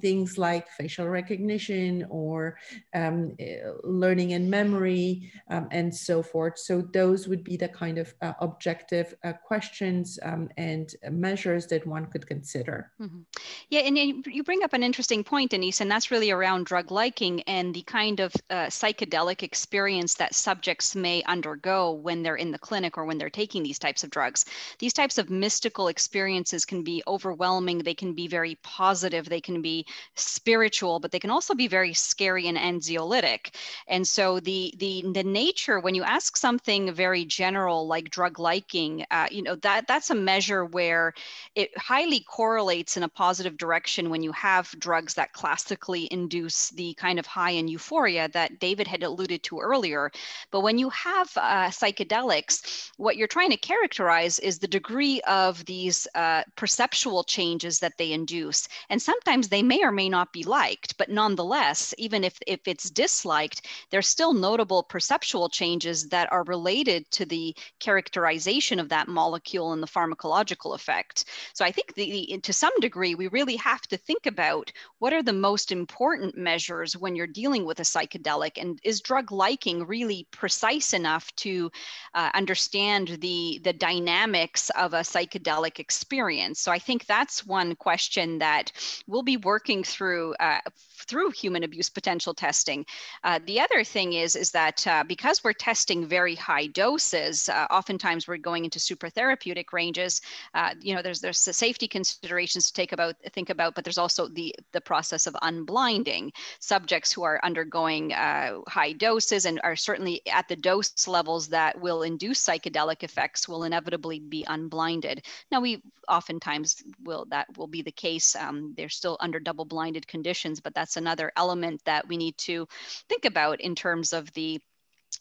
things 0.00 0.38
like 0.38 0.70
facial 0.70 1.08
recognition 1.08 2.06
or 2.08 2.56
um, 2.94 3.36
learning 3.82 4.32
and 4.34 4.48
memory 4.48 5.28
um, 5.50 5.66
and 5.72 5.92
so 5.92 6.22
forth. 6.22 6.56
So 6.56 6.82
those 6.92 7.26
would 7.26 7.42
be 7.42 7.56
the 7.56 7.68
kind 7.68 7.98
of 7.98 8.14
uh, 8.22 8.34
objective 8.40 9.12
uh, 9.24 9.32
questions 9.32 10.20
um, 10.22 10.48
and 10.56 10.94
measures 11.10 11.66
that 11.66 11.84
one 11.84 12.06
could 12.06 12.28
consider. 12.28 12.92
Mm-hmm. 13.00 13.22
Yeah, 13.70 13.80
and 13.80 13.98
you 13.98 14.44
bring 14.44 14.62
up 14.62 14.72
an 14.72 14.84
interesting 14.84 15.24
point, 15.24 15.50
Denise, 15.50 15.80
and 15.80 15.90
that's 15.90 16.12
really 16.12 16.30
around 16.30 16.66
drug 16.66 16.92
liking 16.92 17.42
and 17.42 17.74
the 17.74 17.82
kind 17.82 18.20
of 18.20 18.32
uh, 18.50 18.66
psychedelic 18.66 19.42
experience 19.42 20.14
that 20.14 20.34
subjects 20.34 20.94
may 20.94 21.24
undergo 21.24 21.90
when 21.90 22.22
they're 22.22 22.36
in 22.36 22.52
the 22.52 22.58
clinic 22.58 22.96
or 22.96 23.04
when 23.04 23.18
they're 23.18 23.30
taking 23.30 23.64
these 23.64 23.80
types 23.80 24.04
of 24.04 24.10
drugs. 24.10 24.44
These 24.78 24.92
types 24.92 25.18
of 25.18 25.28
mystical 25.28 25.88
experiences 25.88 26.64
can 26.64 26.84
be 26.84 27.02
overwhelming 27.08 27.63
overwhelming. 27.64 27.84
They 27.84 27.94
can 27.94 28.14
be 28.14 28.28
very 28.28 28.56
positive. 28.62 29.28
They 29.28 29.40
can 29.40 29.62
be 29.62 29.86
spiritual 30.14 31.00
but 31.00 31.10
they 31.10 31.18
can 31.18 31.30
also 31.30 31.54
be 31.54 31.68
very 31.68 31.94
scary 31.94 32.48
and 32.48 32.58
anxiolytic. 32.58 33.54
And 33.88 34.06
so 34.06 34.40
the 34.40 34.74
the 34.78 35.04
the 35.14 35.24
nature 35.24 35.80
when 35.80 35.94
you 35.94 36.02
ask 36.04 36.36
something 36.36 36.92
very 36.94 37.24
general 37.24 37.86
like 37.86 38.10
drug 38.10 38.38
liking 38.38 39.04
uh, 39.10 39.28
you 39.30 39.42
know 39.42 39.56
that 39.56 39.86
that's 39.86 40.10
a 40.10 40.14
measure 40.14 40.64
where 40.64 41.12
it 41.54 41.70
highly 41.78 42.20
correlates 42.20 42.96
in 42.96 43.02
a 43.02 43.08
positive 43.08 43.56
direction 43.56 44.10
when 44.10 44.22
you 44.22 44.32
have 44.32 44.74
drugs 44.78 45.14
that 45.14 45.32
classically 45.32 46.08
induce 46.10 46.70
the 46.70 46.94
kind 46.94 47.18
of 47.18 47.26
high 47.26 47.54
and 47.60 47.70
euphoria 47.70 48.28
that 48.28 48.58
david 48.60 48.86
had 48.86 49.02
alluded 49.02 49.42
to 49.42 49.60
earlier. 49.60 50.10
But 50.50 50.62
when 50.62 50.78
you 50.78 50.90
have 50.90 51.28
uh, 51.36 51.70
psychedelics 51.70 52.90
what 52.96 53.16
you're 53.16 53.36
trying 53.36 53.50
to 53.50 53.56
characterize 53.56 54.38
is 54.38 54.58
the 54.58 54.68
degree 54.68 55.20
of 55.26 55.64
these 55.64 56.06
uh, 56.14 56.42
perceptual 56.56 57.24
changes 57.24 57.53
changes 57.54 57.78
that 57.78 57.96
they 57.98 58.12
induce. 58.12 58.68
And 58.90 59.00
sometimes 59.00 59.48
they 59.48 59.62
may 59.62 59.82
or 59.84 59.92
may 59.92 60.08
not 60.08 60.32
be 60.32 60.42
liked, 60.42 60.96
but 60.98 61.08
nonetheless, 61.08 61.94
even 61.98 62.24
if, 62.24 62.36
if 62.46 62.60
it's 62.66 62.90
disliked, 62.90 63.66
there's 63.90 64.08
still 64.08 64.34
notable 64.34 64.82
perceptual 64.82 65.48
changes 65.48 66.08
that 66.08 66.32
are 66.32 66.42
related 66.44 67.08
to 67.12 67.24
the 67.24 67.54
characterization 67.78 68.80
of 68.80 68.88
that 68.88 69.06
molecule 69.06 69.72
and 69.72 69.82
the 69.82 69.86
pharmacological 69.86 70.74
effect. 70.74 71.26
So 71.52 71.64
I 71.64 71.70
think 71.70 71.94
the, 71.94 72.10
the, 72.10 72.40
to 72.40 72.52
some 72.52 72.72
degree, 72.80 73.14
we 73.14 73.28
really 73.28 73.56
have 73.56 73.82
to 73.82 73.96
think 73.96 74.26
about 74.26 74.72
what 74.98 75.12
are 75.12 75.22
the 75.22 75.32
most 75.32 75.70
important 75.70 76.36
measures 76.36 76.96
when 76.96 77.14
you're 77.14 77.26
dealing 77.28 77.64
with 77.64 77.78
a 77.78 77.84
psychedelic 77.84 78.60
and 78.60 78.80
is 78.82 79.00
drug 79.00 79.30
liking 79.30 79.86
really 79.86 80.26
precise 80.32 80.92
enough 80.92 81.32
to 81.36 81.70
uh, 82.14 82.30
understand 82.34 83.18
the, 83.20 83.60
the 83.62 83.72
dynamics 83.72 84.70
of 84.70 84.94
a 84.94 85.04
psychedelic 85.04 85.78
experience. 85.78 86.60
So 86.60 86.72
I 86.72 86.78
think 86.78 87.06
that's 87.06 87.43
one 87.46 87.74
question 87.76 88.38
that 88.38 88.72
we'll 89.06 89.22
be 89.22 89.36
working 89.36 89.84
through 89.84 90.34
uh, 90.34 90.60
through 90.94 91.30
human 91.30 91.64
abuse 91.64 91.90
potential 91.90 92.34
testing. 92.34 92.86
Uh, 93.22 93.40
the 93.46 93.60
other 93.60 93.84
thing 93.84 94.12
is 94.12 94.36
is 94.36 94.50
that 94.52 94.86
uh, 94.86 95.04
because 95.06 95.42
we're 95.42 95.52
testing 95.52 96.06
very 96.06 96.34
high 96.34 96.66
doses, 96.66 97.48
uh, 97.48 97.66
oftentimes 97.70 98.28
we're 98.28 98.36
going 98.36 98.64
into 98.64 98.78
super 98.78 99.08
therapeutic 99.08 99.72
ranges. 99.72 100.20
Uh, 100.54 100.70
you 100.80 100.94
know, 100.94 101.02
there's 101.02 101.20
there's 101.20 101.44
the 101.44 101.52
safety 101.52 101.88
considerations 101.88 102.66
to 102.66 102.72
take 102.72 102.92
about 102.92 103.16
think 103.32 103.50
about, 103.50 103.74
but 103.74 103.84
there's 103.84 103.98
also 103.98 104.28
the 104.28 104.54
the 104.72 104.80
process 104.80 105.26
of 105.26 105.34
unblinding 105.42 106.30
subjects 106.60 107.12
who 107.12 107.22
are 107.22 107.40
undergoing 107.42 108.12
uh, 108.12 108.58
high 108.68 108.92
doses 108.92 109.46
and 109.46 109.60
are 109.64 109.76
certainly 109.76 110.20
at 110.30 110.48
the 110.48 110.56
dose 110.56 111.08
levels 111.08 111.48
that 111.48 111.80
will 111.80 112.02
induce 112.02 112.44
psychedelic 112.44 113.02
effects 113.02 113.48
will 113.48 113.64
inevitably 113.64 114.20
be 114.20 114.44
unblinded. 114.48 115.24
Now 115.50 115.60
we 115.60 115.82
oftentimes 116.08 116.82
will 117.02 117.26
that 117.30 117.46
will 117.56 117.66
be 117.66 117.82
the 117.82 117.92
case. 117.92 118.36
Um, 118.36 118.74
they're 118.76 118.88
still 118.88 119.16
under 119.20 119.40
double 119.40 119.64
blinded 119.64 120.06
conditions, 120.06 120.60
but 120.60 120.74
that's 120.74 120.83
another 120.96 121.32
element 121.36 121.80
that 121.84 122.08
we 122.08 122.16
need 122.16 122.36
to 122.38 122.66
think 123.08 123.24
about 123.24 123.60
in 123.60 123.74
terms 123.74 124.12
of 124.12 124.32
the 124.32 124.60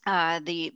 uh, 0.05 0.39
the 0.43 0.74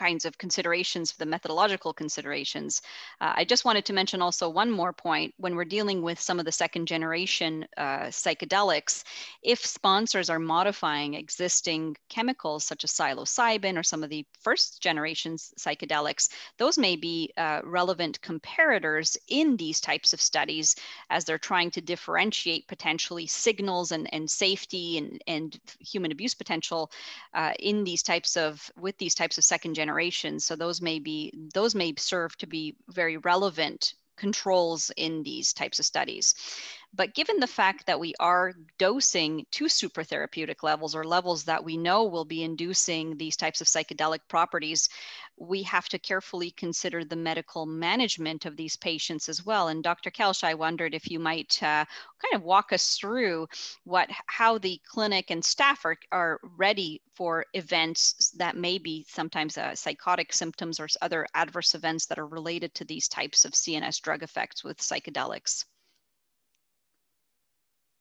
kinds 0.00 0.24
of 0.24 0.38
considerations 0.38 1.12
for 1.12 1.18
the 1.18 1.32
methodological 1.34 1.92
considerations. 1.92 2.80
Uh, 3.20 3.32
I 3.40 3.44
just 3.44 3.66
wanted 3.66 3.84
to 3.86 3.92
mention 3.92 4.22
also 4.22 4.48
one 4.48 4.70
more 4.70 4.94
point 4.94 5.34
when 5.36 5.54
we're 5.56 5.76
dealing 5.76 6.00
with 6.00 6.18
some 6.18 6.38
of 6.40 6.46
the 6.46 6.60
second 6.64 6.86
generation 6.86 7.66
uh, 7.76 8.06
psychedelics, 8.22 9.04
if 9.42 9.58
sponsors 9.78 10.30
are 10.30 10.38
modifying 10.56 11.14
existing 11.14 11.96
chemicals 12.08 12.64
such 12.64 12.82
as 12.84 12.92
psilocybin 12.92 13.78
or 13.78 13.82
some 13.82 14.02
of 14.02 14.08
the 14.08 14.24
first 14.46 14.80
generation 14.80 15.36
psychedelics, 15.36 16.30
those 16.56 16.78
may 16.78 16.96
be 16.96 17.30
uh, 17.36 17.60
relevant 17.64 18.20
comparators 18.22 19.18
in 19.28 19.56
these 19.56 19.80
types 19.80 20.14
of 20.14 20.20
studies 20.20 20.76
as 21.10 21.24
they're 21.24 21.50
trying 21.50 21.70
to 21.70 21.82
differentiate 21.82 22.66
potentially 22.68 23.26
signals 23.26 23.92
and, 23.92 24.08
and 24.14 24.30
safety 24.30 24.96
and, 24.98 25.22
and 25.26 25.60
human 25.92 26.10
abuse 26.10 26.34
potential 26.34 26.90
uh, 27.34 27.52
in 27.58 27.84
these 27.84 28.02
types 28.02 28.36
of, 28.36 28.70
with 28.80 28.96
these 28.96 29.14
types 29.14 29.36
of 29.36 29.44
second 29.44 29.74
generation 29.74 29.89
generations. 29.90 30.44
So 30.44 30.56
those 30.56 30.80
may 30.80 30.98
be 30.98 31.32
those 31.54 31.74
may 31.74 31.94
serve 31.98 32.36
to 32.38 32.46
be 32.46 32.76
very 32.88 33.16
relevant 33.16 33.94
controls 34.16 34.90
in 34.96 35.22
these 35.22 35.52
types 35.52 35.78
of 35.78 35.86
studies. 35.86 36.34
But 36.92 37.14
given 37.14 37.40
the 37.40 37.46
fact 37.46 37.86
that 37.86 37.98
we 37.98 38.12
are 38.20 38.52
dosing 38.78 39.46
to 39.52 39.64
supratherapeutic 39.64 40.62
levels 40.62 40.94
or 40.94 41.04
levels 41.04 41.44
that 41.44 41.64
we 41.64 41.76
know 41.76 42.04
will 42.04 42.26
be 42.26 42.42
inducing 42.42 43.16
these 43.16 43.36
types 43.36 43.60
of 43.60 43.66
psychedelic 43.66 44.20
properties, 44.28 44.88
we 45.40 45.62
have 45.62 45.88
to 45.88 45.98
carefully 45.98 46.50
consider 46.50 47.02
the 47.02 47.16
medical 47.16 47.64
management 47.64 48.44
of 48.44 48.56
these 48.56 48.76
patients 48.76 49.28
as 49.28 49.44
well. 49.44 49.68
And 49.68 49.82
Dr. 49.82 50.10
Kelsch, 50.10 50.44
I 50.44 50.52
wondered 50.52 50.94
if 50.94 51.10
you 51.10 51.18
might 51.18 51.60
uh, 51.62 51.86
kind 52.22 52.34
of 52.34 52.42
walk 52.42 52.74
us 52.74 52.96
through 52.96 53.48
what 53.84 54.10
how 54.26 54.58
the 54.58 54.78
clinic 54.86 55.30
and 55.30 55.42
staff 55.42 55.86
are, 55.86 55.96
are 56.12 56.40
ready 56.58 57.00
for 57.14 57.46
events 57.54 58.30
that 58.36 58.54
may 58.54 58.76
be 58.76 59.06
sometimes 59.08 59.56
uh, 59.56 59.74
psychotic 59.74 60.32
symptoms 60.34 60.78
or 60.78 60.88
other 61.00 61.26
adverse 61.34 61.74
events 61.74 62.04
that 62.06 62.18
are 62.18 62.26
related 62.26 62.74
to 62.74 62.84
these 62.84 63.08
types 63.08 63.46
of 63.46 63.52
CNS 63.52 64.02
drug 64.02 64.22
effects 64.22 64.62
with 64.62 64.76
psychedelics. 64.76 65.64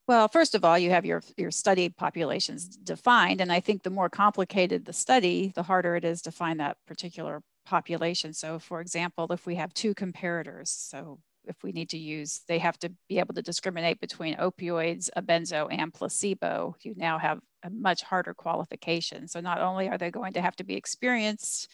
Well, 0.10 0.28
first 0.28 0.56
of 0.56 0.66
all, 0.66 0.80
you 0.80 0.90
have 0.90 1.06
your, 1.06 1.22
your 1.38 1.52
study 1.52 1.88
populations 1.90 2.66
defined. 2.66 3.42
And 3.42 3.52
I 3.52 3.60
think 3.60 3.84
the 3.84 3.92
more 3.92 4.10
complicated 4.10 4.84
the 4.84 4.92
study, 4.92 5.52
the 5.54 5.62
harder 5.62 5.96
it 5.96 6.04
is 6.04 6.24
to 6.24 6.32
find 6.32 6.60
that 6.60 6.78
particular 6.88 7.44
population. 7.64 8.34
So 8.34 8.58
for 8.58 8.82
example, 8.82 9.28
if 9.30 9.46
we 9.46 9.54
have 9.54 9.72
two 9.72 9.94
comparators, 9.94 10.70
so 10.70 11.20
if 11.46 11.58
we 11.62 11.74
need 11.74 11.90
to 11.90 12.00
use, 12.00 12.42
they 12.48 12.58
have 12.58 12.80
to 12.80 12.92
be 13.08 13.20
able 13.20 13.36
to 13.36 13.44
discriminate 13.44 14.00
between 14.00 14.36
opioids, 14.38 15.10
a 15.16 15.22
benzo, 15.22 15.68
and 15.70 15.94
placebo. 15.94 16.76
You 16.82 16.96
now 16.98 17.20
have 17.20 17.40
a 17.62 17.70
much 17.70 18.02
harder 18.02 18.34
qualification. 18.34 19.28
So 19.28 19.42
not 19.42 19.62
only 19.62 19.90
are 19.90 20.00
they 20.00 20.10
going 20.10 20.34
to 20.34 20.42
have 20.42 20.56
to 20.56 20.64
be 20.64 20.74
experienced 20.74 21.70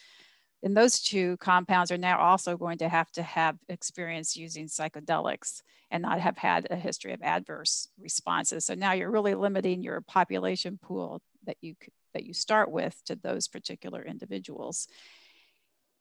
in 0.66 0.74
those 0.74 1.00
two 1.00 1.38
compounds 1.38 1.92
are 1.92 1.98
now 1.98 2.20
also 2.20 2.58
going 2.58 2.80
to 2.80 2.90
have 2.90 3.12
to 3.12 3.22
have 3.22 3.56
experience 3.70 4.36
using 4.36 4.66
psychedelics 4.66 5.62
and 5.92 6.02
not 6.02 6.20
have 6.20 6.38
had 6.38 6.66
a 6.72 6.76
history 6.76 7.14
of 7.14 7.22
adverse 7.22 7.88
responses. 8.02 8.66
So 8.66 8.74
now 8.74 8.94
you're 8.94 9.12
really 9.12 9.36
limiting 9.36 9.84
your 9.84 10.02
population 10.02 10.80
pool 10.82 11.22
that 11.46 11.58
you 11.62 11.76
that 12.16 12.26
you 12.26 12.34
start 12.34 12.72
with 12.72 13.00
to 13.06 13.16
those 13.16 13.48
particular 13.48 14.04
individuals. 14.04 14.88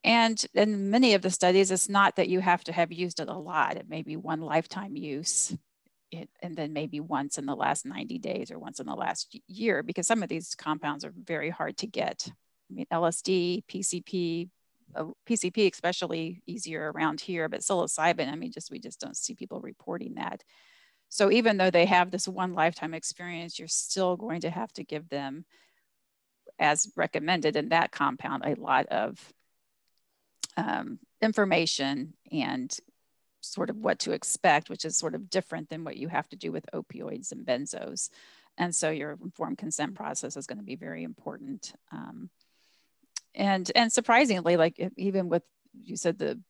And 0.03 0.43
in 0.55 0.91
many 0.91 1.13
of 1.13 1.21
the 1.21 1.31
studies, 1.31 1.71
it's 1.71 1.91
not 1.91 2.17
that 2.17 2.29
you 2.29 2.41
have 2.41 2.65
to 2.65 2.73
have 2.73 2.91
used 2.91 3.21
it 3.21 3.29
a 3.29 3.37
lot. 3.37 3.77
It 3.77 3.89
may 3.89 4.03
be 4.03 4.17
one 4.17 4.41
lifetime 4.41 4.97
use, 4.97 5.55
and 6.43 6.57
then 6.57 6.73
maybe 6.73 7.01
once 7.01 7.37
in 7.37 7.45
the 7.45 7.57
last 7.57 7.85
90 7.85 8.19
days 8.19 8.51
or 8.51 8.59
once 8.59 8.81
in 8.81 8.87
the 8.87 8.95
last 8.95 9.39
year, 9.47 9.83
because 9.83 10.07
some 10.07 10.23
of 10.23 10.31
these 10.31 10.55
compounds 10.55 11.05
are 11.05 11.13
very 11.17 11.51
hard 11.51 11.77
to 11.79 11.87
get. 11.87 12.31
I 12.71 12.75
mean, 12.75 12.87
LSD, 12.93 13.65
PCP, 13.67 14.49
uh, 14.95 15.07
PCP 15.27 15.71
especially 15.73 16.43
easier 16.47 16.93
around 16.93 17.21
here, 17.21 17.49
but 17.49 17.61
psilocybin, 17.61 18.31
I 18.31 18.37
mean, 18.37 18.53
just 18.53 18.71
we 18.71 18.79
just 18.79 19.01
don't 19.01 19.17
see 19.17 19.35
people 19.35 19.61
reporting 19.61 20.15
that. 20.15 20.43
So 21.09 21.31
even 21.31 21.57
though 21.57 21.71
they 21.71 21.87
have 21.87 22.11
this 22.11 22.27
one 22.27 22.55
lifetime 22.55 22.95
experience, 22.95 23.59
you're 23.59 23.69
still 23.69 24.17
going 24.17 24.41
to 24.41 24.51
have 24.51 24.73
to 24.75 24.85
give 24.85 25.09
them, 25.09 25.45
as 26.59 26.91
recommended 26.97 27.57
in 27.57 27.69
that 27.69 27.93
compound, 27.93 28.43
a 28.45 28.61
lot 28.61 28.87
of 28.87 29.33
um, 30.57 30.99
information 31.23 32.15
and 32.33 32.77
sort 33.41 33.71
of 33.71 33.77
what 33.77 34.01
to 34.01 34.13
expect, 34.13 34.71
which 34.71 34.85
is 34.85 34.97
sort 34.97 35.15
of 35.15 35.31
different 35.31 35.69
than 35.69 35.85
what 35.85 35.97
you 35.97 36.09
have 36.09 36.29
to 36.31 36.37
do 36.37 36.51
with 36.51 36.67
opioids 36.75 37.31
and 37.31 37.47
benzos. 37.47 38.11
And 38.57 38.75
so 38.75 38.91
your 38.91 39.19
informed 39.23 39.59
consent 39.59 39.95
process 39.95 40.37
is 40.37 40.47
going 40.47 40.59
to 40.59 40.65
be 40.65 40.77
very 40.77 41.03
important. 41.03 41.73
Um, 41.93 42.31
and 43.35 43.71
and 43.75 43.93
surprisingly 43.93 44.57
like 44.57 44.81
even 44.97 45.29
with 45.29 45.43
you 45.83 45.97
said 45.97 46.19
the 46.19 46.41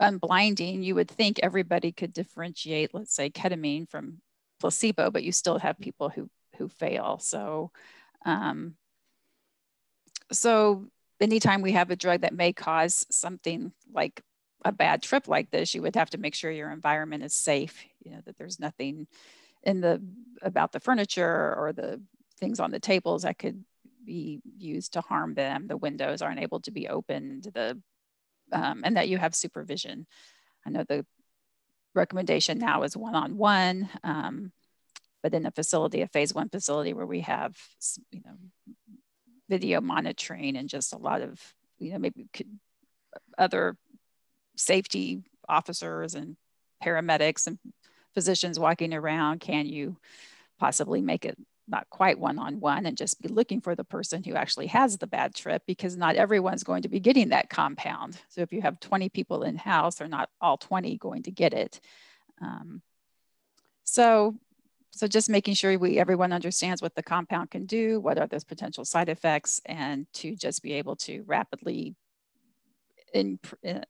unblinding 0.00 0.82
you 0.82 0.94
would 0.94 1.10
think 1.10 1.38
everybody 1.42 1.92
could 1.92 2.12
differentiate 2.12 2.92
let's 2.92 3.14
say 3.14 3.30
ketamine 3.30 3.88
from 3.88 4.20
placebo 4.58 5.10
but 5.10 5.22
you 5.22 5.30
still 5.32 5.58
have 5.58 5.78
people 5.78 6.08
who 6.08 6.28
who 6.56 6.68
fail. 6.68 7.18
So 7.18 7.70
um, 8.24 8.74
so 10.30 10.86
anytime 11.20 11.62
we 11.62 11.72
have 11.72 11.90
a 11.90 11.96
drug 11.96 12.22
that 12.22 12.34
may 12.34 12.52
cause 12.52 13.06
something 13.10 13.72
like 13.92 14.22
a 14.64 14.72
bad 14.72 15.02
trip 15.02 15.26
like 15.26 15.50
this 15.50 15.74
you 15.74 15.82
would 15.82 15.96
have 15.96 16.10
to 16.10 16.18
make 16.18 16.34
sure 16.34 16.50
your 16.50 16.70
environment 16.70 17.24
is 17.24 17.34
safe 17.34 17.84
you 18.04 18.12
know 18.12 18.20
that 18.24 18.36
there's 18.38 18.60
nothing 18.60 19.08
in 19.64 19.80
the 19.80 20.00
about 20.40 20.70
the 20.70 20.80
furniture 20.80 21.54
or 21.58 21.72
the 21.72 22.00
things 22.38 22.60
on 22.60 22.70
the 22.70 22.78
tables 22.78 23.22
that 23.22 23.38
could 23.38 23.64
be 24.04 24.40
used 24.58 24.94
to 24.94 25.00
harm 25.00 25.34
them. 25.34 25.66
The 25.66 25.76
windows 25.76 26.22
aren't 26.22 26.40
able 26.40 26.60
to 26.60 26.70
be 26.70 26.88
opened. 26.88 27.48
The 27.54 27.80
um, 28.52 28.82
and 28.84 28.96
that 28.96 29.08
you 29.08 29.18
have 29.18 29.34
supervision. 29.34 30.06
I 30.66 30.70
know 30.70 30.84
the 30.86 31.06
recommendation 31.94 32.58
now 32.58 32.82
is 32.82 32.96
one-on-one, 32.96 33.88
um, 34.04 34.52
but 35.22 35.34
in 35.34 35.46
a 35.46 35.50
facility, 35.50 36.02
a 36.02 36.08
phase 36.08 36.34
one 36.34 36.48
facility 36.48 36.92
where 36.92 37.06
we 37.06 37.20
have, 37.20 37.56
you 38.10 38.20
know, 38.24 38.34
video 39.48 39.80
monitoring 39.80 40.56
and 40.56 40.68
just 40.68 40.92
a 40.92 40.98
lot 40.98 41.22
of, 41.22 41.40
you 41.78 41.92
know, 41.92 41.98
maybe 41.98 42.26
could, 42.32 42.58
other 43.38 43.76
safety 44.56 45.22
officers 45.48 46.14
and 46.14 46.36
paramedics 46.84 47.46
and 47.46 47.58
physicians 48.14 48.58
walking 48.58 48.94
around, 48.94 49.40
can 49.40 49.66
you 49.66 49.96
possibly 50.58 51.00
make 51.00 51.24
it 51.24 51.38
not 51.68 51.88
quite 51.90 52.18
one-on-one 52.18 52.86
and 52.86 52.96
just 52.96 53.20
be 53.20 53.28
looking 53.28 53.60
for 53.60 53.74
the 53.74 53.84
person 53.84 54.22
who 54.22 54.34
actually 54.34 54.66
has 54.66 54.98
the 54.98 55.06
bad 55.06 55.34
trip 55.34 55.62
because 55.66 55.96
not 55.96 56.16
everyone's 56.16 56.64
going 56.64 56.82
to 56.82 56.88
be 56.88 57.00
getting 57.00 57.28
that 57.30 57.50
compound. 57.50 58.18
So 58.28 58.40
if 58.40 58.52
you 58.52 58.62
have 58.62 58.80
20 58.80 59.08
people 59.08 59.42
in 59.42 59.56
house, 59.56 59.96
they're 59.96 60.08
not 60.08 60.30
all 60.40 60.56
20 60.56 60.96
going 60.98 61.22
to 61.24 61.30
get 61.30 61.54
it. 61.54 61.80
Um, 62.40 62.82
so, 63.84 64.36
so 64.90 65.06
just 65.06 65.30
making 65.30 65.54
sure 65.54 65.78
we 65.78 65.98
everyone 65.98 66.32
understands 66.32 66.82
what 66.82 66.94
the 66.94 67.02
compound 67.02 67.50
can 67.50 67.66
do, 67.66 68.00
what 68.00 68.18
are 68.18 68.26
those 68.26 68.44
potential 68.44 68.84
side 68.84 69.08
effects, 69.08 69.60
and 69.64 70.06
to 70.14 70.36
just 70.36 70.62
be 70.62 70.74
able 70.74 70.96
to 70.96 71.22
rapidly 71.26 71.94
in, 73.14 73.38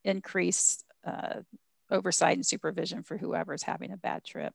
increase 0.05 0.85
uh, 1.05 1.41
oversight 1.91 2.37
and 2.37 2.47
supervision 2.47 3.03
for 3.03 3.17
whoever's 3.17 3.63
having 3.63 3.93
a 3.93 3.97
bad 3.97 4.25
trip. 4.25 4.55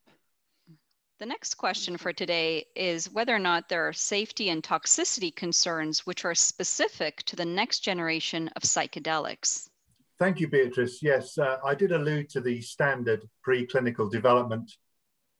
The 1.20 1.26
next 1.26 1.56
question 1.56 1.98
for 1.98 2.14
today 2.14 2.68
is 2.76 3.12
whether 3.12 3.36
or 3.36 3.40
not 3.40 3.70
there 3.70 3.88
are 3.88 3.94
safety 3.94 4.50
and 4.50 4.62
toxicity 4.62 5.36
concerns 5.36 6.06
which 6.06 6.24
are 6.26 6.36
specific 6.36 7.24
to 7.24 7.36
the 7.36 7.46
next 7.46 7.80
generation 7.80 8.50
of 8.56 8.62
psychedelics. 8.62 9.68
Thank 10.20 10.40
you, 10.40 10.48
Beatrice. 10.48 11.02
Yes, 11.02 11.40
uh, 11.40 11.58
I 11.66 11.74
did 11.74 11.92
allude 11.92 12.30
to 12.30 12.42
the 12.42 12.62
standard 12.62 13.28
preclinical 13.46 14.12
development 14.12 14.72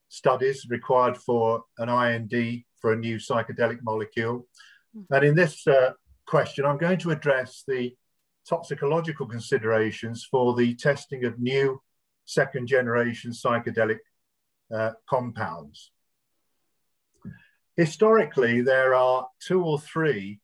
studies 0.08 0.66
required 0.68 1.16
for 1.16 1.62
an 1.78 1.88
IND 1.88 2.64
for 2.80 2.92
a 2.92 2.96
new 2.96 3.16
psychedelic 3.16 3.78
molecule. 3.84 4.48
Mm-hmm. 4.96 5.14
And 5.14 5.24
in 5.24 5.36
this 5.36 5.64
uh, 5.68 5.92
question, 6.26 6.64
I'm 6.64 6.78
going 6.78 6.98
to 6.98 7.12
address 7.12 7.62
the 7.68 7.94
toxicological 8.48 9.26
considerations 9.26 10.26
for 10.28 10.56
the 10.56 10.74
testing 10.74 11.24
of 11.24 11.38
new 11.38 11.80
second 12.24 12.66
generation 12.66 13.30
psychedelic 13.30 13.98
uh, 14.74 14.92
compounds. 15.08 15.90
Historically, 17.76 18.60
there 18.60 18.94
are 18.94 19.28
two 19.40 19.62
or 19.62 19.78
three 19.78 20.40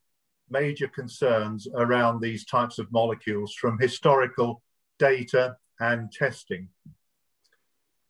major 0.50 0.86
concerns 0.88 1.66
around 1.74 2.20
these 2.20 2.44
types 2.44 2.78
of 2.78 2.92
molecules 2.92 3.54
from 3.54 3.78
historical 3.78 4.62
data 4.98 5.56
and 5.80 6.12
testing. 6.12 6.68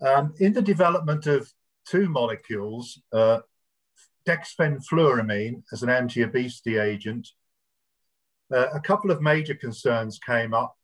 Um, 0.00 0.34
in 0.38 0.52
the 0.52 0.62
development 0.62 1.26
of 1.26 1.50
two 1.86 2.08
molecules, 2.08 3.00
uh, 3.12 3.40
dexfenfluramine 4.26 5.62
as 5.72 5.82
an 5.82 5.88
anti-obesity 5.88 6.76
agent, 6.76 7.28
uh, 8.52 8.68
a 8.74 8.80
couple 8.80 9.10
of 9.10 9.22
major 9.22 9.54
concerns 9.54 10.18
came 10.18 10.52
up 10.52 10.76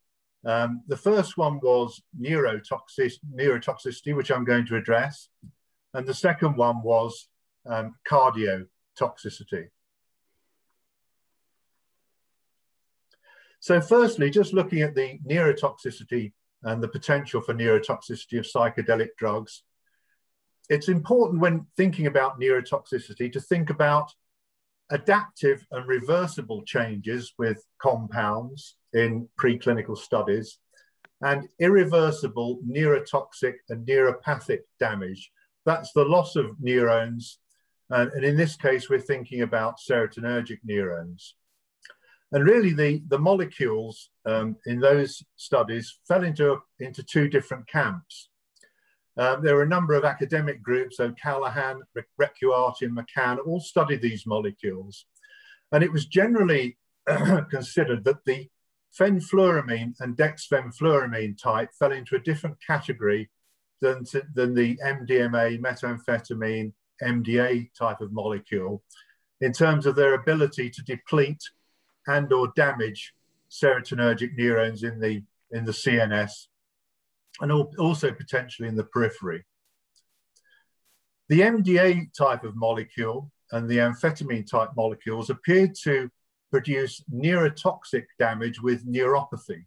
um, 0.45 0.81
the 0.87 0.97
first 0.97 1.37
one 1.37 1.59
was 1.61 2.01
neurotoxic, 2.19 3.13
neurotoxicity, 3.33 4.15
which 4.15 4.31
I'm 4.31 4.45
going 4.45 4.65
to 4.67 4.75
address. 4.75 5.29
And 5.93 6.07
the 6.07 6.13
second 6.13 6.55
one 6.55 6.81
was 6.81 7.27
um, 7.65 7.95
cardiotoxicity. 8.09 9.67
So 13.59 13.79
firstly, 13.79 14.31
just 14.31 14.53
looking 14.53 14.81
at 14.81 14.95
the 14.95 15.19
neurotoxicity 15.27 16.33
and 16.63 16.81
the 16.81 16.87
potential 16.87 17.41
for 17.41 17.53
neurotoxicity 17.53 18.39
of 18.39 18.45
psychedelic 18.45 19.09
drugs, 19.17 19.63
it's 20.69 20.89
important 20.89 21.41
when 21.41 21.67
thinking 21.77 22.07
about 22.07 22.39
neurotoxicity 22.39 23.31
to 23.31 23.39
think 23.39 23.69
about 23.69 24.11
adaptive 24.89 25.65
and 25.71 25.87
reversible 25.87 26.63
changes 26.63 27.33
with 27.37 27.63
compounds 27.79 28.77
in 28.93 29.27
preclinical 29.39 29.97
studies 29.97 30.59
and 31.21 31.47
irreversible 31.59 32.59
neurotoxic 32.67 33.55
and 33.69 33.85
neuropathic 33.87 34.59
damage. 34.79 35.31
That's 35.65 35.91
the 35.93 36.05
loss 36.05 36.35
of 36.35 36.59
neurons. 36.59 37.39
And, 37.89 38.11
and 38.13 38.25
in 38.25 38.35
this 38.35 38.55
case, 38.55 38.89
we're 38.89 38.99
thinking 38.99 39.41
about 39.41 39.79
serotonergic 39.79 40.59
neurons. 40.63 41.35
And 42.31 42.45
really, 42.45 42.73
the, 42.73 43.03
the 43.09 43.19
molecules 43.19 44.09
um, 44.25 44.55
in 44.65 44.79
those 44.79 45.21
studies 45.35 45.99
fell 46.07 46.23
into, 46.23 46.59
into 46.79 47.03
two 47.03 47.27
different 47.27 47.67
camps. 47.67 48.29
Um, 49.17 49.43
there 49.43 49.55
were 49.55 49.63
a 49.63 49.67
number 49.67 49.93
of 49.93 50.05
academic 50.05 50.63
groups, 50.63 50.97
so 50.97 51.11
Callahan, 51.21 51.81
Recchiati, 52.19 52.83
and 52.83 52.97
McCann 52.97 53.37
all 53.45 53.59
studied 53.59 54.01
these 54.01 54.25
molecules. 54.25 55.05
And 55.73 55.83
it 55.83 55.91
was 55.91 56.05
generally 56.05 56.77
considered 57.49 58.05
that 58.05 58.23
the 58.25 58.47
fenfluramine 58.97 59.93
and 59.99 60.17
dexfenfluramine 60.17 61.41
type 61.41 61.69
fell 61.77 61.91
into 61.91 62.15
a 62.15 62.19
different 62.19 62.57
category 62.65 63.29
than, 63.79 64.03
to, 64.05 64.23
than 64.33 64.53
the 64.53 64.77
MDMA, 64.83 65.59
methamphetamine, 65.59 66.73
MDA 67.01 67.69
type 67.73 68.01
of 68.01 68.11
molecule 68.11 68.83
in 69.39 69.51
terms 69.51 69.85
of 69.85 69.95
their 69.95 70.13
ability 70.13 70.69
to 70.69 70.83
deplete 70.83 71.41
and 72.07 72.31
or 72.31 72.51
damage 72.55 73.13
serotonergic 73.49 74.37
neurons 74.37 74.83
in 74.83 74.99
the, 74.99 75.23
in 75.51 75.65
the 75.65 75.71
CNS 75.71 76.31
and 77.39 77.51
also 77.51 78.11
potentially 78.11 78.67
in 78.67 78.75
the 78.75 78.83
periphery. 78.83 79.43
The 81.29 81.41
MDA 81.41 82.13
type 82.13 82.43
of 82.43 82.55
molecule 82.55 83.31
and 83.51 83.67
the 83.67 83.77
amphetamine 83.77 84.49
type 84.49 84.69
molecules 84.75 85.29
appeared 85.29 85.75
to 85.83 86.09
produce 86.51 87.03
neurotoxic 87.13 88.05
damage 88.19 88.61
with 88.61 88.85
neuropathy 88.85 89.65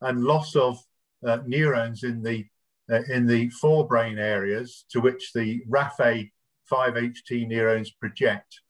and 0.00 0.22
loss 0.22 0.54
of 0.54 0.78
uh, 1.26 1.38
neurons 1.46 2.04
in 2.04 2.22
the, 2.22 2.46
uh, 2.90 3.02
in 3.12 3.26
the 3.26 3.50
forebrain 3.62 4.18
areas 4.18 4.84
to 4.90 5.00
which 5.00 5.32
the 5.32 5.62
RAFA 5.68 6.30
5-HT 6.70 7.48
neurons 7.48 7.90
project. 7.90 8.60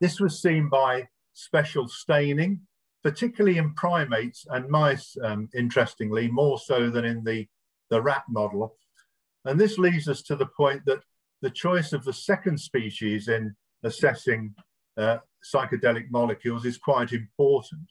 This 0.00 0.20
was 0.20 0.40
seen 0.40 0.68
by 0.68 1.08
special 1.32 1.88
staining, 1.88 2.60
particularly 3.02 3.58
in 3.58 3.74
primates 3.74 4.46
and 4.50 4.68
mice, 4.68 5.16
um, 5.22 5.48
interestingly, 5.54 6.28
more 6.28 6.58
so 6.58 6.90
than 6.90 7.04
in 7.04 7.24
the, 7.24 7.46
the 7.90 8.00
rat 8.00 8.24
model. 8.28 8.76
And 9.44 9.60
this 9.60 9.78
leads 9.78 10.08
us 10.08 10.22
to 10.22 10.36
the 10.36 10.46
point 10.46 10.84
that 10.86 11.00
the 11.42 11.50
choice 11.50 11.92
of 11.92 12.04
the 12.04 12.12
second 12.12 12.58
species 12.58 13.28
in 13.28 13.54
assessing 13.82 14.54
uh, 14.96 15.18
psychedelic 15.44 16.10
molecules 16.10 16.64
is 16.64 16.78
quite 16.78 17.12
important. 17.12 17.88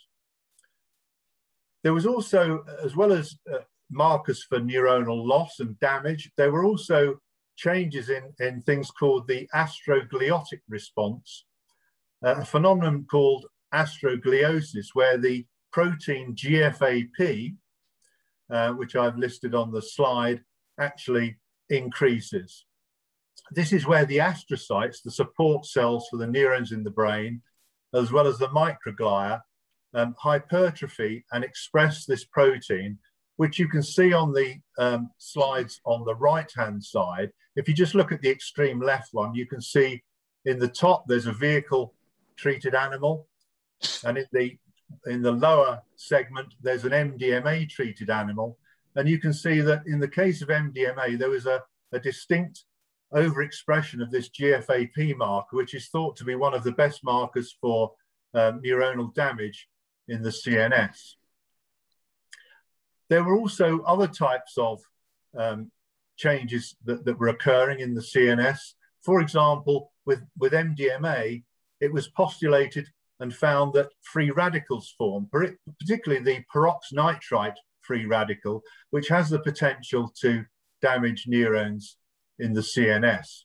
There 1.84 1.94
was 1.94 2.06
also, 2.06 2.64
as 2.84 2.96
well 2.96 3.12
as 3.12 3.36
uh, 3.52 3.60
markers 3.92 4.44
for 4.44 4.60
neuronal 4.60 5.26
loss 5.26 5.60
and 5.60 5.80
damage, 5.80 6.32
there 6.38 6.52
were 6.52 6.66
also 6.66 7.20
changes 7.56 8.10
in, 8.10 8.34
in 8.40 8.62
things 8.62 8.90
called 8.90 9.28
the 9.28 9.48
astrogliotic 9.54 10.62
response, 10.70 11.46
uh, 12.26 12.36
a 12.36 12.46
phenomenon 12.46 13.06
called 13.10 13.46
astrogliosis, 13.74 14.88
where 14.94 15.18
the 15.18 15.46
protein 15.72 16.36
GFAP, 16.36 17.56
uh, 18.50 18.72
which 18.74 18.96
I've 18.96 19.18
listed 19.18 19.54
on 19.54 19.72
the 19.72 19.82
slide, 19.82 20.42
actually 20.80 21.38
increases. 21.70 22.66
This 23.52 23.74
is 23.74 23.86
where 23.86 24.06
the 24.06 24.18
astrocytes, 24.18 25.04
the 25.04 25.12
support 25.12 25.66
cells 25.66 26.08
for 26.10 26.18
the 26.18 26.28
neurons 26.28 26.72
in 26.72 26.84
the 26.84 26.92
brain, 26.92 27.42
as 27.94 28.12
well 28.12 28.28
as 28.28 28.38
the 28.38 28.48
microglia, 28.50 29.42
um, 29.94 30.16
hypertrophy 30.18 31.26
and 31.32 31.44
express 31.44 32.06
this 32.06 32.26
protein, 32.26 32.98
which 33.38 33.60
you 33.60 33.68
can 33.68 33.84
see 33.84 34.14
on 34.14 34.34
the 34.34 34.56
um, 34.78 35.12
slides 35.18 35.80
on 35.86 36.04
the 36.06 36.16
right-hand 36.16 36.84
side. 36.84 37.32
If 37.56 37.68
you 37.68 37.74
just 37.74 37.96
look 37.96 38.12
at 38.12 38.22
the 38.22 38.30
extreme 38.30 38.82
left 38.82 39.10
one, 39.12 39.36
you 39.36 39.46
can 39.46 39.62
see 39.62 40.02
in 40.46 40.60
the 40.60 40.68
top, 40.68 41.06
there's 41.08 41.28
a 41.28 41.34
vehicle 41.34 41.94
treated 42.36 42.76
animal. 42.76 43.28
And 44.06 44.18
in 44.18 44.26
the, 44.32 44.58
in 45.06 45.22
the 45.22 45.32
lower 45.32 45.82
segment, 45.96 46.54
there's 46.62 46.86
an 46.86 46.92
MDMA 46.92 47.70
treated 47.70 48.10
animal. 48.10 48.58
And 48.96 49.08
you 49.08 49.20
can 49.20 49.34
see 49.34 49.62
that 49.62 49.84
in 49.88 50.00
the 50.00 50.08
case 50.08 50.42
of 50.42 50.50
MDMA, 50.50 51.18
there 51.18 51.30
was 51.30 51.46
a, 51.46 51.62
a 51.92 52.00
distinct 52.00 52.66
overexpression 53.14 54.02
of 54.02 54.12
this 54.12 54.30
GFAP 54.30 55.18
marker, 55.18 55.56
which 55.56 55.74
is 55.74 55.88
thought 55.88 56.16
to 56.18 56.24
be 56.24 56.36
one 56.36 56.54
of 56.54 56.64
the 56.64 56.72
best 56.72 57.04
markers 57.04 57.56
for 57.62 57.94
um, 58.34 58.62
neuronal 58.62 59.14
damage 59.14 59.68
in 60.08 60.22
the 60.22 60.30
CNS. 60.30 61.16
There 63.10 63.24
were 63.24 63.38
also 63.38 63.82
other 63.82 64.08
types 64.08 64.58
of 64.58 64.82
um, 65.38 65.72
changes 66.18 66.76
that, 66.86 67.06
that 67.06 67.20
were 67.20 67.28
occurring 67.28 67.80
in 67.80 67.94
the 67.94 68.02
CNS. 68.02 68.60
For 69.02 69.22
example, 69.22 69.92
with, 70.06 70.22
with 70.38 70.54
MDMA, 70.54 71.44
it 71.80 71.94
was 71.94 72.08
postulated 72.08 72.88
and 73.20 73.34
found 73.34 73.74
that 73.74 73.90
free 74.02 74.32
radicals 74.32 74.94
form, 74.98 75.30
particularly 75.80 76.24
the 76.24 76.44
peroxynitrite 76.54 77.56
free 77.82 78.06
radical, 78.06 78.64
which 78.90 79.08
has 79.10 79.30
the 79.30 79.40
potential 79.40 80.12
to 80.22 80.44
damage 80.82 81.26
neurons 81.28 81.98
in 82.44 82.54
the 82.54 82.62
CNS. 82.62 83.44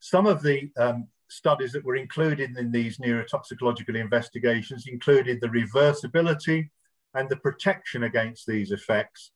Some 0.00 0.26
of 0.26 0.42
the 0.42 0.70
um, 0.76 1.08
studies 1.28 1.72
that 1.72 1.84
were 1.84 1.96
included 1.96 2.56
in 2.56 2.70
these 2.70 2.98
neurotoxicological 2.98 3.96
investigations 3.96 4.86
included 4.86 5.40
the 5.40 5.48
reversibility 5.48 6.70
and 7.14 7.28
the 7.28 7.36
protection 7.36 8.02
against 8.04 8.46
these 8.46 8.70
effects. 8.70 9.32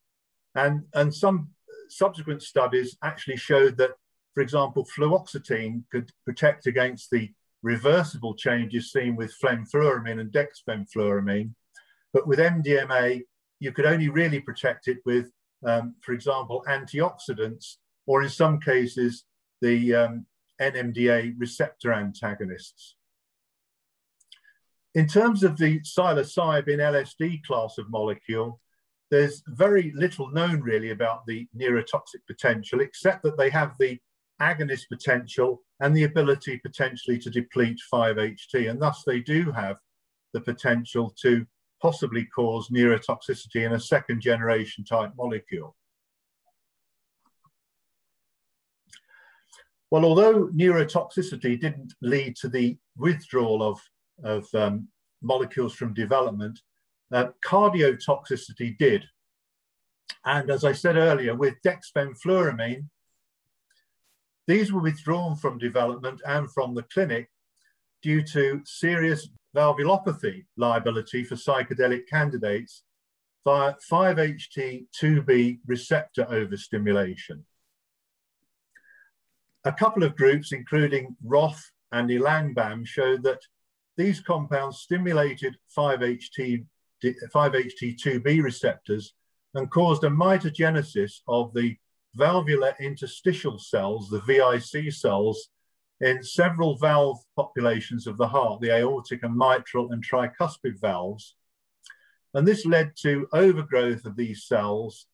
And, 0.55 0.85
and 0.95 1.15
some 1.15 1.51
subsequent 1.89 2.43
studies 2.43 2.97
actually 3.03 3.37
showed 3.37 3.77
that, 3.79 3.93
for 4.35 4.43
example, 4.43 4.87
fluoxetine 4.97 5.85
could 5.91 6.11
protect 6.25 6.67
against 6.67 7.11
the 7.11 7.31
reversible 7.63 8.35
changes 8.35 8.93
seen 8.93 9.17
with 9.17 9.35
fenfluramine 9.43 10.21
and 10.21 10.33
dexfenfluramine. 10.33 11.53
But 12.13 12.27
with 12.27 12.39
MDMA, 12.39 13.23
you 13.61 13.73
could 13.73 13.87
only 13.87 14.09
really 14.09 14.41
protect 14.41 14.89
it 14.89 14.99
with, 15.05 15.31
um, 15.67 15.95
for 16.01 16.13
example, 16.13 16.65
antioxidants 16.69 17.77
or 18.11 18.25
in 18.25 18.29
some 18.29 18.59
cases, 18.59 19.23
the 19.61 19.95
um, 19.95 20.27
NMDA 20.61 21.33
receptor 21.39 21.93
antagonists. 21.93 22.97
In 24.97 25.07
terms 25.07 25.45
of 25.45 25.57
the 25.57 25.79
psilocybin 25.83 26.81
LSD 26.81 27.45
class 27.45 27.79
of 27.79 27.89
molecule, 27.89 28.61
there's 29.13 29.45
very 29.47 29.93
little 29.95 30.29
known 30.33 30.61
really 30.61 30.91
about 30.91 31.25
the 31.29 31.47
neurotoxic 31.57 32.27
potential, 32.27 32.81
except 32.81 33.23
that 33.23 33.39
they 33.39 33.49
have 33.49 33.77
the 33.79 33.97
agonist 34.43 34.89
potential 34.89 35.63
and 35.79 35.97
the 35.97 36.03
ability 36.03 36.59
potentially 36.59 37.17
to 37.21 37.31
deplete 37.31 37.79
5-HT, 37.95 38.69
and 38.69 38.83
thus 38.83 39.05
they 39.07 39.21
do 39.21 39.53
have 39.53 39.77
the 40.33 40.41
potential 40.41 41.15
to 41.23 41.47
possibly 41.81 42.25
cause 42.25 42.71
neurotoxicity 42.71 43.65
in 43.65 43.75
a 43.75 43.79
second 43.81 44.21
generation 44.21 44.85
type 44.85 45.13
molecule. 45.17 45.77
Well, 49.91 50.05
although 50.05 50.49
neurotoxicity 50.49 51.61
didn't 51.61 51.95
lead 52.01 52.37
to 52.37 52.49
the 52.49 52.79
withdrawal 52.97 53.63
of, 53.63 53.81
of 54.23 54.47
um, 54.55 54.89
molecules 55.21 55.75
from 55.75 55.95
development, 55.95 56.61
uh, 57.13 57.29
cardiotoxicity 57.45 58.79
did. 58.79 59.05
And 60.25 60.51
as 60.51 60.65
I 60.65 60.73
said 60.73 60.97
earlier, 60.97 61.35
with 61.35 61.55
dexfenfluramine, 61.67 62.85
these 64.47 64.73
were 64.73 64.81
withdrawn 64.81 65.37
from 65.37 65.59
development 65.59 66.21
and 66.25 66.51
from 66.53 66.75
the 66.75 66.85
clinic 66.85 67.29
due 68.03 68.23
to 68.23 68.63
serious 68.65 69.29
valvulopathy 69.57 70.45
liability 70.57 71.25
for 71.25 71.35
psychedelic 71.35 72.07
candidates 72.09 72.85
via 73.45 73.75
5-HT2B 73.91 75.59
receptor 75.67 76.27
overstimulation 76.31 77.45
a 79.65 79.73
couple 79.73 80.03
of 80.03 80.17
groups, 80.17 80.53
including 80.53 81.17
Roth 81.23 81.71
and 81.93 82.09
Elangbam, 82.09 82.87
showed 82.87 83.23
that 83.25 83.41
these 83.97 84.21
compounds 84.21 84.79
stimulated 84.79 85.57
5-HT, 85.77 86.65
5-HT2B 87.03 88.43
receptors 88.43 89.15
and 89.55 89.71
caused 89.71 90.05
a 90.05 90.09
mitogenesis 90.09 91.21
of 91.29 91.53
the 91.55 91.77
valvular 92.15 92.75
interstitial 92.81 93.59
cells, 93.59 94.09
the 94.09 94.21
VIC 94.21 94.93
cells, 94.93 95.49
in 96.01 96.23
several 96.23 96.77
valve 96.79 97.19
populations 97.37 98.07
of 98.07 98.17
the 98.17 98.27
heart, 98.27 98.61
the 98.61 98.75
aortic 98.75 99.23
and 99.23 99.37
mitral 99.37 99.93
and 99.93 100.05
tricuspid 100.05 100.81
valves. 100.81 101.37
And 102.33 102.47
this 102.47 102.65
led 102.65 102.93
to 103.03 103.29
overgrowth 103.33 104.07
of 104.07 104.17
these 104.17 104.45
cells, 104.45 105.07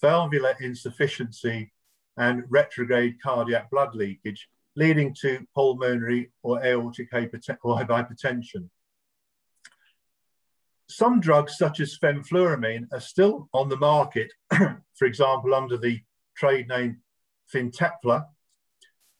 valvular 0.00 0.54
insufficiency, 0.60 1.72
and 2.18 2.44
retrograde 2.48 3.22
cardiac 3.22 3.70
blood 3.70 3.94
leakage, 3.94 4.48
leading 4.76 5.14
to 5.22 5.46
pulmonary 5.54 6.30
or 6.42 6.64
aortic 6.64 7.10
hypertension. 7.12 8.68
Some 10.88 11.20
drugs, 11.20 11.56
such 11.58 11.80
as 11.80 11.98
fenfluramine, 11.98 12.86
are 12.92 13.00
still 13.00 13.48
on 13.52 13.68
the 13.68 13.76
market, 13.76 14.32
for 14.50 15.04
example, 15.04 15.54
under 15.54 15.76
the 15.76 16.00
trade 16.36 16.68
name 16.68 16.98
Fintepla, 17.52 18.26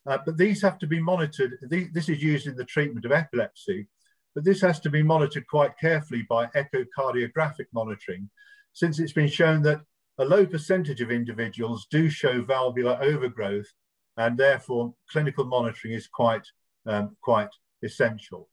uh, 0.07 0.19
but 0.25 0.39
these 0.39 0.63
have 0.63 0.79
to 0.79 0.87
be 0.87 1.01
monitored. 1.01 1.59
this 1.71 2.09
is 2.09 2.23
used 2.23 2.47
in 2.47 2.57
the 2.57 2.65
treatment 2.65 3.05
of 3.05 3.13
epilepsy, 3.13 3.87
but 4.35 4.45
this 4.45 4.61
has 4.63 4.81
to 4.81 4.91
be 4.91 5.03
monitored 5.03 5.47
quite 5.47 5.79
carefully 5.79 6.25
by 6.29 6.47
echocardiographic 6.47 7.67
monitoring, 7.73 8.31
since 8.73 8.99
it's 8.99 9.13
been 9.13 9.29
shown 9.29 9.63
that 9.63 9.81
a 10.19 10.25
low 10.25 10.45
percentage 10.45 11.01
of 11.01 11.11
individuals 11.11 11.87
do 11.91 12.11
show 12.11 12.43
valvular 12.43 12.99
overgrowth 13.01 13.73
and 14.17 14.37
therefore 14.37 14.95
clinical 15.11 15.45
monitoring 15.45 15.95
is 15.95 16.09
quite, 16.09 16.47
um, 16.87 17.17
quite 17.21 17.51
essential. 17.83 18.49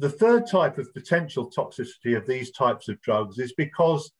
The 0.00 0.10
third 0.10 0.48
type 0.48 0.78
of 0.78 0.92
potential 0.92 1.48
toxicity 1.48 2.16
of 2.16 2.26
these 2.26 2.50
types 2.50 2.88
of 2.88 3.00
drugs 3.02 3.38
is 3.38 3.52
because 3.52 4.10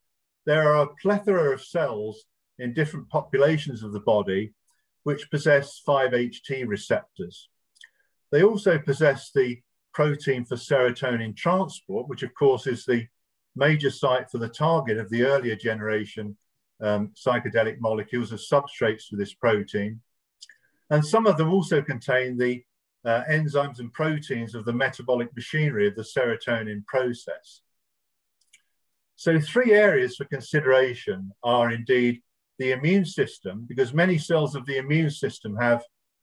there 0.46 0.72
are 0.72 0.84
a 0.84 0.94
plethora 1.00 1.53
of 1.53 1.61
cells 1.61 2.24
in 2.61 2.72
different 2.72 3.09
populations 3.09 3.82
of 3.82 3.92
the 3.92 4.00
body 4.00 4.53
which 5.03 5.28
possess 5.30 5.82
5-HT 5.86 6.68
receptors. 6.68 7.48
They 8.30 8.44
also 8.44 8.78
possess 8.78 9.32
the 9.34 9.61
protein 9.93 10.45
for 10.45 10.57
serotonin 10.57 11.36
transport, 11.36 12.09
which 12.09 12.22
of 12.22 12.34
course 12.34 12.66
is 12.66 12.84
the 12.84 13.07
major 13.55 13.90
site 13.90 14.30
for 14.30 14.38
the 14.38 14.49
target 14.49 14.99
of 14.99 15.11
the 15.11 15.22
earlier 15.22 15.57
generation 15.57 16.36
um, 16.80 17.12
psychedelic 17.14 17.78
molecules 17.80 18.32
as 18.32 18.49
substrates 18.51 19.05
for 19.09 19.16
this 19.16 19.34
protein. 19.34 20.01
And 20.90 21.05
some 21.05 21.26
of 21.26 21.36
them 21.36 21.53
also 21.53 21.80
contain 21.80 22.36
the 22.36 22.62
uh, 23.05 23.22
enzymes 23.30 23.78
and 23.78 23.93
proteins 23.93 24.55
of 24.55 24.64
the 24.64 24.72
metabolic 24.72 25.34
machinery 25.34 25.88
of 25.88 25.95
the 25.95 26.03
serotonin 26.03 26.84
process. 26.86 27.62
So 29.16 29.38
three 29.38 29.72
areas 29.72 30.16
for 30.16 30.24
consideration 30.24 31.30
are 31.43 31.70
indeed 31.70 32.22
the 32.59 32.72
immune 32.72 33.05
system, 33.05 33.64
because 33.68 33.95
many 33.95 34.18
cells 34.18 34.55
of 34.55 34.66
the 34.66 34.76
immune 34.76 35.11
system 35.11 35.57
have 35.57 35.82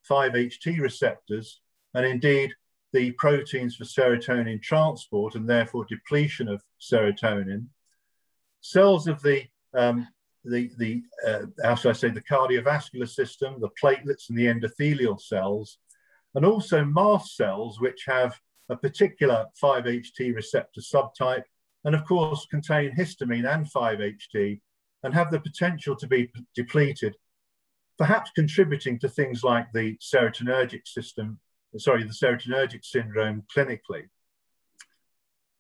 5-HT 0.09 0.80
receptors, 0.80 1.61
and 1.93 2.05
indeed 2.05 2.53
the 2.93 3.11
proteins 3.11 3.75
for 3.75 3.83
serotonin 3.83 4.61
transport 4.61 5.35
and 5.35 5.47
therefore 5.47 5.85
depletion 5.85 6.47
of 6.47 6.63
serotonin. 6.81 7.65
Cells 8.61 9.07
of 9.07 9.21
the, 9.21 9.45
um, 9.73 10.07
the, 10.43 10.71
the 10.77 11.01
uh, 11.27 11.45
how 11.63 11.75
should 11.75 11.89
I 11.89 11.93
say, 11.93 12.09
the 12.09 12.21
cardiovascular 12.21 13.07
system, 13.07 13.59
the 13.59 13.69
platelets 13.81 14.29
and 14.29 14.37
the 14.37 14.47
endothelial 14.47 15.19
cells, 15.19 15.77
and 16.35 16.45
also 16.45 16.83
mast 16.83 17.35
cells, 17.35 17.79
which 17.79 18.03
have 18.07 18.39
a 18.69 18.75
particular 18.75 19.45
5-HT 19.61 20.35
receptor 20.35 20.81
subtype, 20.81 21.43
and 21.85 21.95
of 21.95 22.05
course 22.05 22.47
contain 22.49 22.95
histamine 22.95 23.51
and 23.51 23.71
5-HT, 23.71 24.59
and 25.03 25.13
have 25.13 25.31
the 25.31 25.39
potential 25.39 25.95
to 25.95 26.07
be 26.07 26.31
depleted, 26.55 27.15
perhaps 27.97 28.31
contributing 28.35 28.99
to 28.99 29.09
things 29.09 29.43
like 29.43 29.67
the 29.73 29.97
serotonergic 29.97 30.87
system, 30.87 31.39
sorry, 31.78 32.03
the 32.03 32.09
serotonergic 32.09 32.84
syndrome 32.84 33.43
clinically. 33.55 34.07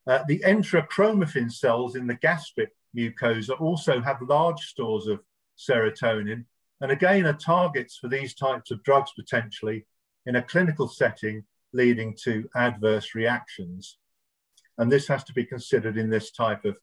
Uh, 0.07 0.23
the 0.27 0.39
enterochromaffin 0.39 1.51
cells 1.51 1.95
in 1.95 2.07
the 2.07 2.15
gastric 2.15 2.71
mucosa 2.97 3.59
also 3.59 4.01
have 4.01 4.21
large 4.21 4.59
stores 4.61 5.07
of 5.07 5.19
serotonin, 5.57 6.45
and 6.81 6.91
again 6.91 7.27
are 7.27 7.33
targets 7.33 7.97
for 7.97 8.07
these 8.07 8.33
types 8.33 8.71
of 8.71 8.81
drugs 8.83 9.11
potentially 9.15 9.85
in 10.25 10.35
a 10.37 10.41
clinical 10.41 10.87
setting 10.87 11.43
leading 11.73 12.15
to 12.23 12.49
adverse 12.55 13.13
reactions. 13.13 13.97
And 14.77 14.91
this 14.91 15.07
has 15.07 15.23
to 15.25 15.33
be 15.33 15.45
considered 15.45 15.97
in 15.97 16.09
this 16.09 16.31
type 16.31 16.65
of 16.65 16.77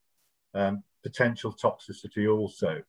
um, 0.55 0.85
potential 1.03 1.53
toxicity 1.53 2.33
also. 2.33 2.83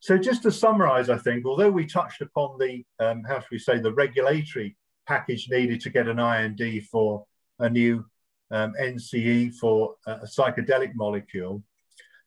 So 0.00 0.16
just 0.16 0.42
to 0.44 0.50
summarize, 0.50 1.10
I 1.10 1.18
think, 1.18 1.44
although 1.44 1.70
we 1.70 1.84
touched 1.84 2.22
upon 2.22 2.58
the, 2.58 2.84
um, 2.98 3.22
how 3.22 3.40
should 3.40 3.50
we 3.50 3.58
say, 3.58 3.78
the 3.78 3.92
regulatory 3.92 4.76
package 5.06 5.48
needed 5.50 5.82
to 5.82 5.90
get 5.90 6.08
an 6.08 6.18
IND 6.18 6.84
for 6.90 7.26
a 7.58 7.68
new 7.68 8.06
um, 8.50 8.72
NCE 8.80 9.54
for 9.56 9.96
a 10.06 10.20
psychedelic 10.20 10.92
molecule, 10.94 11.62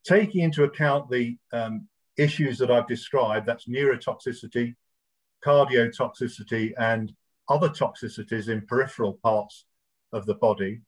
taking 0.05 0.43
into 0.43 0.65
account 0.65 1.09
the 1.09 1.35
um, 1.51 1.87
issues 2.15 2.59
that 2.59 2.69
I've 2.69 2.87
described, 2.87 3.47
that's 3.47 3.67
neurotoxicity, 3.67 4.75
cardiotoxicity, 5.43 6.73
and 6.77 7.11
other 7.49 7.69
toxicities 7.69 8.49
in 8.49 8.67
peripheral 8.67 9.13
parts 9.23 9.65
of 10.13 10.27
the 10.27 10.35
body. 10.35 10.81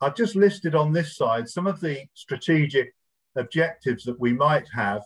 I've 0.00 0.14
just 0.14 0.36
listed 0.36 0.76
on 0.76 0.92
this 0.92 1.16
side 1.16 1.48
some 1.48 1.66
of 1.66 1.80
the 1.80 2.04
strategic 2.14 2.94
objectives 3.36 4.04
that 4.04 4.20
we 4.20 4.32
might 4.32 4.68
have 4.72 5.02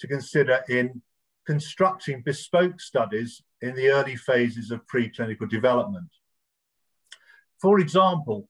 to 0.00 0.06
consider 0.06 0.62
in 0.68 1.02
constructing 1.46 2.22
bespoke 2.22 2.80
studies 2.80 3.42
in 3.62 3.74
the 3.74 3.88
early 3.88 4.16
phases 4.16 4.70
of 4.70 4.86
preclinical 4.86 5.48
development. 5.48 6.08
For 7.60 7.80
example, 7.80 8.48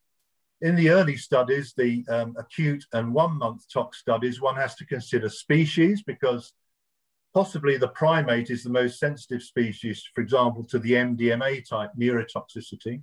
in 0.63 0.75
the 0.75 0.91
early 0.91 1.17
studies, 1.17 1.75
the 1.77 2.05
um, 2.09 2.35
acute 2.39 2.85
and 2.93 3.13
one 3.13 3.39
month 3.39 3.65
tox 3.73 3.99
studies, 3.99 4.41
one 4.41 4.57
has 4.57 4.75
to 4.77 4.87
consider 4.87 5.29
species 5.29 6.03
because 6.03 6.53
Possibly 7.37 7.77
the 7.77 7.89
primate 7.89 8.49
is 8.49 8.65
the 8.65 8.71
most 8.71 8.99
sensitive 8.99 9.43
species, 9.43 10.03
for 10.15 10.23
example, 10.23 10.65
to 10.65 10.79
the 10.79 10.93
MDMA 10.93 11.69
type 11.69 11.91
neurotoxicity. 11.95 13.03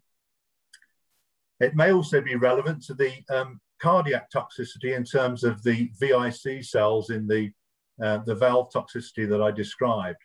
It 1.60 1.76
may 1.76 1.94
also 1.94 2.20
be 2.20 2.34
relevant 2.34 2.82
to 2.86 2.96
the 2.96 3.14
um, 3.30 3.62
cardiac 3.80 4.32
toxicity 4.32 4.98
in 4.98 5.04
terms 5.04 5.44
of 5.44 5.62
the 5.62 5.92
VIC 6.00 6.64
cells 6.64 7.12
in 7.12 7.28
the, 7.28 7.52
uh, 8.02 8.20
the 8.20 8.36
valve 8.36 8.72
toxicity 8.74 9.28
that 9.28 9.42
I 9.42 9.52
described. 9.52 10.20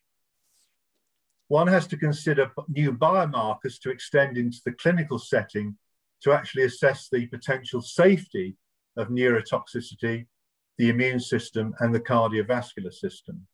One 1.49 1.67
has 1.67 1.87
to 1.89 1.97
consider 1.97 2.51
new 2.69 2.93
biomarkers 2.93 3.81
to 3.81 3.91
extend 3.91 4.37
into 4.37 4.59
the 4.65 4.73
clinical 4.73 5.19
setting 5.19 5.77
to 6.23 6.33
actually 6.33 6.65
assess 6.65 7.09
the 7.11 7.27
potential 7.27 7.81
safety 7.81 8.57
of 8.97 9.09
neurotoxicity, 9.09 10.27
the 10.77 10.91
immune 10.91 11.21
system, 11.21 11.75
and 11.81 11.95
the 11.95 12.01
cardiovascular 12.01 12.93
system 12.93 13.47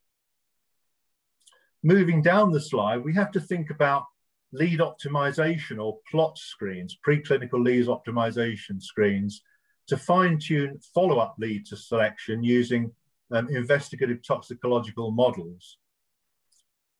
moving 1.84 2.22
down 2.22 2.50
the 2.50 2.60
slide, 2.60 3.04
we 3.04 3.14
have 3.14 3.30
to 3.30 3.40
think 3.40 3.70
about 3.70 4.06
lead 4.52 4.80
optimization 4.80 5.78
or 5.78 5.98
plot 6.10 6.36
screens, 6.38 6.96
preclinical 7.06 7.62
lead 7.62 7.86
optimization 7.86 8.82
screens, 8.82 9.42
to 9.86 9.96
fine 9.98 10.38
tune 10.38 10.80
follow 10.94 11.18
up 11.18 11.36
lead 11.38 11.66
to 11.66 11.76
selection 11.76 12.42
using 12.42 12.90
um, 13.34 13.48
investigative 13.50 14.22
toxicological 14.26 15.10
models. 15.10 15.78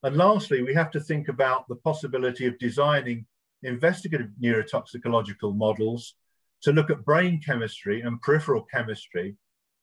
And 0.03 0.16
lastly, 0.16 0.62
we 0.62 0.74
have 0.74 0.91
to 0.93 1.01
think 1.01 1.28
about 1.28 1.66
the 1.68 1.76
possibility 1.76 2.47
of 2.47 2.59
designing 2.59 3.26
investigative 3.62 4.30
neurotoxicological 4.43 5.57
models 5.57 6.14
to 6.62 6.72
look 6.72 6.91
at 6.91 7.05
brain 7.05 7.41
chemistry 7.45 8.03
and 8.03 8.20
peripheral 8.20 8.66
chemistry 8.72 9.37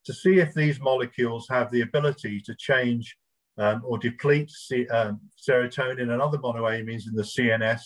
to 0.04 0.12
see 0.12 0.38
if 0.38 0.52
these 0.54 0.80
molecules 0.80 1.46
have 1.48 1.70
the 1.70 1.80
ability 1.80 2.40
to 2.40 2.54
change 2.56 3.16
um, 3.58 3.82
or 3.84 3.98
deplete 3.98 4.50
C, 4.50 4.86
um, 4.88 5.20
serotonin 5.38 6.10
and 6.10 6.22
other 6.22 6.38
monoamines 6.38 7.06
in 7.06 7.14
the 7.14 7.22
CNS, 7.22 7.80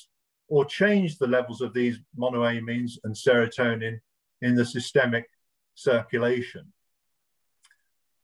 or 0.48 0.64
change 0.64 1.18
the 1.18 1.26
levels 1.26 1.60
of 1.60 1.74
these 1.74 1.98
monoamines 2.18 2.92
and 3.04 3.14
serotonin 3.14 3.98
in 4.42 4.54
the 4.54 4.64
systemic 4.64 5.24
circulation. 5.74 6.72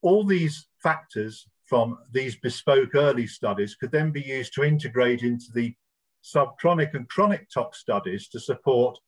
All 0.03 0.25
these 0.25 0.69
factors 0.83 1.47
from 1.65 1.99
these 2.13 2.37
bespoke 2.37 2.95
early 2.95 3.27
studies 3.27 3.75
could 3.75 3.93
then 3.93 4.11
be 4.11 4.21
used 4.21 4.53
to 4.55 4.65
integrate 4.65 5.23
into 5.23 5.47
the 5.55 5.75
subchronic 6.23 6.95
and 6.95 7.09
chronic 7.09 7.49
tox 7.49 7.79
studies 7.79 8.29
to 8.29 8.39
support 8.39 8.99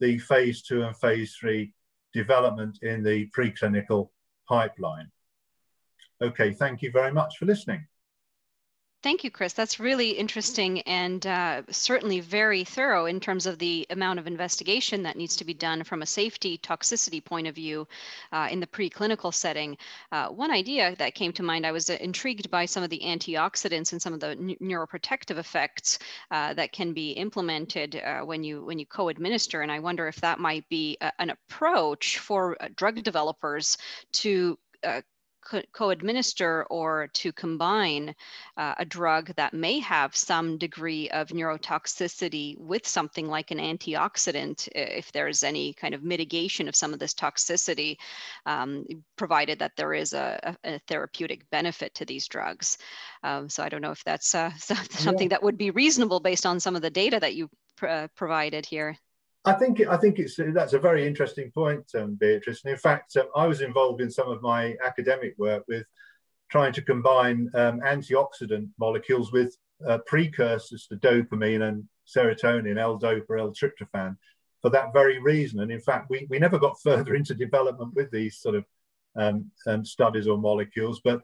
the 0.00 0.18
phase 0.18 0.62
two 0.62 0.82
and 0.82 0.96
phase 0.96 1.34
three 1.34 1.72
development 2.12 2.78
in 2.82 3.02
the 3.02 3.28
preclinical 3.36 4.08
pipeline. 4.48 5.10
Okay, 6.20 6.52
thank 6.52 6.82
you 6.82 6.90
very 6.90 7.12
much 7.12 7.36
for 7.36 7.46
listening. 7.46 7.86
Thank 9.00 9.22
you, 9.22 9.30
Chris. 9.30 9.52
That's 9.52 9.78
really 9.78 10.10
interesting 10.10 10.80
and 10.80 11.24
uh, 11.24 11.62
certainly 11.70 12.18
very 12.18 12.64
thorough 12.64 13.06
in 13.06 13.20
terms 13.20 13.46
of 13.46 13.60
the 13.60 13.86
amount 13.90 14.18
of 14.18 14.26
investigation 14.26 15.04
that 15.04 15.16
needs 15.16 15.36
to 15.36 15.44
be 15.44 15.54
done 15.54 15.84
from 15.84 16.02
a 16.02 16.06
safety 16.06 16.58
toxicity 16.58 17.24
point 17.24 17.46
of 17.46 17.54
view 17.54 17.86
uh, 18.32 18.48
in 18.50 18.58
the 18.58 18.66
preclinical 18.66 19.32
setting. 19.32 19.78
Uh, 20.10 20.30
one 20.30 20.50
idea 20.50 20.96
that 20.96 21.14
came 21.14 21.32
to 21.34 21.44
mind, 21.44 21.64
I 21.64 21.70
was 21.70 21.88
uh, 21.88 21.96
intrigued 22.00 22.50
by 22.50 22.64
some 22.64 22.82
of 22.82 22.90
the 22.90 23.00
antioxidants 23.04 23.92
and 23.92 24.02
some 24.02 24.14
of 24.14 24.18
the 24.18 24.34
neuroprotective 24.60 25.38
effects 25.38 26.00
uh, 26.32 26.54
that 26.54 26.72
can 26.72 26.92
be 26.92 27.12
implemented 27.12 28.02
uh, 28.04 28.22
when 28.22 28.42
you 28.42 28.64
when 28.64 28.80
you 28.80 28.86
co-administer, 28.86 29.62
and 29.62 29.70
I 29.70 29.78
wonder 29.78 30.08
if 30.08 30.16
that 30.22 30.40
might 30.40 30.68
be 30.68 30.96
a, 31.00 31.12
an 31.20 31.30
approach 31.30 32.18
for 32.18 32.56
drug 32.74 33.00
developers 33.04 33.78
to 34.14 34.58
co-administer 35.72 36.64
or 36.64 37.08
to 37.14 37.32
combine 37.32 38.14
uh, 38.56 38.74
a 38.78 38.84
drug 38.84 39.34
that 39.36 39.54
may 39.54 39.78
have 39.78 40.14
some 40.16 40.58
degree 40.58 41.08
of 41.10 41.28
neurotoxicity 41.28 42.58
with 42.58 42.86
something 42.86 43.28
like 43.28 43.50
an 43.50 43.58
antioxidant 43.58 44.68
if 44.74 45.10
there's 45.12 45.42
any 45.42 45.72
kind 45.72 45.94
of 45.94 46.02
mitigation 46.02 46.68
of 46.68 46.76
some 46.76 46.92
of 46.92 46.98
this 46.98 47.14
toxicity 47.14 47.96
um, 48.46 48.86
provided 49.16 49.58
that 49.58 49.72
there 49.76 49.94
is 49.94 50.12
a, 50.12 50.56
a, 50.64 50.78
therapeutic 50.86 51.48
benefit 51.50 51.94
to 51.94 52.04
these 52.04 52.28
drugs 52.28 52.78
um, 53.22 53.48
so 53.48 53.62
i 53.62 53.68
don't 53.68 53.82
know 53.82 53.90
if 53.90 54.04
that's 54.04 54.34
uh, 54.34 54.50
something 54.58 55.28
yeah. 55.28 55.34
that 55.34 55.42
would 55.42 55.58
be 55.58 55.70
reasonable 55.70 56.20
based 56.20 56.46
on 56.46 56.60
some 56.60 56.76
of 56.76 56.82
the 56.82 56.90
data 56.90 57.18
that 57.20 57.34
you 57.34 57.48
pr- 57.76 57.86
uh, 57.86 58.08
provided 58.14 58.64
here 58.64 58.96
I 59.44 59.52
think 59.52 59.80
I 59.80 59.96
think 59.96 60.18
it's 60.18 60.36
that's 60.36 60.72
a 60.72 60.78
very 60.78 61.06
interesting 61.06 61.50
point, 61.50 61.84
um, 61.94 62.16
Beatrice. 62.16 62.64
And 62.64 62.72
in 62.72 62.78
fact, 62.78 63.16
um, 63.16 63.28
I 63.36 63.46
was 63.46 63.60
involved 63.60 64.00
in 64.00 64.10
some 64.10 64.28
of 64.28 64.42
my 64.42 64.76
academic 64.84 65.34
work 65.38 65.64
with 65.68 65.86
trying 66.50 66.72
to 66.72 66.82
combine 66.82 67.50
um, 67.54 67.80
antioxidant 67.80 68.68
molecules 68.78 69.32
with 69.32 69.56
uh, 69.86 69.98
precursors 70.06 70.86
to 70.86 70.96
dopamine 70.96 71.68
and 71.68 71.84
serotonin, 72.06 72.78
L-DOPA, 72.78 73.38
L-tryptophan, 73.38 74.16
for 74.62 74.70
that 74.70 74.92
very 74.92 75.18
reason. 75.18 75.60
And 75.60 75.70
in 75.70 75.80
fact, 75.80 76.08
we, 76.08 76.26
we 76.30 76.38
never 76.38 76.58
got 76.58 76.80
further 76.82 77.14
into 77.14 77.34
development 77.34 77.94
with 77.94 78.10
these 78.10 78.38
sort 78.38 78.54
of 78.54 78.64
um, 79.16 79.50
um, 79.66 79.84
studies 79.84 80.26
or 80.26 80.38
molecules, 80.38 81.00
but 81.04 81.22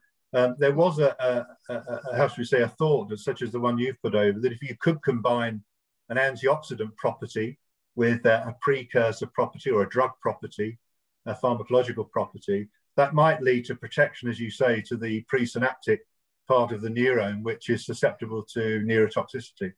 there 0.58 0.74
was 0.74 0.98
a, 0.98 1.14
a, 1.20 1.72
a, 1.72 1.78
a, 1.78 2.16
how 2.16 2.28
should 2.28 2.38
we 2.38 2.44
say, 2.44 2.62
a 2.62 2.68
thought 2.68 3.16
such 3.18 3.40
as 3.40 3.52
the 3.52 3.60
one 3.60 3.78
you've 3.78 4.00
put 4.02 4.14
over, 4.14 4.38
that 4.40 4.52
if 4.52 4.62
you 4.62 4.76
could 4.80 5.00
combine 5.02 5.62
an 6.10 6.16
antioxidant 6.16 6.94
property 6.96 7.58
with 7.97 8.24
a, 8.26 8.49
a 8.49 8.57
precursor 8.61 9.26
property 9.26 9.70
or 9.70 9.82
a 9.82 9.88
drug 9.88 10.11
property, 10.20 10.78
a 11.26 11.34
pharmacological 11.34 12.11
property, 12.11 12.68
that 12.97 13.14
might 13.14 13.42
lead 13.42 13.64
to 13.66 13.74
protection, 13.74 14.28
as 14.28 14.38
you 14.38 14.51
say, 14.51 14.80
to 14.82 14.97
the 14.97 15.24
presynaptic 15.32 15.99
part 16.47 16.72
of 16.72 16.80
the 16.80 16.88
neuron, 16.88 17.42
which 17.42 17.70
is 17.70 17.86
susceptible 17.86 18.42
to 18.42 18.80
neurotoxicity. 18.84 19.72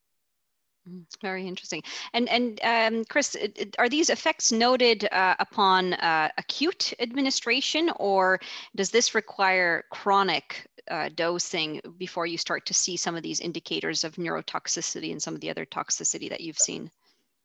Mm, 0.89 1.05
very 1.21 1.47
interesting. 1.47 1.83
And 2.12 2.29
and 2.29 2.61
um, 2.62 3.05
Chris, 3.07 3.37
are 3.79 3.89
these 3.89 4.11
effects 4.11 4.53
noted 4.53 5.09
uh, 5.11 5.35
upon 5.39 5.95
uh, 5.95 6.29
acute 6.39 6.93
administration, 7.01 7.91
or 7.97 8.41
does 8.75 8.91
this 8.91 9.14
require 9.14 9.85
chronic 9.91 10.67
uh, 10.91 11.09
dosing 11.14 11.81
before 11.99 12.27
you 12.27 12.39
start 12.39 12.67
to 12.67 12.75
see 12.75 12.97
some 12.97 13.17
of 13.17 13.23
these 13.23 13.41
indicators 13.41 14.05
of 14.05 14.14
neurotoxicity 14.14 15.11
and 15.11 15.21
some 15.21 15.35
of 15.35 15.41
the 15.41 15.51
other 15.51 15.67
toxicity 15.67 16.29
that 16.31 16.41
you've 16.41 16.59
seen? 16.59 16.91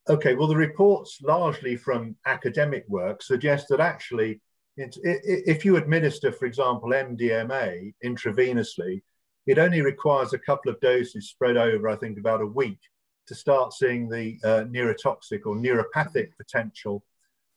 Okay, 0.10 0.34
well, 0.34 0.48
the 0.48 0.56
reports 0.56 1.20
largely 1.22 1.76
from 1.76 2.16
academic 2.26 2.86
work 2.88 3.22
suggest 3.22 3.68
that 3.70 3.80
actually, 3.80 4.42
if 4.76 5.64
you 5.64 5.78
administer, 5.78 6.32
for 6.32 6.46
example, 6.46 6.90
MDMA 6.90 7.94
intravenously, 8.04 9.04
it 9.46 9.60
only 9.60 9.82
requires 9.82 10.34
a 10.34 10.40
couple 10.40 10.72
of 10.72 10.80
doses 10.80 11.30
spread 11.30 11.56
over, 11.56 11.88
I 11.88 11.96
think, 11.96 12.18
about 12.18 12.42
a 12.42 12.46
week 12.46 12.80
to 13.28 13.36
start 13.36 13.74
seeing 13.74 14.10
the 14.10 14.40
uh, 14.44 14.64
neurotoxic 14.66 15.46
or 15.46 15.56
neuropathic 15.56 16.30
potential 16.36 17.04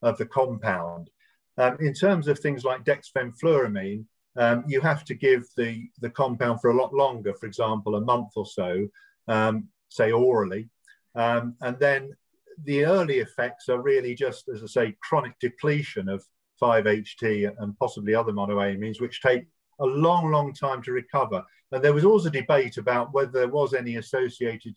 of 0.02 0.18
the 0.18 0.26
compound. 0.26 1.08
Um, 1.56 1.78
in 1.80 1.94
terms 1.94 2.28
of 2.28 2.38
things 2.38 2.64
like 2.64 2.84
dexfenfluramine, 2.84 4.04
um, 4.36 4.64
you 4.66 4.80
have 4.80 5.04
to 5.04 5.14
give 5.14 5.44
the, 5.56 5.88
the 6.00 6.10
compound 6.10 6.60
for 6.60 6.70
a 6.70 6.76
lot 6.76 6.92
longer, 6.92 7.32
for 7.34 7.46
example, 7.46 7.94
a 7.94 8.00
month 8.00 8.32
or 8.36 8.44
so, 8.44 8.86
um, 9.28 9.68
say 9.88 10.12
orally. 10.12 10.68
Um, 11.14 11.54
and 11.60 11.78
then 11.78 12.14
the 12.62 12.84
early 12.84 13.18
effects 13.18 13.68
are 13.68 13.80
really 13.80 14.14
just, 14.14 14.48
as 14.48 14.62
I 14.62 14.66
say, 14.66 14.96
chronic 15.00 15.38
depletion 15.40 16.08
of 16.08 16.24
5-HT 16.60 17.52
and 17.58 17.78
possibly 17.78 18.14
other 18.14 18.32
monoamines, 18.32 19.00
which 19.00 19.20
take 19.20 19.44
a 19.80 19.84
long, 19.84 20.30
long 20.30 20.52
time 20.52 20.82
to 20.82 20.92
recover. 20.92 21.44
And 21.72 21.82
there 21.82 21.92
was 21.92 22.04
always 22.04 22.26
a 22.26 22.30
debate 22.30 22.76
about 22.76 23.12
whether 23.12 23.32
there 23.32 23.48
was 23.48 23.74
any 23.74 23.96
associated 23.96 24.74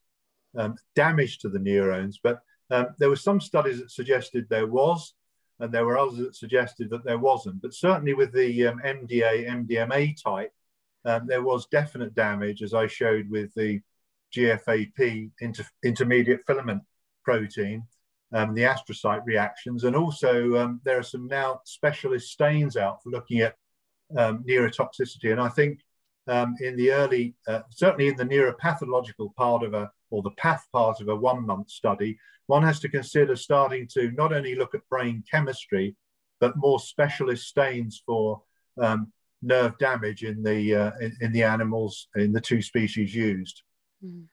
um, 0.57 0.75
damage 0.95 1.39
to 1.39 1.49
the 1.49 1.59
neurons, 1.59 2.19
but 2.21 2.39
um, 2.71 2.87
there 2.97 3.09
were 3.09 3.15
some 3.15 3.39
studies 3.39 3.79
that 3.79 3.91
suggested 3.91 4.47
there 4.49 4.67
was, 4.67 5.13
and 5.59 5.71
there 5.71 5.85
were 5.85 5.97
others 5.97 6.17
that 6.17 6.35
suggested 6.35 6.89
that 6.89 7.05
there 7.05 7.19
wasn't. 7.19 7.61
But 7.61 7.73
certainly 7.73 8.13
with 8.13 8.33
the 8.33 8.67
um, 8.67 8.81
MDA, 8.83 9.47
MDMA 9.47 10.21
type, 10.21 10.51
um, 11.05 11.27
there 11.27 11.43
was 11.43 11.67
definite 11.67 12.15
damage, 12.15 12.61
as 12.61 12.73
I 12.73 12.87
showed 12.87 13.29
with 13.29 13.53
the 13.53 13.81
GFAP 14.35 15.31
inter 15.39 15.65
intermediate 15.83 16.41
filament 16.45 16.83
protein, 17.27 17.83
um, 18.31 18.53
the 18.53 18.61
astrocyte 18.61 19.25
reactions. 19.25 19.83
And 19.83 19.97
also 19.97 20.55
um, 20.55 20.79
there 20.85 20.97
are 20.97 21.03
some 21.03 21.27
now 21.27 21.59
specialist 21.65 22.31
stains 22.31 22.77
out 22.77 23.03
for 23.03 23.09
looking 23.09 23.41
at 23.41 23.55
um, 24.17 24.45
neurotoxicity. 24.47 25.33
And 25.33 25.41
I 25.41 25.49
think 25.49 25.81
um, 26.29 26.55
in 26.61 26.77
the 26.77 26.93
early, 26.93 27.35
uh, 27.45 27.63
certainly 27.69 28.07
in 28.07 28.15
the 28.15 28.23
neuropathological 28.23 29.35
part 29.35 29.63
of 29.63 29.73
a, 29.73 29.91
or 30.09 30.21
the 30.21 30.37
path 30.37 30.65
part 30.71 31.01
of 31.01 31.09
a 31.09 31.15
one 31.15 31.45
month 31.45 31.69
study, 31.69 32.17
one 32.45 32.63
has 32.63 32.79
to 32.79 32.87
consider 32.87 33.35
starting 33.35 33.89
to 33.95 34.11
not 34.11 34.31
only 34.31 34.55
look 34.55 34.73
at 34.73 34.87
brain 34.89 35.21
chemistry, 35.29 35.97
but 36.39 36.55
more 36.55 36.79
specialist 36.79 37.45
stains 37.45 38.01
for 38.05 38.41
um, 38.81 39.11
nerve 39.41 39.77
damage 39.79 40.23
in 40.23 40.41
the, 40.43 40.73
uh, 40.73 40.91
in, 41.01 41.11
in, 41.19 41.31
the 41.33 41.43
animals, 41.43 42.07
in 42.15 42.31
the 42.31 42.39
two 42.39 42.61
species 42.61 43.13
used. 43.13 43.63
Mm. 44.01 44.27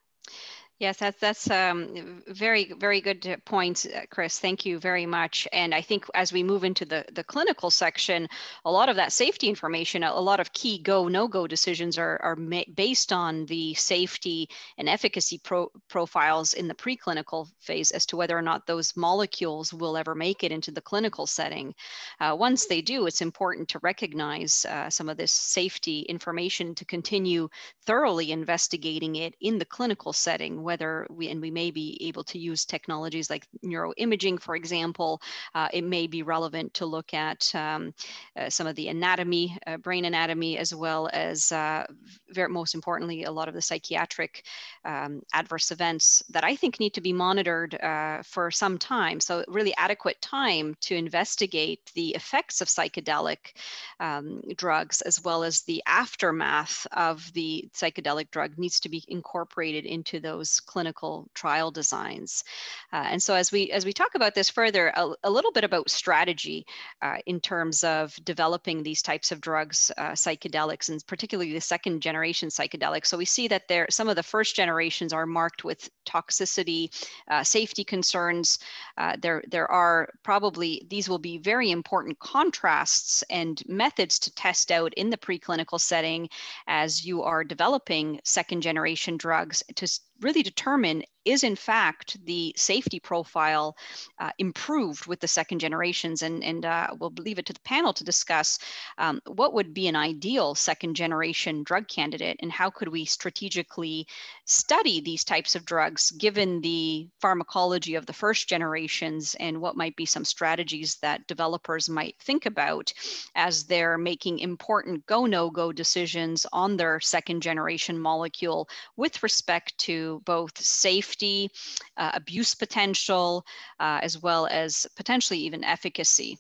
Yes, 0.80 0.96
that's 0.98 1.20
that's 1.20 1.48
um, 1.52 2.20
very 2.26 2.72
very 2.72 3.00
good 3.00 3.40
point, 3.44 3.86
uh, 3.94 4.00
Chris. 4.10 4.40
Thank 4.40 4.66
you 4.66 4.80
very 4.80 5.06
much. 5.06 5.46
And 5.52 5.72
I 5.72 5.80
think 5.80 6.04
as 6.16 6.32
we 6.32 6.42
move 6.42 6.64
into 6.64 6.84
the 6.84 7.04
the 7.12 7.22
clinical 7.22 7.70
section, 7.70 8.28
a 8.64 8.72
lot 8.72 8.88
of 8.88 8.96
that 8.96 9.12
safety 9.12 9.48
information, 9.48 10.02
a 10.02 10.20
lot 10.20 10.40
of 10.40 10.52
key 10.52 10.78
go 10.82 11.06
no 11.06 11.28
go 11.28 11.46
decisions 11.46 11.96
are 11.96 12.20
are 12.22 12.34
based 12.74 13.12
on 13.12 13.46
the 13.46 13.72
safety 13.74 14.48
and 14.76 14.88
efficacy 14.88 15.38
pro 15.38 15.70
profiles 15.88 16.54
in 16.54 16.66
the 16.66 16.74
preclinical 16.74 17.46
phase 17.60 17.92
as 17.92 18.04
to 18.06 18.16
whether 18.16 18.36
or 18.36 18.42
not 18.42 18.66
those 18.66 18.96
molecules 18.96 19.72
will 19.72 19.96
ever 19.96 20.16
make 20.16 20.42
it 20.42 20.50
into 20.50 20.72
the 20.72 20.82
clinical 20.82 21.24
setting. 21.24 21.72
Uh, 22.18 22.34
once 22.36 22.66
they 22.66 22.82
do, 22.82 23.06
it's 23.06 23.22
important 23.22 23.68
to 23.68 23.78
recognize 23.78 24.64
uh, 24.64 24.90
some 24.90 25.08
of 25.08 25.16
this 25.18 25.30
safety 25.32 26.00
information 26.08 26.74
to 26.74 26.84
continue 26.84 27.48
thoroughly 27.86 28.32
investigating 28.32 29.14
it 29.14 29.36
in 29.40 29.56
the 29.58 29.64
clinical 29.64 30.12
setting 30.12 30.63
whether 30.64 31.06
we, 31.10 31.28
and 31.28 31.40
we 31.40 31.50
may 31.50 31.70
be 31.70 31.98
able 32.08 32.24
to 32.24 32.38
use 32.38 32.64
technologies 32.64 33.30
like 33.30 33.46
neuroimaging, 33.64 34.40
for 34.40 34.56
example, 34.56 35.20
uh, 35.54 35.68
it 35.72 35.84
may 35.84 36.06
be 36.06 36.22
relevant 36.22 36.72
to 36.74 36.86
look 36.86 37.14
at 37.14 37.54
um, 37.54 37.94
uh, 38.36 38.50
some 38.50 38.66
of 38.66 38.74
the 38.76 38.88
anatomy, 38.88 39.56
uh, 39.66 39.76
brain 39.76 40.04
anatomy, 40.04 40.58
as 40.58 40.74
well 40.74 41.08
as, 41.12 41.52
uh, 41.52 41.86
very, 42.30 42.48
most 42.48 42.74
importantly, 42.74 43.24
a 43.24 43.30
lot 43.30 43.48
of 43.48 43.54
the 43.54 43.62
psychiatric 43.62 44.44
um, 44.84 45.22
adverse 45.32 45.70
events 45.70 46.22
that 46.30 46.44
I 46.44 46.56
think 46.56 46.80
need 46.80 46.94
to 46.94 47.00
be 47.00 47.12
monitored 47.12 47.74
uh, 47.74 48.22
for 48.22 48.50
some 48.50 48.78
time. 48.78 49.20
So 49.20 49.44
really 49.48 49.74
adequate 49.76 50.20
time 50.20 50.74
to 50.82 50.96
investigate 50.96 51.80
the 51.94 52.10
effects 52.14 52.60
of 52.60 52.68
psychedelic 52.68 53.54
um, 54.00 54.40
drugs 54.56 55.00
as 55.02 55.22
well 55.22 55.44
as 55.44 55.62
the 55.62 55.82
aftermath 55.86 56.86
of 56.92 57.32
the 57.32 57.68
psychedelic 57.74 58.30
drug 58.30 58.58
needs 58.58 58.80
to 58.80 58.88
be 58.88 59.04
incorporated 59.08 59.84
into 59.84 60.20
those 60.20 60.53
clinical 60.60 61.28
trial 61.34 61.70
designs. 61.70 62.44
Uh, 62.92 63.06
and 63.10 63.22
so 63.22 63.34
as 63.34 63.52
we 63.52 63.70
as 63.70 63.84
we 63.84 63.92
talk 63.92 64.14
about 64.14 64.34
this 64.34 64.50
further, 64.50 64.88
a, 64.96 65.10
a 65.24 65.30
little 65.30 65.52
bit 65.52 65.64
about 65.64 65.90
strategy 65.90 66.66
uh, 67.02 67.16
in 67.26 67.40
terms 67.40 67.84
of 67.84 68.14
developing 68.24 68.82
these 68.82 69.02
types 69.02 69.32
of 69.32 69.40
drugs, 69.40 69.90
uh, 69.98 70.12
psychedelics, 70.12 70.88
and 70.88 71.04
particularly 71.06 71.52
the 71.52 71.60
second 71.60 72.00
generation 72.00 72.48
psychedelics. 72.48 73.06
So 73.06 73.18
we 73.18 73.24
see 73.24 73.48
that 73.48 73.68
there 73.68 73.86
some 73.90 74.08
of 74.08 74.16
the 74.16 74.22
first 74.22 74.56
generations 74.56 75.12
are 75.12 75.26
marked 75.26 75.64
with 75.64 75.88
toxicity, 76.06 76.88
uh, 77.28 77.42
safety 77.42 77.84
concerns. 77.84 78.58
Uh, 78.96 79.16
there 79.20 79.42
there 79.48 79.70
are 79.70 80.08
probably 80.22 80.86
these 80.88 81.08
will 81.08 81.18
be 81.18 81.38
very 81.38 81.70
important 81.70 82.18
contrasts 82.18 83.22
and 83.30 83.62
methods 83.66 84.18
to 84.18 84.34
test 84.34 84.70
out 84.70 84.94
in 84.94 85.10
the 85.10 85.16
preclinical 85.16 85.80
setting 85.80 86.28
as 86.66 87.04
you 87.04 87.22
are 87.22 87.44
developing 87.44 88.20
second 88.24 88.60
generation 88.60 89.16
drugs 89.16 89.62
to 89.74 89.86
really 90.24 90.42
determine 90.42 91.04
is 91.24 91.42
in 91.42 91.56
fact 91.56 92.16
the 92.26 92.52
safety 92.56 93.00
profile 93.00 93.76
uh, 94.18 94.30
improved 94.38 95.06
with 95.06 95.20
the 95.20 95.28
second 95.28 95.58
generations. 95.58 96.22
And, 96.22 96.44
and 96.44 96.64
uh, 96.64 96.88
we'll 96.98 97.12
leave 97.18 97.38
it 97.38 97.46
to 97.46 97.52
the 97.52 97.60
panel 97.60 97.92
to 97.94 98.04
discuss 98.04 98.58
um, 98.98 99.20
what 99.26 99.54
would 99.54 99.72
be 99.74 99.88
an 99.88 99.96
ideal 99.96 100.54
second 100.54 100.94
generation 100.94 101.62
drug 101.62 101.88
candidate 101.88 102.38
and 102.40 102.52
how 102.52 102.70
could 102.70 102.88
we 102.88 103.04
strategically 103.04 104.06
study 104.44 105.00
these 105.00 105.24
types 105.24 105.54
of 105.54 105.64
drugs 105.64 106.10
given 106.12 106.60
the 106.60 107.08
pharmacology 107.20 107.94
of 107.94 108.06
the 108.06 108.12
first 108.12 108.48
generations 108.48 109.34
and 109.40 109.60
what 109.60 109.76
might 109.76 109.96
be 109.96 110.06
some 110.06 110.24
strategies 110.24 110.96
that 110.96 111.26
developers 111.26 111.88
might 111.88 112.16
think 112.20 112.46
about 112.46 112.92
as 113.34 113.64
they're 113.64 113.98
making 113.98 114.38
important 114.38 115.04
go 115.06 115.24
no 115.26 115.50
go 115.50 115.72
decisions 115.72 116.46
on 116.52 116.76
their 116.76 117.00
second 117.00 117.40
generation 117.40 117.98
molecule 117.98 118.68
with 118.96 119.22
respect 119.22 119.76
to 119.78 120.20
both 120.24 120.58
safety 120.58 121.13
safety, 121.14 121.50
uh, 121.96 122.10
abuse 122.14 122.54
potential, 122.54 123.44
uh, 123.80 124.00
as 124.02 124.20
well 124.20 124.46
as 124.46 124.86
potentially 124.96 125.40
even 125.40 125.64
efficacy? 125.64 126.38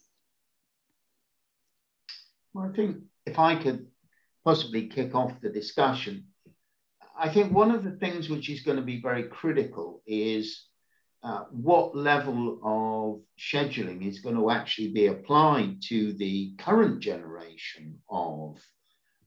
Well, 2.52 2.70
I 2.70 2.76
think 2.76 2.98
if 3.26 3.38
I 3.38 3.56
could 3.56 3.86
possibly 4.44 4.88
kick 4.88 5.14
off 5.14 5.40
the 5.40 5.50
discussion, 5.50 6.26
I 7.18 7.28
think 7.28 7.52
one 7.52 7.70
of 7.70 7.84
the 7.84 7.92
things 7.92 8.28
which 8.28 8.50
is 8.50 8.62
going 8.62 8.76
to 8.76 8.82
be 8.82 9.00
very 9.00 9.24
critical 9.24 10.02
is 10.06 10.66
uh, 11.22 11.44
what 11.50 11.96
level 11.96 12.58
of 12.62 13.22
scheduling 13.38 14.06
is 14.06 14.20
going 14.20 14.36
to 14.36 14.50
actually 14.50 14.92
be 14.92 15.06
applied 15.06 15.80
to 15.88 16.12
the 16.14 16.54
current 16.58 17.00
generation 17.00 17.98
of 18.10 18.60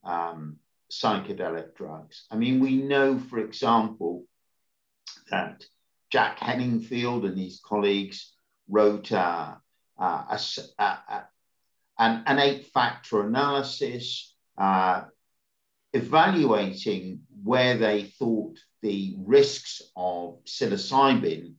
um, 0.03 0.57
psychedelic 0.91 1.75
drugs. 1.75 2.27
I 2.29 2.35
mean, 2.35 2.59
we 2.59 2.75
know, 2.75 3.17
for 3.17 3.39
example, 3.39 4.25
that 5.30 5.63
Jack 6.11 6.39
Henningfield 6.39 7.25
and 7.25 7.38
his 7.38 7.59
colleagues 7.63 8.34
wrote 8.69 9.11
uh, 9.11 9.55
uh, 9.99 10.38
a, 10.38 10.39
a, 10.84 11.28
an, 11.99 12.23
an 12.25 12.39
eight 12.39 12.67
factor 12.67 13.25
analysis 13.25 14.36
uh, 14.57 15.03
evaluating 15.93 17.21
where 17.43 17.78
they 17.78 18.03
thought 18.03 18.57
the 18.82 19.15
risks 19.19 19.82
of 19.95 20.43
psilocybin 20.45 21.55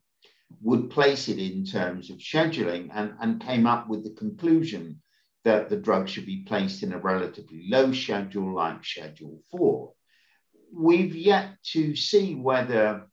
would 0.63 0.91
place 0.91 1.29
it 1.29 1.39
in 1.39 1.65
terms 1.65 2.11
of 2.11 2.19
scheduling 2.19 2.91
and, 2.95 3.15
and 3.21 3.41
came 3.41 3.67
up 3.67 3.89
with 3.89 4.05
the 4.05 4.15
conclusion 4.15 5.01
that 5.45 5.69
the 5.69 5.77
drug 5.77 6.09
should 6.09 6.27
be 6.27 6.45
placed 6.47 6.83
in 6.83 6.93
a 6.93 6.99
relatively 6.99 7.67
low 7.69 7.93
schedule 7.93 8.55
like 8.55 8.85
Schedule 8.85 9.41
4. 9.51 9.93
We've 10.73 11.15
yet 11.15 11.55
to 11.73 11.95
see 11.97 12.35
whether, 12.35 13.07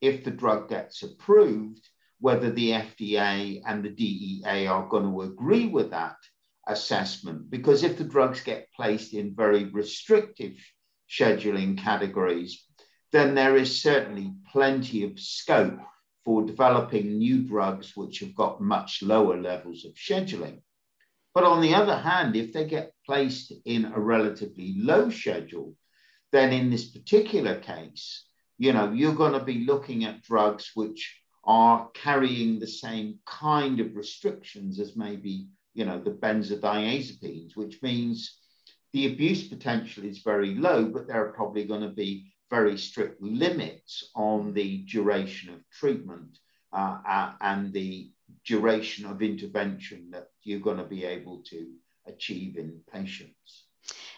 if 0.00 0.24
the 0.24 0.30
drug 0.30 0.68
gets 0.68 1.02
approved, 1.02 1.88
whether 2.20 2.50
the 2.50 2.70
FDA 2.70 3.62
and 3.66 3.84
the 3.84 3.90
DEA 3.90 4.66
are 4.66 4.88
going 4.88 5.10
to 5.10 5.22
agree 5.22 5.66
with 5.66 5.90
that 5.90 6.16
assessment. 6.66 7.50
Because 7.50 7.82
if 7.82 7.96
the 7.96 8.04
drugs 8.04 8.40
get 8.40 8.68
placed 8.74 9.14
in 9.14 9.34
very 9.34 9.64
restrictive 9.64 10.54
scheduling 11.08 11.78
categories, 11.78 12.64
then 13.12 13.34
there 13.34 13.56
is 13.56 13.82
certainly 13.82 14.32
plenty 14.52 15.04
of 15.04 15.18
scope 15.18 15.78
for 16.24 16.44
developing 16.44 17.18
new 17.18 17.42
drugs 17.42 17.96
which 17.96 18.20
have 18.20 18.34
got 18.34 18.60
much 18.60 19.02
lower 19.02 19.40
levels 19.40 19.84
of 19.84 19.94
scheduling. 19.94 20.60
But 21.34 21.44
on 21.44 21.60
the 21.60 21.74
other 21.74 21.96
hand, 21.96 22.36
if 22.36 22.52
they 22.52 22.66
get 22.66 22.92
placed 23.06 23.52
in 23.64 23.86
a 23.86 23.98
relatively 23.98 24.74
low 24.76 25.10
schedule, 25.10 25.74
then 26.32 26.52
in 26.52 26.70
this 26.70 26.90
particular 26.90 27.58
case, 27.58 28.24
you 28.60 28.74
know, 28.74 28.92
you're 28.92 29.14
going 29.14 29.32
to 29.32 29.42
be 29.42 29.64
looking 29.64 30.04
at 30.04 30.22
drugs 30.22 30.72
which 30.74 31.18
are 31.44 31.88
carrying 31.94 32.58
the 32.58 32.66
same 32.66 33.18
kind 33.24 33.80
of 33.80 33.96
restrictions 33.96 34.78
as 34.78 34.94
maybe, 34.94 35.46
you 35.72 35.86
know, 35.86 35.98
the 35.98 36.10
benzodiazepines, 36.10 37.56
which 37.56 37.80
means 37.82 38.36
the 38.92 39.06
abuse 39.06 39.48
potential 39.48 40.04
is 40.04 40.18
very 40.18 40.54
low, 40.56 40.84
but 40.84 41.06
there 41.06 41.24
are 41.24 41.32
probably 41.32 41.64
going 41.64 41.80
to 41.80 41.88
be 42.04 42.30
very 42.50 42.76
strict 42.76 43.22
limits 43.22 44.10
on 44.14 44.52
the 44.52 44.84
duration 44.84 45.54
of 45.54 45.60
treatment 45.70 46.36
uh, 46.74 46.98
uh, 47.08 47.32
and 47.40 47.72
the 47.72 48.12
duration 48.44 49.06
of 49.06 49.22
intervention 49.22 50.10
that 50.10 50.26
you're 50.42 50.60
going 50.60 50.76
to 50.76 50.84
be 50.84 51.06
able 51.06 51.42
to 51.44 51.66
achieve 52.06 52.58
in 52.58 52.78
patients. 52.92 53.69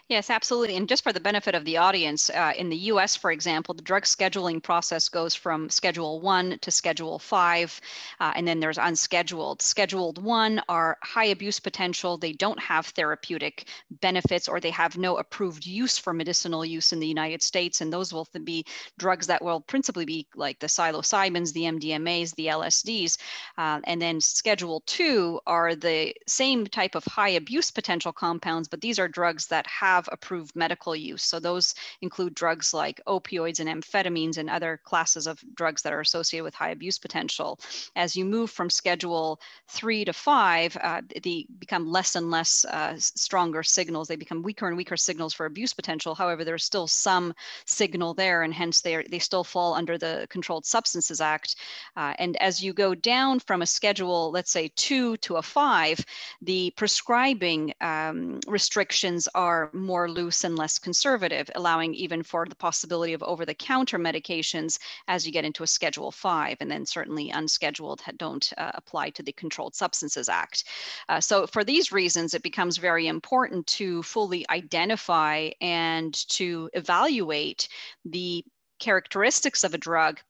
Yes, 0.09 0.29
absolutely. 0.29 0.77
And 0.77 0.89
just 0.89 1.03
for 1.05 1.13
the 1.13 1.21
benefit 1.21 1.55
of 1.55 1.65
the 1.65 1.79
audience, 1.79 2.29
uh, 2.29 2.53
in 2.59 2.69
the 2.69 2.77
US, 2.93 3.17
for 3.17 3.31
example, 3.33 3.73
the 3.73 3.83
drug 3.83 4.03
scheduling 4.03 4.63
process 4.63 5.09
goes 5.09 5.35
from 5.35 5.71
Schedule 5.71 6.21
1 6.21 6.59
to 6.61 6.71
Schedule 6.71 7.19
5, 7.19 7.81
uh, 8.21 8.33
and 8.37 8.47
then 8.47 8.61
there's 8.61 8.77
unscheduled. 8.77 9.63
Scheduled 9.63 10.23
1 10.23 10.61
are 10.69 10.99
high 11.03 11.25
abuse 11.27 11.61
potential. 11.61 12.19
They 12.19 12.33
don't 12.33 12.61
have 12.61 12.87
therapeutic 12.89 13.69
benefits 14.03 14.49
or 14.49 14.61
they 14.61 14.71
have 14.71 14.99
no 14.99 15.17
approved 15.17 15.65
use 15.65 15.97
for 15.97 16.13
medicinal 16.13 16.65
use 16.65 16.93
in 16.93 17.01
the 17.01 17.07
United 17.09 17.43
States. 17.43 17.81
And 17.81 17.91
those 17.91 18.13
will 18.13 18.29
be 18.45 18.67
drugs 18.99 19.27
that 19.29 19.43
will 19.43 19.61
principally 19.61 20.05
be 20.05 20.27
like 20.35 20.59
the 20.59 20.67
psilocybins, 20.67 21.53
the 21.55 21.63
MDMAs, 21.65 22.35
the 22.35 22.49
LSDs. 22.49 23.17
Uh, 23.57 23.81
and 23.85 24.03
then 24.03 24.21
Schedule 24.21 24.83
2 24.87 25.41
are 25.47 25.75
the 25.75 26.15
same 26.27 26.67
type 26.67 26.95
of 26.95 27.05
high 27.05 27.31
abuse 27.31 27.71
potential 27.71 28.13
compounds, 28.13 28.69
but 28.69 28.81
these 28.81 28.99
are 28.99 29.09
drugs 29.09 29.47
that 29.47 29.67
have 29.67 29.92
have 29.93 30.09
approved 30.13 30.55
medical 30.57 30.95
use. 31.13 31.25
So 31.31 31.39
those 31.39 31.75
include 32.01 32.35
drugs 32.35 32.69
like 32.83 33.01
opioids 33.07 33.61
and 33.61 33.69
amphetamines 33.69 34.37
and 34.39 34.49
other 34.49 34.81
classes 34.91 35.27
of 35.27 35.37
drugs 35.55 35.83
that 35.83 35.93
are 35.93 36.01
associated 36.01 36.45
with 36.45 36.55
high 36.55 36.73
abuse 36.77 36.99
potential. 36.99 37.59
As 37.97 38.17
you 38.17 38.25
move 38.25 38.51
from 38.51 38.71
schedule 38.71 39.39
three 39.69 40.05
to 40.05 40.13
five, 40.13 40.77
uh, 40.83 41.03
they 41.25 41.47
become 41.59 41.85
less 41.97 42.17
and 42.17 42.31
less 42.31 42.65
uh, 42.65 42.95
stronger 42.99 43.63
signals. 43.63 44.09
They 44.09 44.17
become 44.25 44.43
weaker 44.43 44.67
and 44.69 44.77
weaker 44.77 44.97
signals 44.97 45.35
for 45.35 45.47
abuse 45.47 45.75
potential. 45.75 46.15
However, 46.15 46.45
there's 46.45 46.65
still 46.65 46.89
some 46.89 47.35
signal 47.67 48.15
there, 48.15 48.43
and 48.45 48.55
hence 48.55 48.81
they, 48.81 48.95
are, 48.97 49.05
they 49.13 49.19
still 49.19 49.45
fall 49.45 49.75
under 49.75 49.99
the 49.99 50.27
Controlled 50.35 50.67
Substances 50.67 51.21
Act. 51.21 51.57
Uh, 51.97 52.15
and 52.19 52.37
as 52.49 52.63
you 52.65 52.73
go 52.73 52.95
down 52.95 53.41
from 53.41 53.63
a 53.63 53.67
schedule, 53.67 54.31
let's 54.37 54.51
say 54.51 54.71
two 54.89 55.17
to 55.19 55.37
a 55.37 55.43
five, 55.43 55.99
the 56.41 56.73
prescribing 56.77 57.75
um, 57.81 58.41
restrictions 58.47 59.29
are 59.35 59.71
more 59.83 60.11
loose 60.11 60.45
and 60.45 60.57
less 60.57 60.79
conservative, 60.79 61.51
allowing 61.55 61.95
even 61.95 62.23
for 62.23 62.47
the 62.47 62.55
possibility 62.55 63.13
of 63.13 63.23
over 63.23 63.45
the 63.45 63.55
counter 63.55 63.99
medications 63.99 64.79
as 65.09 65.27
you 65.27 65.33
get 65.33 65.45
into 65.45 65.63
a 65.63 65.67
Schedule 65.67 66.11
5, 66.11 66.57
and 66.61 66.71
then 66.71 66.87
certainly 66.87 67.31
unscheduled 67.31 68.01
don't 68.17 68.53
uh, 68.57 68.71
apply 68.75 69.11
to 69.11 69.23
the 69.23 69.33
Controlled 69.33 69.75
Substances 69.75 70.29
Act. 70.29 70.65
Uh, 71.09 71.21
so, 71.21 71.47
for 71.47 71.65
these 71.65 71.93
reasons, 71.93 72.35
it 72.35 72.43
becomes 72.43 72.77
very 72.77 73.07
important 73.07 73.67
to 73.67 74.03
fully 74.03 74.45
identify 74.51 75.51
and 75.61 76.15
to 76.29 76.71
evaluate 76.73 77.69
the 78.05 78.45
characteristics 78.79 79.65
of 79.65 79.75
a 79.75 79.79
drug 79.79 80.21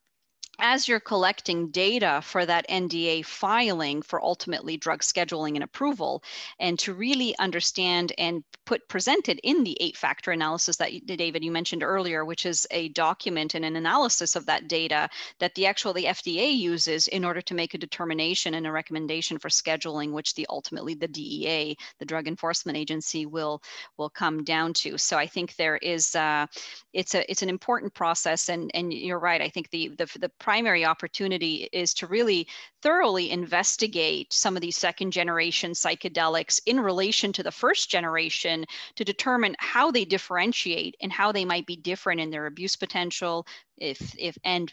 as 0.58 0.86
you're 0.86 1.00
collecting 1.00 1.68
data 1.68 2.20
for 2.22 2.44
that 2.46 2.68
NDA 2.68 3.24
filing 3.24 4.02
for 4.02 4.22
ultimately 4.22 4.76
drug 4.76 5.00
scheduling 5.00 5.54
and 5.54 5.64
approval, 5.64 6.22
and 6.58 6.78
to 6.80 6.94
really 6.94 7.36
understand 7.38 8.12
and 8.18 8.44
put 8.64 8.86
presented 8.88 9.40
in 9.42 9.64
the 9.64 9.76
eight 9.80 9.96
factor 9.96 10.30
analysis 10.30 10.76
that 10.76 10.92
David 11.06 11.42
you 11.42 11.50
mentioned 11.50 11.82
earlier, 11.82 12.24
which 12.24 12.46
is 12.46 12.66
a 12.70 12.88
document 12.90 13.54
and 13.54 13.64
an 13.64 13.76
analysis 13.76 14.36
of 14.36 14.46
that 14.46 14.68
data 14.68 15.08
that 15.40 15.54
the 15.54 15.66
actual 15.66 15.92
the 15.92 16.04
FDA 16.04 16.56
uses 16.56 17.08
in 17.08 17.24
order 17.24 17.40
to 17.40 17.54
make 17.54 17.74
a 17.74 17.78
determination 17.78 18.54
and 18.54 18.66
a 18.66 18.72
recommendation 18.72 19.38
for 19.38 19.48
scheduling, 19.48 20.12
which 20.12 20.34
the 20.34 20.46
ultimately 20.48 20.94
the 20.94 21.08
DEA, 21.08 21.76
the 21.98 22.04
Drug 22.04 22.28
Enforcement 22.28 22.78
Agency, 22.78 23.26
will 23.26 23.62
will 23.96 24.10
come 24.10 24.44
down 24.44 24.72
to. 24.74 24.96
So 24.98 25.16
I 25.16 25.26
think 25.26 25.56
there 25.56 25.76
is 25.78 26.14
uh, 26.14 26.46
it's 26.92 27.14
a 27.14 27.28
it's 27.30 27.42
an 27.42 27.48
important 27.48 27.94
process, 27.94 28.48
and 28.48 28.70
and 28.74 28.92
you're 28.92 29.18
right. 29.18 29.40
I 29.40 29.48
think 29.48 29.70
the 29.70 29.88
the 29.98 30.08
the 30.20 30.30
primary 30.42 30.84
opportunity 30.84 31.68
is 31.72 31.94
to 31.94 32.08
really 32.08 32.48
thoroughly 32.82 33.30
investigate 33.30 34.32
some 34.32 34.56
of 34.56 34.60
these 34.60 34.76
second 34.76 35.12
generation 35.12 35.70
psychedelics 35.70 36.60
in 36.66 36.80
relation 36.80 37.32
to 37.32 37.44
the 37.44 37.50
first 37.52 37.88
generation 37.88 38.64
to 38.96 39.04
determine 39.04 39.54
how 39.60 39.92
they 39.92 40.04
differentiate 40.04 40.96
and 41.00 41.12
how 41.12 41.30
they 41.30 41.44
might 41.44 41.64
be 41.64 41.76
different 41.76 42.20
in 42.20 42.30
their 42.30 42.46
abuse 42.46 42.74
potential 42.74 43.46
if 43.78 44.14
if 44.18 44.36
and 44.44 44.72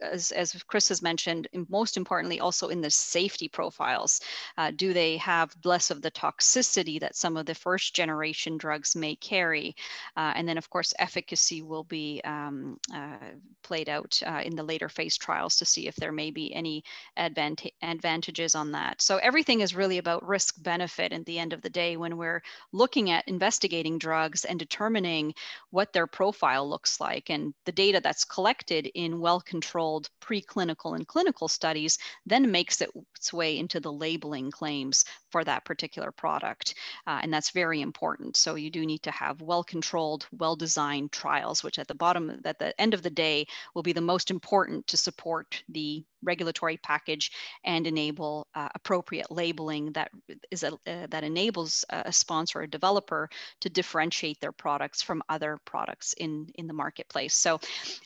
as, 0.00 0.32
as 0.32 0.52
Chris 0.64 0.88
has 0.88 1.02
mentioned, 1.02 1.48
most 1.68 1.96
importantly, 1.96 2.40
also 2.40 2.68
in 2.68 2.80
the 2.80 2.90
safety 2.90 3.48
profiles. 3.48 4.20
Uh, 4.56 4.70
do 4.74 4.92
they 4.92 5.16
have 5.18 5.54
less 5.64 5.90
of 5.90 6.02
the 6.02 6.10
toxicity 6.10 7.00
that 7.00 7.16
some 7.16 7.36
of 7.36 7.46
the 7.46 7.54
first 7.54 7.94
generation 7.94 8.56
drugs 8.56 8.96
may 8.96 9.16
carry? 9.16 9.74
Uh, 10.16 10.32
and 10.34 10.48
then, 10.48 10.58
of 10.58 10.70
course, 10.70 10.94
efficacy 10.98 11.62
will 11.62 11.84
be 11.84 12.20
um, 12.24 12.78
uh, 12.94 13.16
played 13.62 13.88
out 13.88 14.20
uh, 14.26 14.42
in 14.44 14.56
the 14.56 14.62
later 14.62 14.88
phase 14.88 15.16
trials 15.16 15.56
to 15.56 15.64
see 15.64 15.86
if 15.86 15.96
there 15.96 16.12
may 16.12 16.30
be 16.30 16.54
any 16.54 16.82
advant- 17.16 17.72
advantages 17.82 18.54
on 18.54 18.72
that. 18.72 19.00
So 19.02 19.16
everything 19.18 19.60
is 19.60 19.74
really 19.74 19.98
about 19.98 20.26
risk 20.26 20.62
benefit 20.62 21.12
at 21.12 21.26
the 21.26 21.38
end 21.38 21.52
of 21.52 21.62
the 21.62 21.70
day 21.70 21.96
when 21.96 22.16
we're 22.16 22.42
looking 22.72 23.10
at 23.10 23.26
investigating 23.28 23.98
drugs 23.98 24.44
and 24.44 24.58
determining 24.58 25.34
what 25.70 25.92
their 25.92 26.06
profile 26.06 26.68
looks 26.68 27.00
like 27.00 27.30
and 27.30 27.54
the 27.64 27.72
data 27.72 28.00
that's 28.02 28.24
collected 28.24 28.90
in 28.94 29.20
well 29.20 29.40
controlled 29.40 29.65
controlled 29.66 30.08
preclinical 30.20 30.94
and 30.94 31.08
clinical 31.08 31.48
studies 31.48 31.98
then 32.24 32.52
makes 32.52 32.80
it, 32.80 32.90
its 33.16 33.32
way 33.32 33.58
into 33.58 33.80
the 33.80 33.92
labeling 33.92 34.50
claims 34.50 35.04
for 35.30 35.42
that 35.42 35.64
particular 35.64 36.12
product. 36.12 36.74
Uh, 37.06 37.18
and 37.22 37.32
that's 37.32 37.50
very 37.50 37.80
important. 37.80 38.36
So 38.36 38.54
you 38.54 38.70
do 38.70 38.86
need 38.86 39.02
to 39.02 39.10
have 39.10 39.40
well-controlled, 39.40 40.26
well-designed 40.30 41.10
trials, 41.10 41.64
which 41.64 41.80
at 41.80 41.88
the 41.88 41.94
bottom, 41.94 42.40
at 42.44 42.58
the 42.60 42.80
end 42.80 42.94
of 42.94 43.02
the 43.02 43.10
day, 43.10 43.46
will 43.74 43.82
be 43.82 43.92
the 43.92 44.00
most 44.00 44.30
important 44.30 44.86
to 44.86 44.96
support 44.96 45.64
the 45.68 46.04
regulatory 46.22 46.76
package 46.78 47.32
and 47.64 47.86
enable 47.86 48.46
uh, 48.54 48.68
appropriate 48.74 49.30
labeling 49.30 49.92
that 49.92 50.10
is 50.50 50.62
a, 50.62 50.72
uh, 50.86 51.06
that 51.10 51.24
enables 51.24 51.84
a 51.90 52.12
sponsor 52.12 52.60
or 52.60 52.66
developer 52.66 53.28
to 53.60 53.68
differentiate 53.68 54.40
their 54.40 54.52
products 54.52 55.02
from 55.02 55.22
other 55.28 55.58
products 55.64 56.12
in 56.14 56.48
in 56.54 56.66
the 56.66 56.72
marketplace. 56.72 57.34
So 57.34 57.60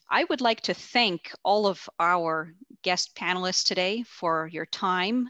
I 0.09 0.25
would 0.25 0.41
like 0.41 0.61
to 0.63 0.75
thank 0.75 1.33
all 1.45 1.67
of 1.67 1.89
our 1.99 2.55
guest 2.83 3.15
panelists 3.15 3.65
today 3.65 4.03
for 4.03 4.49
your 4.53 4.67
time. 4.67 5.29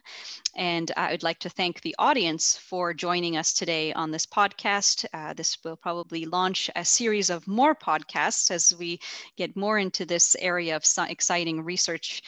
And 0.56 0.90
I 0.96 1.10
would 1.10 1.22
like 1.22 1.38
to 1.40 1.48
thank 1.48 1.80
the 1.80 1.94
audience 1.98 2.56
for 2.56 2.94
joining 2.94 3.36
us 3.36 3.52
today 3.52 3.92
on 3.92 4.10
this 4.10 4.26
podcast. 4.26 5.04
Uh, 5.12 5.32
this 5.34 5.58
will 5.64 5.76
probably 5.76 6.26
launch 6.26 6.70
a 6.76 6.84
series 6.84 7.30
of 7.30 7.46
more 7.48 7.74
podcasts 7.74 8.50
as 8.50 8.74
we 8.78 9.00
get 9.36 9.56
more 9.56 9.78
into 9.78 10.04
this 10.04 10.36
area 10.38 10.76
of 10.76 10.84
exciting 11.08 11.62
research. 11.64 12.22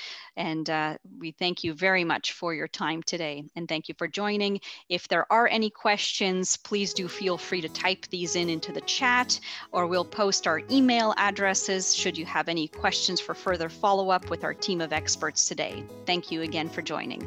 And 0.53 0.69
uh, 0.69 0.99
we 1.19 1.31
thank 1.31 1.65
you 1.65 1.73
very 1.73 2.05
much 2.05 2.33
for 2.33 2.53
your 2.53 2.69
time 2.69 3.03
today. 3.03 3.43
And 3.57 3.67
thank 3.67 3.89
you 3.89 3.95
for 3.97 4.07
joining. 4.07 4.61
If 4.91 5.09
there 5.09 5.27
are 5.33 5.49
any 5.49 5.71
questions, 5.71 6.59
please 6.59 6.93
do 6.93 7.09
feel 7.09 7.39
free 7.39 7.63
to 7.63 7.71
type 7.71 8.07
these 8.11 8.37
in 8.37 8.51
into 8.51 8.71
the 8.71 8.83
chat, 8.83 9.41
or 9.73 9.87
we'll 9.87 10.05
post 10.05 10.47
our 10.47 10.61
email 10.71 11.15
addresses 11.17 11.95
should 11.95 12.19
you 12.19 12.27
have 12.27 12.49
any 12.49 12.69
questions 12.69 13.19
for 13.19 13.35
further 13.35 13.71
follow 13.71 14.11
up 14.11 14.29
with 14.29 14.45
our 14.45 14.53
team 14.53 14.83
of 14.83 14.93
experts 14.93 15.49
today. 15.49 15.85
Thank 16.05 16.31
you 16.31 16.43
again 16.43 16.69
for 16.69 16.83
joining. 16.83 17.27